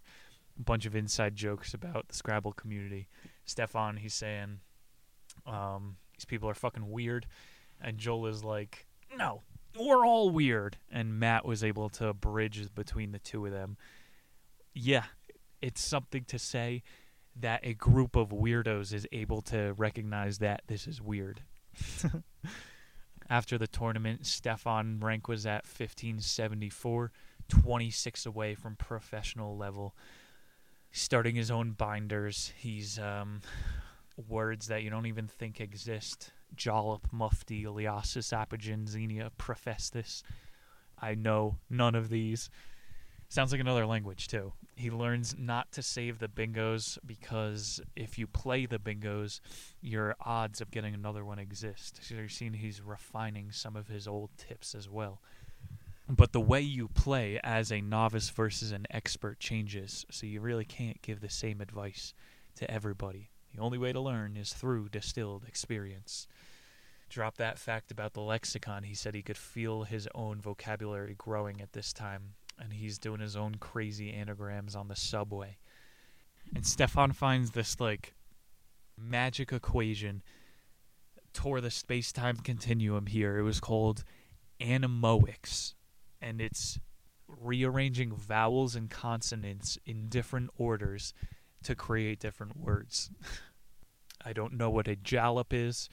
a 0.57 0.63
bunch 0.63 0.85
of 0.85 0.95
inside 0.95 1.35
jokes 1.35 1.73
about 1.73 2.07
the 2.07 2.15
Scrabble 2.15 2.53
community. 2.53 3.09
Stefan, 3.43 3.97
he's 3.97 4.13
saying, 4.13 4.59
um, 5.45 5.97
these 6.17 6.23
people 6.23 6.49
are 6.49 6.55
fucking 6.55 6.89
weird. 6.89 7.27
And 7.81 7.97
Joel 7.97 8.27
is 8.27 8.43
like, 8.43 8.88
no, 9.15 9.41
we're 9.77 10.05
all 10.05 10.29
weird. 10.29 10.77
And 10.89 11.19
Matt 11.19 11.45
was 11.45 11.65
able 11.65 11.89
to 11.89 12.13
bridge 12.13 12.73
between 12.73 13.11
the 13.11 13.19
two 13.19 13.45
of 13.45 13.51
them. 13.51 13.75
Yeah, 14.73 15.03
it's 15.61 15.81
something 15.81 16.23
to 16.25 16.39
say 16.39 16.83
that 17.41 17.61
a 17.63 17.73
group 17.73 18.15
of 18.15 18.29
weirdos 18.29 18.93
is 18.93 19.07
able 19.11 19.41
to 19.43 19.73
recognize 19.77 20.39
that 20.39 20.61
this 20.67 20.88
is 20.88 21.01
weird. 21.01 21.41
After 23.29 23.57
the 23.57 23.67
tournament, 23.67 24.25
Stefan 24.25 24.99
rank 25.01 25.27
was 25.27 25.45
at 25.45 25.65
1574, 25.65 27.11
26 27.49 28.25
away 28.25 28.55
from 28.55 28.75
professional 28.75 29.57
level 29.57 29.93
starting 30.91 31.35
his 31.35 31.51
own 31.51 31.71
binders. 31.71 32.51
He's 32.57 32.99
um, 32.99 33.41
words 34.27 34.67
that 34.67 34.83
you 34.83 34.89
don't 34.89 35.05
even 35.05 35.27
think 35.27 35.59
exist. 35.59 36.31
Jollop, 36.55 37.11
Mufti, 37.11 37.63
Eliasis, 37.63 38.33
Apigen, 38.33 38.88
Xenia, 38.88 39.31
Profestus. 39.38 40.23
I 40.99 41.15
know 41.15 41.57
none 41.69 41.95
of 41.95 42.09
these. 42.09 42.49
Sounds 43.29 43.51
like 43.51 43.61
another 43.61 43.85
language, 43.85 44.27
too. 44.27 44.53
He 44.78 44.91
learns 44.91 45.36
not 45.38 45.71
to 45.71 45.82
save 45.82 46.19
the 46.19 46.28
bingos 46.28 46.99
because 47.03 47.82
if 47.95 48.19
you 48.19 48.28
play 48.28 48.67
the 48.67 48.78
bingos, 48.78 49.39
your 49.82 50.15
odds 50.21 50.61
of 50.61 50.69
getting 50.69 50.93
another 50.93 51.25
one 51.25 51.39
exist. 51.39 51.99
So 52.03 52.13
you're 52.13 52.30
seeing 52.30 52.53
he's 52.53 52.82
refining 52.82 53.51
some 53.51 53.75
of 53.75 53.88
his 53.88 54.07
old 54.07 54.30
tips 54.38 54.75
as 54.75 54.88
well. 54.88 55.19
But 56.07 56.32
the 56.32 56.39
way 56.39 56.61
you 56.61 56.88
play 56.88 57.39
as 57.43 57.71
a 57.71 57.82
novice 57.82 58.30
versus 58.30 58.71
an 58.71 58.86
expert 58.91 59.39
changes, 59.39 60.05
so 60.09 60.25
you 60.25 60.39
really 60.39 60.63
can't 60.63 61.01
give 61.01 61.19
the 61.19 61.30
same 61.30 61.59
advice 61.59 62.13
to 62.55 62.69
everybody. 62.69 63.32
The 63.53 63.61
only 63.61 63.78
way 63.78 63.91
to 63.91 63.99
learn 63.99 64.38
is 64.38 64.53
through 64.53 64.89
distilled 64.89 65.43
experience. 65.47 66.28
Drop 67.09 67.38
that 67.38 67.57
fact 67.57 67.89
about 67.91 68.13
the 68.13 68.21
lexicon. 68.21 68.84
He 68.84 68.93
said 68.93 69.15
he 69.15 69.21
could 69.23 69.38
feel 69.38 69.84
his 69.84 70.07
own 70.13 70.39
vocabulary 70.39 71.15
growing 71.17 71.61
at 71.61 71.73
this 71.73 71.91
time, 71.91 72.36
and 72.60 72.74
he's 72.74 72.97
doing 72.97 73.20
his 73.20 73.36
own 73.36 73.55
crazy 73.55 74.12
anagrams 74.12 74.76
on 74.76 74.88
the 74.88 74.95
subway. 74.95 75.58
And 76.55 76.66
Stefan 76.66 77.12
finds 77.12 77.51
this, 77.51 77.80
like, 77.80 78.14
magic 78.97 79.51
equation 79.51 80.24
tore 81.34 81.62
the 81.62 81.70
space 81.70 82.12
time 82.12 82.38
continuum 82.38 83.05
here. 83.05 83.38
It 83.38 83.43
was 83.43 83.60
called 83.60 84.03
anemoics 84.60 85.76
and 86.22 86.41
it's 86.41 86.80
rearranging 87.28 88.16
vowels 88.16 88.76
and 88.76 88.89
consonants 88.89 89.78
in 89.86 90.08
different 90.08 90.49
orders 90.58 91.14
to 91.64 91.76
create 91.76 92.20
different 92.20 92.58
words. 92.58 93.12
I 94.26 94.34
don't 94.34 94.53
know 94.53 94.70
what 94.70 94.88
a 94.88 94.95
jalop 94.95 95.47
is, 95.51 95.89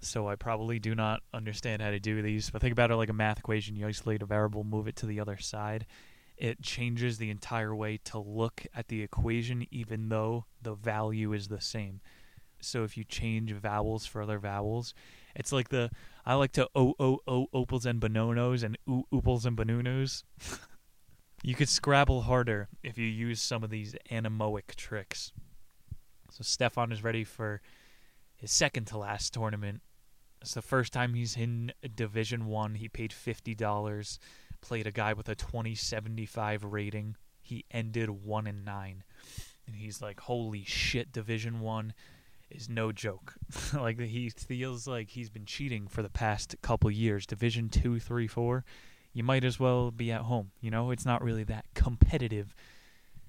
so 0.00 0.28
I 0.28 0.36
probably 0.36 0.78
do 0.78 0.94
not 0.94 1.22
understand 1.34 1.82
how 1.82 1.90
to 1.90 1.98
do 1.98 2.22
these. 2.22 2.50
But 2.50 2.62
think 2.62 2.72
about 2.72 2.90
it 2.90 2.96
like 2.96 3.08
a 3.08 3.14
math 3.14 3.38
equation. 3.38 3.76
You 3.76 3.86
isolate 3.86 4.22
a 4.22 4.26
variable, 4.26 4.64
move 4.64 4.88
it 4.88 4.96
to 4.96 5.06
the 5.06 5.20
other 5.20 5.36
side. 5.36 5.86
It 6.36 6.62
changes 6.62 7.18
the 7.18 7.30
entire 7.30 7.74
way 7.74 7.98
to 8.04 8.18
look 8.18 8.64
at 8.74 8.88
the 8.88 9.02
equation, 9.02 9.66
even 9.70 10.08
though 10.08 10.44
the 10.62 10.74
value 10.74 11.32
is 11.32 11.48
the 11.48 11.60
same. 11.60 12.00
So 12.60 12.84
if 12.84 12.96
you 12.96 13.04
change 13.04 13.52
vowels 13.52 14.06
for 14.06 14.22
other 14.22 14.38
vowels, 14.38 14.94
it's 15.34 15.52
like 15.52 15.68
the 15.68 15.90
I 16.24 16.34
like 16.34 16.52
to 16.52 16.68
o 16.74 16.94
o 16.98 17.20
o 17.26 17.46
opals 17.52 17.86
and 17.86 18.00
bononos 18.00 18.62
and 18.62 18.76
oo 18.88 19.04
oopals 19.12 19.46
and 19.46 19.56
bonunos. 19.56 20.22
you 21.42 21.54
could 21.54 21.68
Scrabble 21.68 22.22
harder 22.22 22.68
if 22.82 22.98
you 22.98 23.06
use 23.06 23.40
some 23.40 23.62
of 23.64 23.70
these 23.70 23.94
anemoic 24.10 24.74
tricks. 24.76 25.32
So 26.30 26.42
Stefan 26.42 26.92
is 26.92 27.02
ready 27.02 27.24
for 27.24 27.60
his 28.36 28.52
second 28.52 28.86
to 28.88 28.98
last 28.98 29.32
tournament. 29.32 29.80
It's 30.40 30.54
the 30.54 30.62
first 30.62 30.92
time 30.92 31.14
he's 31.14 31.36
in 31.36 31.72
Division 31.94 32.46
One. 32.46 32.74
He 32.74 32.88
paid 32.88 33.12
fifty 33.12 33.54
dollars, 33.54 34.18
played 34.60 34.86
a 34.86 34.92
guy 34.92 35.12
with 35.12 35.28
a 35.28 35.34
twenty 35.34 35.74
seventy 35.74 36.26
five 36.26 36.64
rating. 36.64 37.16
He 37.40 37.64
ended 37.70 38.10
one 38.10 38.46
and 38.46 38.64
nine, 38.64 39.04
and 39.66 39.76
he's 39.76 40.00
like, 40.00 40.20
"Holy 40.20 40.64
shit, 40.64 41.12
Division 41.12 41.60
One 41.60 41.94
is 42.50 42.68
no 42.68 42.92
joke." 42.92 43.34
like 43.74 43.98
he 44.00 44.30
feels 44.30 44.86
like 44.86 45.10
he's 45.10 45.30
been 45.30 45.46
cheating 45.46 45.88
for 45.88 46.02
the 46.02 46.10
past 46.10 46.54
couple 46.62 46.90
years. 46.90 47.26
Division 47.26 47.68
Two, 47.68 47.98
Three, 47.98 48.26
Four, 48.28 48.64
you 49.12 49.24
might 49.24 49.44
as 49.44 49.58
well 49.58 49.90
be 49.90 50.12
at 50.12 50.22
home. 50.22 50.52
You 50.60 50.70
know, 50.70 50.90
it's 50.90 51.06
not 51.06 51.22
really 51.22 51.44
that 51.44 51.66
competitive 51.74 52.54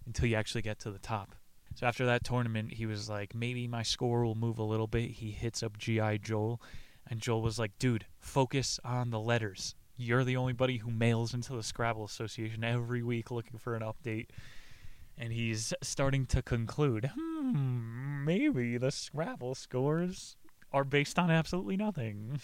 until 0.06 0.28
you 0.28 0.36
actually 0.36 0.62
get 0.62 0.80
to 0.80 0.92
the 0.92 1.00
top. 1.00 1.36
So 1.76 1.88
after 1.88 2.06
that 2.06 2.24
tournament, 2.24 2.74
he 2.74 2.86
was 2.86 3.10
like, 3.10 3.34
maybe 3.34 3.68
my 3.68 3.84
score 3.84 4.26
will 4.26 4.36
move 4.36 4.60
a 4.60 4.64
little 4.64 4.88
bit. 4.88 5.12
He 5.12 5.32
hits 5.32 5.64
up 5.64 5.78
G.I. 5.78 6.18
Joel, 6.18 6.62
and 7.10 7.20
Joel 7.20 7.42
was 7.42 7.58
like, 7.60 7.78
dude, 7.80 8.06
focus 8.20 8.80
on 8.84 9.10
the 9.10 9.20
letters. 9.20 9.76
You're 9.98 10.24
the 10.24 10.38
only 10.38 10.54
buddy 10.54 10.78
who 10.78 10.92
mails 10.92 11.34
into 11.34 11.54
the 11.54 11.64
Scrabble 11.64 12.06
Association 12.06 12.64
every 12.64 13.04
week 13.04 13.32
looking 13.32 13.58
for 13.58 13.76
an 13.76 13.84
update. 13.84 14.28
And 15.18 15.34
he's 15.34 15.74
starting 15.82 16.26
to 16.28 16.42
conclude, 16.42 17.12
hmm, 17.14 18.24
maybe 18.24 18.78
the 18.78 18.92
Scrabble 18.92 19.56
scores 19.56 20.38
are 20.72 20.86
based 20.86 21.20
on 21.20 21.30
absolutely 21.30 21.76
nothing. 21.76 22.40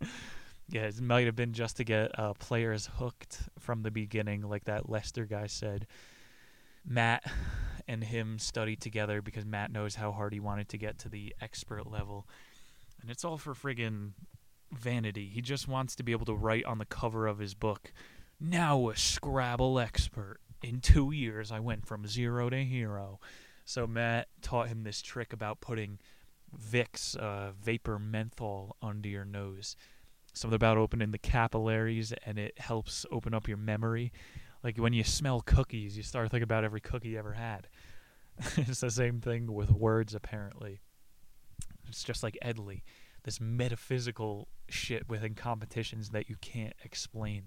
yeah, 0.68 0.82
it 0.82 1.00
might 1.00 1.26
have 1.26 1.36
been 1.36 1.52
just 1.52 1.78
to 1.78 1.84
get 1.84 2.18
uh, 2.18 2.34
players 2.34 2.90
hooked 2.96 3.48
from 3.58 3.82
the 3.82 3.90
beginning, 3.90 4.42
like 4.42 4.64
that 4.64 4.90
Lester 4.90 5.24
guy 5.24 5.46
said. 5.46 5.86
Matt 6.84 7.24
and 7.88 8.04
him 8.04 8.38
studied 8.38 8.80
together 8.80 9.22
because 9.22 9.44
Matt 9.46 9.72
knows 9.72 9.94
how 9.94 10.12
hard 10.12 10.32
he 10.32 10.40
wanted 10.40 10.68
to 10.70 10.78
get 10.78 10.98
to 10.98 11.08
the 11.08 11.34
expert 11.40 11.90
level. 11.90 12.26
And 13.00 13.10
it's 13.10 13.24
all 13.24 13.38
for 13.38 13.54
friggin' 13.54 14.12
vanity. 14.72 15.28
He 15.32 15.40
just 15.40 15.68
wants 15.68 15.94
to 15.96 16.02
be 16.02 16.12
able 16.12 16.26
to 16.26 16.34
write 16.34 16.64
on 16.64 16.78
the 16.78 16.84
cover 16.84 17.26
of 17.26 17.38
his 17.38 17.54
book, 17.54 17.92
now 18.38 18.88
a 18.88 18.96
Scrabble 18.96 19.78
expert. 19.78 20.38
In 20.62 20.80
two 20.80 21.10
years, 21.10 21.50
I 21.50 21.60
went 21.60 21.86
from 21.86 22.06
zero 22.06 22.50
to 22.50 22.64
hero. 22.64 23.18
So 23.64 23.86
Matt 23.86 24.28
taught 24.42 24.68
him 24.68 24.82
this 24.82 25.00
trick 25.00 25.32
about 25.32 25.60
putting 25.60 25.98
Vicks, 26.56 27.16
uh, 27.16 27.52
vapor 27.52 27.98
menthol, 27.98 28.76
under 28.82 29.08
your 29.08 29.24
nose. 29.24 29.76
Something 30.32 30.56
about 30.56 30.76
opening 30.76 31.10
the 31.10 31.18
capillaries, 31.18 32.12
and 32.24 32.38
it 32.38 32.58
helps 32.58 33.06
open 33.10 33.34
up 33.34 33.48
your 33.48 33.56
memory. 33.56 34.12
Like 34.62 34.76
when 34.76 34.92
you 34.92 35.04
smell 35.04 35.40
cookies, 35.40 35.96
you 35.96 36.02
start 36.02 36.30
thinking 36.30 36.44
about 36.44 36.64
every 36.64 36.80
cookie 36.80 37.10
you 37.10 37.18
ever 37.18 37.32
had. 37.32 37.68
it's 38.56 38.80
the 38.80 38.90
same 38.90 39.20
thing 39.20 39.52
with 39.52 39.70
words, 39.70 40.14
apparently. 40.14 40.80
It's 41.90 42.04
just 42.04 42.22
like 42.22 42.38
Edley, 42.44 42.82
this 43.24 43.40
metaphysical 43.40 44.48
shit 44.68 45.08
within 45.08 45.34
competitions 45.34 46.10
that 46.10 46.28
you 46.28 46.36
can't 46.40 46.74
explain. 46.84 47.44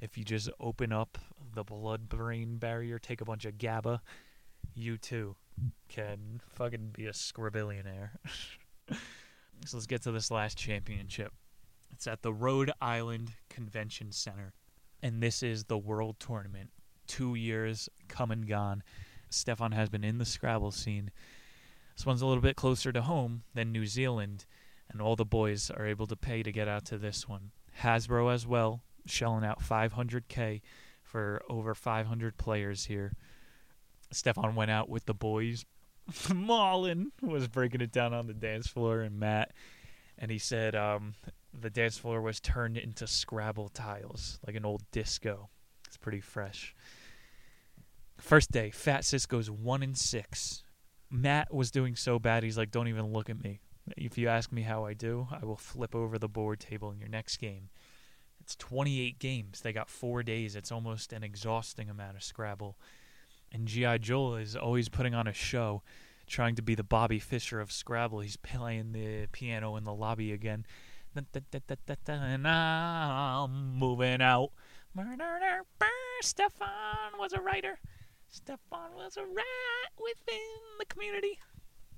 If 0.00 0.16
you 0.16 0.24
just 0.24 0.48
open 0.60 0.92
up 0.92 1.18
the 1.54 1.64
blood 1.64 2.08
brain 2.08 2.56
barrier, 2.56 2.98
take 2.98 3.20
a 3.20 3.24
bunch 3.24 3.44
of 3.44 3.58
GABA, 3.58 4.00
you 4.74 4.96
too 4.96 5.36
can 5.88 6.40
fucking 6.48 6.90
be 6.92 7.06
a 7.06 7.12
scribillionaire. 7.12 8.10
so 8.90 9.76
let's 9.76 9.86
get 9.86 10.02
to 10.02 10.12
this 10.12 10.30
last 10.30 10.56
championship. 10.56 11.32
It's 11.90 12.06
at 12.06 12.22
the 12.22 12.32
Rhode 12.32 12.70
Island 12.80 13.32
Convention 13.48 14.12
Center 14.12 14.54
and 15.02 15.22
this 15.22 15.42
is 15.42 15.64
the 15.64 15.78
World 15.78 16.16
Tournament. 16.18 16.70
Two 17.06 17.34
years 17.34 17.88
come 18.08 18.30
and 18.30 18.46
gone. 18.46 18.82
Stefan 19.30 19.72
has 19.72 19.88
been 19.88 20.04
in 20.04 20.18
the 20.18 20.24
Scrabble 20.24 20.70
scene. 20.70 21.10
This 22.00 22.06
one's 22.06 22.22
a 22.22 22.26
little 22.26 22.40
bit 22.40 22.56
closer 22.56 22.92
to 22.92 23.02
home 23.02 23.42
than 23.52 23.72
New 23.72 23.84
Zealand, 23.84 24.46
and 24.88 25.02
all 25.02 25.16
the 25.16 25.24
boys 25.26 25.70
are 25.70 25.84
able 25.84 26.06
to 26.06 26.16
pay 26.16 26.42
to 26.42 26.50
get 26.50 26.66
out 26.66 26.86
to 26.86 26.96
this 26.96 27.28
one. 27.28 27.50
Hasbro 27.82 28.32
as 28.32 28.46
well, 28.46 28.80
shelling 29.04 29.44
out 29.44 29.60
500k 29.60 30.62
for 31.02 31.42
over 31.50 31.74
500 31.74 32.38
players 32.38 32.86
here. 32.86 33.12
Stefan 34.10 34.54
went 34.54 34.70
out 34.70 34.88
with 34.88 35.04
the 35.04 35.12
boys. 35.12 35.66
Marlon 36.10 37.10
was 37.20 37.48
breaking 37.48 37.82
it 37.82 37.92
down 37.92 38.14
on 38.14 38.26
the 38.26 38.32
dance 38.32 38.66
floor, 38.66 39.02
and 39.02 39.20
Matt, 39.20 39.52
and 40.16 40.30
he 40.30 40.38
said 40.38 40.74
um, 40.74 41.12
the 41.52 41.68
dance 41.68 41.98
floor 41.98 42.22
was 42.22 42.40
turned 42.40 42.78
into 42.78 43.06
Scrabble 43.06 43.68
tiles, 43.68 44.38
like 44.46 44.56
an 44.56 44.64
old 44.64 44.90
disco. 44.90 45.50
It's 45.86 45.98
pretty 45.98 46.22
fresh. 46.22 46.74
First 48.16 48.50
day, 48.50 48.70
Fatsis 48.70 49.28
goes 49.28 49.50
one 49.50 49.82
in 49.82 49.94
six. 49.94 50.62
Matt 51.10 51.52
was 51.52 51.70
doing 51.70 51.96
so 51.96 52.18
bad, 52.18 52.42
he's 52.42 52.58
like, 52.58 52.70
"Don't 52.70 52.88
even 52.88 53.12
look 53.12 53.28
at 53.28 53.42
me. 53.42 53.60
If 53.96 54.16
you 54.16 54.28
ask 54.28 54.52
me 54.52 54.62
how 54.62 54.84
I 54.84 54.94
do, 54.94 55.28
I 55.30 55.44
will 55.44 55.56
flip 55.56 55.94
over 55.94 56.18
the 56.18 56.28
board 56.28 56.60
table 56.60 56.90
in 56.90 56.98
your 56.98 57.08
next 57.08 57.38
game." 57.38 57.70
It's 58.40 58.56
28 58.56 59.18
games. 59.18 59.60
They 59.60 59.72
got 59.72 59.90
four 59.90 60.22
days. 60.22 60.56
It's 60.56 60.72
almost 60.72 61.12
an 61.12 61.22
exhausting 61.22 61.90
amount 61.90 62.16
of 62.16 62.22
Scrabble. 62.22 62.78
And 63.52 63.66
G.I. 63.68 63.98
Joel 63.98 64.36
is 64.36 64.56
always 64.56 64.88
putting 64.88 65.14
on 65.14 65.26
a 65.26 65.32
show, 65.32 65.82
trying 66.26 66.54
to 66.54 66.62
be 66.62 66.74
the 66.74 66.84
Bobby 66.84 67.18
Fischer 67.18 67.60
of 67.60 67.70
Scrabble. 67.70 68.20
He's 68.20 68.36
playing 68.36 68.92
the 68.92 69.26
piano 69.32 69.76
in 69.76 69.84
the 69.84 69.92
lobby 69.92 70.32
again 70.32 70.64
and 71.14 72.46
I'm 72.46 73.74
moving 73.74 74.22
out. 74.22 74.50
Stefan 76.22 77.18
was 77.18 77.32
a 77.32 77.40
writer. 77.40 77.78
Stefan 78.30 78.94
was 78.94 79.16
a 79.16 79.24
rat 79.24 79.92
within 79.98 80.38
the 80.78 80.84
community. 80.86 81.40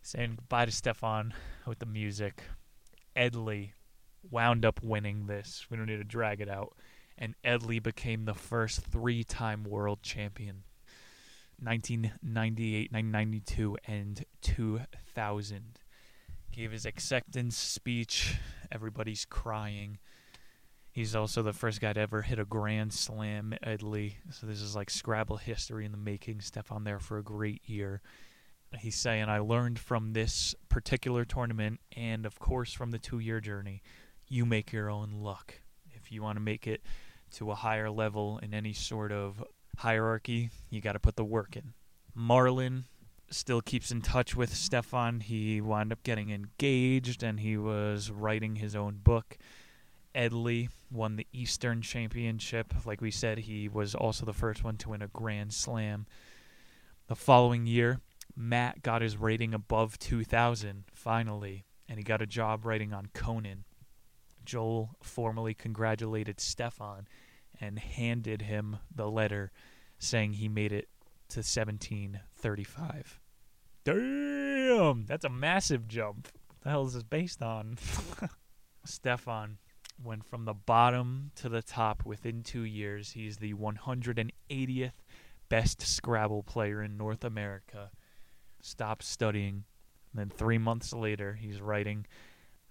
Saying 0.00 0.36
goodbye 0.36 0.64
to 0.64 0.72
Stefan 0.72 1.34
with 1.66 1.78
the 1.78 1.86
music. 1.86 2.42
Edley 3.14 3.72
wound 4.30 4.64
up 4.64 4.82
winning 4.82 5.26
this. 5.26 5.66
We 5.68 5.76
don't 5.76 5.86
need 5.86 5.98
to 5.98 6.04
drag 6.04 6.40
it 6.40 6.48
out. 6.48 6.74
And 7.18 7.34
Edley 7.44 7.82
became 7.82 8.24
the 8.24 8.34
first 8.34 8.80
three 8.80 9.24
time 9.24 9.62
world 9.62 10.02
champion. 10.02 10.64
1998, 11.62 12.90
1992, 12.90 13.76
and 13.86 14.24
2000 14.40 15.78
gave 16.50 16.72
his 16.72 16.86
acceptance 16.86 17.56
speech. 17.58 18.38
Everybody's 18.72 19.26
crying. 19.26 19.98
He's 20.92 21.16
also 21.16 21.42
the 21.42 21.54
first 21.54 21.80
guy 21.80 21.94
to 21.94 22.00
ever 22.00 22.20
hit 22.20 22.38
a 22.38 22.44
grand 22.44 22.92
slam, 22.92 23.54
at 23.54 23.62
Edley. 23.62 24.16
So 24.30 24.46
this 24.46 24.60
is 24.60 24.76
like 24.76 24.90
Scrabble 24.90 25.38
history 25.38 25.86
in 25.86 25.90
the 25.92 25.96
making. 25.96 26.42
Stefan 26.42 26.84
there 26.84 26.98
for 26.98 27.16
a 27.16 27.22
great 27.22 27.62
year. 27.64 28.02
He's 28.78 28.96
saying, 28.96 29.24
I 29.24 29.38
learned 29.38 29.78
from 29.78 30.12
this 30.12 30.54
particular 30.68 31.24
tournament 31.24 31.80
and, 31.96 32.26
of 32.26 32.38
course, 32.38 32.74
from 32.74 32.90
the 32.90 32.98
two 32.98 33.18
year 33.18 33.40
journey. 33.40 33.82
You 34.28 34.44
make 34.44 34.70
your 34.70 34.90
own 34.90 35.12
luck. 35.12 35.54
If 35.94 36.12
you 36.12 36.22
want 36.22 36.36
to 36.36 36.42
make 36.42 36.66
it 36.66 36.82
to 37.32 37.50
a 37.50 37.54
higher 37.54 37.90
level 37.90 38.38
in 38.42 38.52
any 38.52 38.74
sort 38.74 39.12
of 39.12 39.42
hierarchy, 39.78 40.50
you 40.68 40.82
got 40.82 40.92
to 40.92 40.98
put 40.98 41.16
the 41.16 41.24
work 41.24 41.56
in. 41.56 41.72
Marlon 42.16 42.84
still 43.30 43.62
keeps 43.62 43.90
in 43.90 44.02
touch 44.02 44.36
with 44.36 44.54
Stefan. 44.54 45.20
He 45.20 45.62
wound 45.62 45.90
up 45.90 46.02
getting 46.02 46.30
engaged 46.30 47.22
and 47.22 47.40
he 47.40 47.56
was 47.56 48.10
writing 48.10 48.56
his 48.56 48.76
own 48.76 49.00
book. 49.02 49.38
Edley 50.14 50.68
won 50.92 51.16
the 51.16 51.26
Eastern 51.32 51.82
Championship. 51.82 52.74
Like 52.84 53.00
we 53.00 53.10
said, 53.10 53.38
he 53.38 53.68
was 53.68 53.94
also 53.94 54.26
the 54.26 54.32
first 54.32 54.62
one 54.62 54.76
to 54.78 54.90
win 54.90 55.02
a 55.02 55.08
Grand 55.08 55.52
Slam. 55.52 56.06
The 57.08 57.16
following 57.16 57.66
year, 57.66 58.00
Matt 58.36 58.82
got 58.82 59.02
his 59.02 59.16
rating 59.16 59.54
above 59.54 59.98
2,000 59.98 60.84
finally, 60.92 61.64
and 61.88 61.98
he 61.98 62.04
got 62.04 62.22
a 62.22 62.26
job 62.26 62.64
writing 62.64 62.92
on 62.92 63.08
Conan. 63.14 63.64
Joel 64.44 64.96
formally 65.02 65.54
congratulated 65.54 66.40
Stefan 66.40 67.06
and 67.60 67.78
handed 67.78 68.42
him 68.42 68.78
the 68.94 69.10
letter 69.10 69.52
saying 69.98 70.34
he 70.34 70.48
made 70.48 70.72
it 70.72 70.88
to 71.28 71.38
1735. 71.38 73.20
Damn, 73.84 75.06
that's 75.06 75.24
a 75.24 75.28
massive 75.30 75.88
jump. 75.88 76.28
What 76.48 76.60
the 76.62 76.70
hell 76.70 76.86
is 76.86 76.94
this 76.94 77.02
based 77.02 77.42
on? 77.42 77.78
Stefan 78.84 79.58
went 80.02 80.24
from 80.24 80.44
the 80.44 80.54
bottom 80.54 81.30
to 81.36 81.48
the 81.48 81.62
top 81.62 82.04
within 82.04 82.42
two 82.42 82.62
years. 82.62 83.12
He's 83.12 83.38
the 83.38 83.54
180th 83.54 84.92
best 85.48 85.82
Scrabble 85.82 86.42
player 86.42 86.82
in 86.82 86.96
North 86.96 87.24
America. 87.24 87.90
Stopped 88.62 89.04
studying. 89.04 89.64
Then 90.14 90.30
three 90.30 90.58
months 90.58 90.92
later, 90.92 91.34
he's 91.34 91.60
writing, 91.60 92.06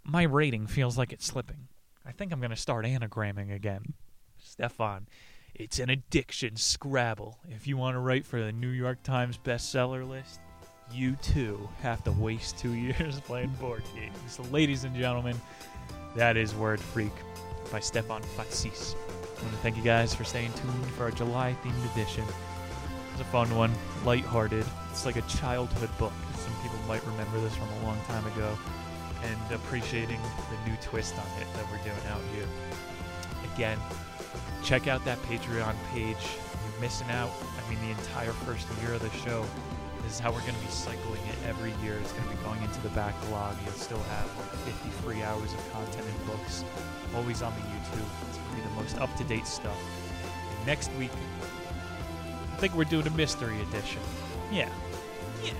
My 0.03 0.23
rating 0.23 0.67
feels 0.67 0.97
like 0.97 1.11
it's 1.11 1.25
slipping. 1.25 1.67
I 2.05 2.11
think 2.11 2.31
I'm 2.31 2.39
going 2.39 2.51
to 2.51 2.55
start 2.55 2.85
anagramming 2.85 3.53
again. 3.53 3.93
Stefan, 4.39 5.07
it's 5.53 5.79
an 5.79 5.89
addiction, 5.89 6.55
Scrabble. 6.55 7.37
If 7.49 7.67
you 7.67 7.77
want 7.77 7.95
to 7.95 7.99
write 7.99 8.25
for 8.25 8.41
the 8.41 8.51
New 8.51 8.69
York 8.69 9.03
Times 9.03 9.37
bestseller 9.37 10.07
list, 10.07 10.39
you 10.91 11.15
too 11.17 11.69
have 11.81 12.03
to 12.05 12.11
waste 12.11 12.57
two 12.57 12.73
years 12.73 13.19
playing 13.21 13.51
board 13.59 13.83
games. 13.93 14.39
Ladies 14.51 14.83
and 14.83 14.95
gentlemen, 14.95 15.39
that 16.15 16.37
is 16.37 16.53
Word 16.55 16.79
Freak 16.79 17.11
by 17.71 17.79
Stefan 17.79 18.21
Fatsis. 18.37 18.95
I 18.95 19.43
want 19.43 19.53
to 19.55 19.61
thank 19.61 19.77
you 19.77 19.83
guys 19.83 20.13
for 20.13 20.23
staying 20.23 20.51
tuned 20.53 20.85
for 20.97 21.03
our 21.03 21.11
July 21.11 21.55
themed 21.63 21.91
edition. 21.93 22.23
It's 23.11 23.21
a 23.21 23.25
fun 23.25 23.53
one, 23.55 23.71
lighthearted. 24.05 24.65
It's 24.89 25.05
like 25.05 25.15
a 25.15 25.21
childhood 25.23 25.89
book. 25.97 26.13
Some 26.37 26.53
people 26.61 26.77
might 26.87 27.05
remember 27.05 27.39
this 27.39 27.55
from 27.55 27.69
a 27.69 27.83
long 27.83 27.99
time 28.07 28.25
ago. 28.27 28.57
and 29.23 29.51
appreciating 29.53 30.19
the 30.49 30.69
new 30.69 30.77
twist 30.81 31.15
on 31.15 31.41
it 31.41 31.47
that 31.53 31.65
we're 31.71 31.83
doing 31.83 32.05
out 32.09 32.21
here. 32.33 32.47
Again, 33.53 33.77
check 34.63 34.87
out 34.87 35.03
that 35.05 35.21
Patreon 35.23 35.75
page. 35.93 36.17
You're 36.17 36.81
missing 36.81 37.09
out. 37.11 37.31
I 37.57 37.69
mean, 37.69 37.79
the 37.81 37.91
entire 37.91 38.31
first 38.31 38.67
year 38.81 38.93
of 38.93 39.01
the 39.01 39.11
show. 39.17 39.45
This 40.03 40.13
is 40.13 40.19
how 40.19 40.31
we're 40.31 40.41
going 40.41 40.55
to 40.55 40.61
be 40.61 40.71
cycling 40.71 41.21
it 41.27 41.37
every 41.47 41.73
year. 41.83 41.97
It's 41.99 42.11
going 42.13 42.29
to 42.29 42.35
be 42.35 42.43
going 42.43 42.61
into 42.63 42.81
the 42.81 42.89
backlog. 42.89 43.55
You'll 43.63 43.73
still 43.73 44.01
have 44.03 44.25
like 44.37 44.49
50 44.73 44.89
free 45.01 45.23
hours 45.23 45.53
of 45.53 45.71
content 45.73 46.05
and 46.07 46.27
books, 46.27 46.63
always 47.15 47.41
on 47.41 47.53
the 47.53 47.61
YouTube. 47.61 48.07
It's 48.29 48.37
going 48.37 48.49
to 48.49 48.55
be 48.55 48.61
the 48.61 48.75
most 48.75 48.97
up 48.97 49.15
to 49.17 49.23
date 49.23 49.47
stuff. 49.47 49.77
And 50.57 50.67
next 50.67 50.91
week, 50.93 51.11
I 52.51 52.55
think 52.57 52.75
we're 52.75 52.83
doing 52.83 53.07
a 53.07 53.11
mystery 53.11 53.61
edition. 53.61 54.01
Yeah. 54.51 54.69
Yeah. 55.43 55.53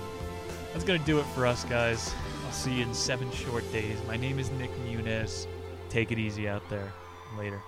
That's 0.74 0.84
going 0.84 1.00
to 1.00 1.06
do 1.06 1.20
it 1.20 1.26
for 1.36 1.46
us, 1.46 1.64
guys. 1.66 2.14
I'll 2.46 2.52
see 2.52 2.74
you 2.76 2.84
in 2.84 2.94
seven 2.94 3.32
short 3.32 3.70
days. 3.72 3.98
My 4.08 4.18
name 4.18 4.40
is 4.40 4.52
Nick 4.52 4.72
Muniz. 4.86 5.48
Take 5.90 6.12
it 6.12 6.20
easy 6.20 6.48
out 6.48 6.68
there. 6.70 6.92
Later. 7.38 7.62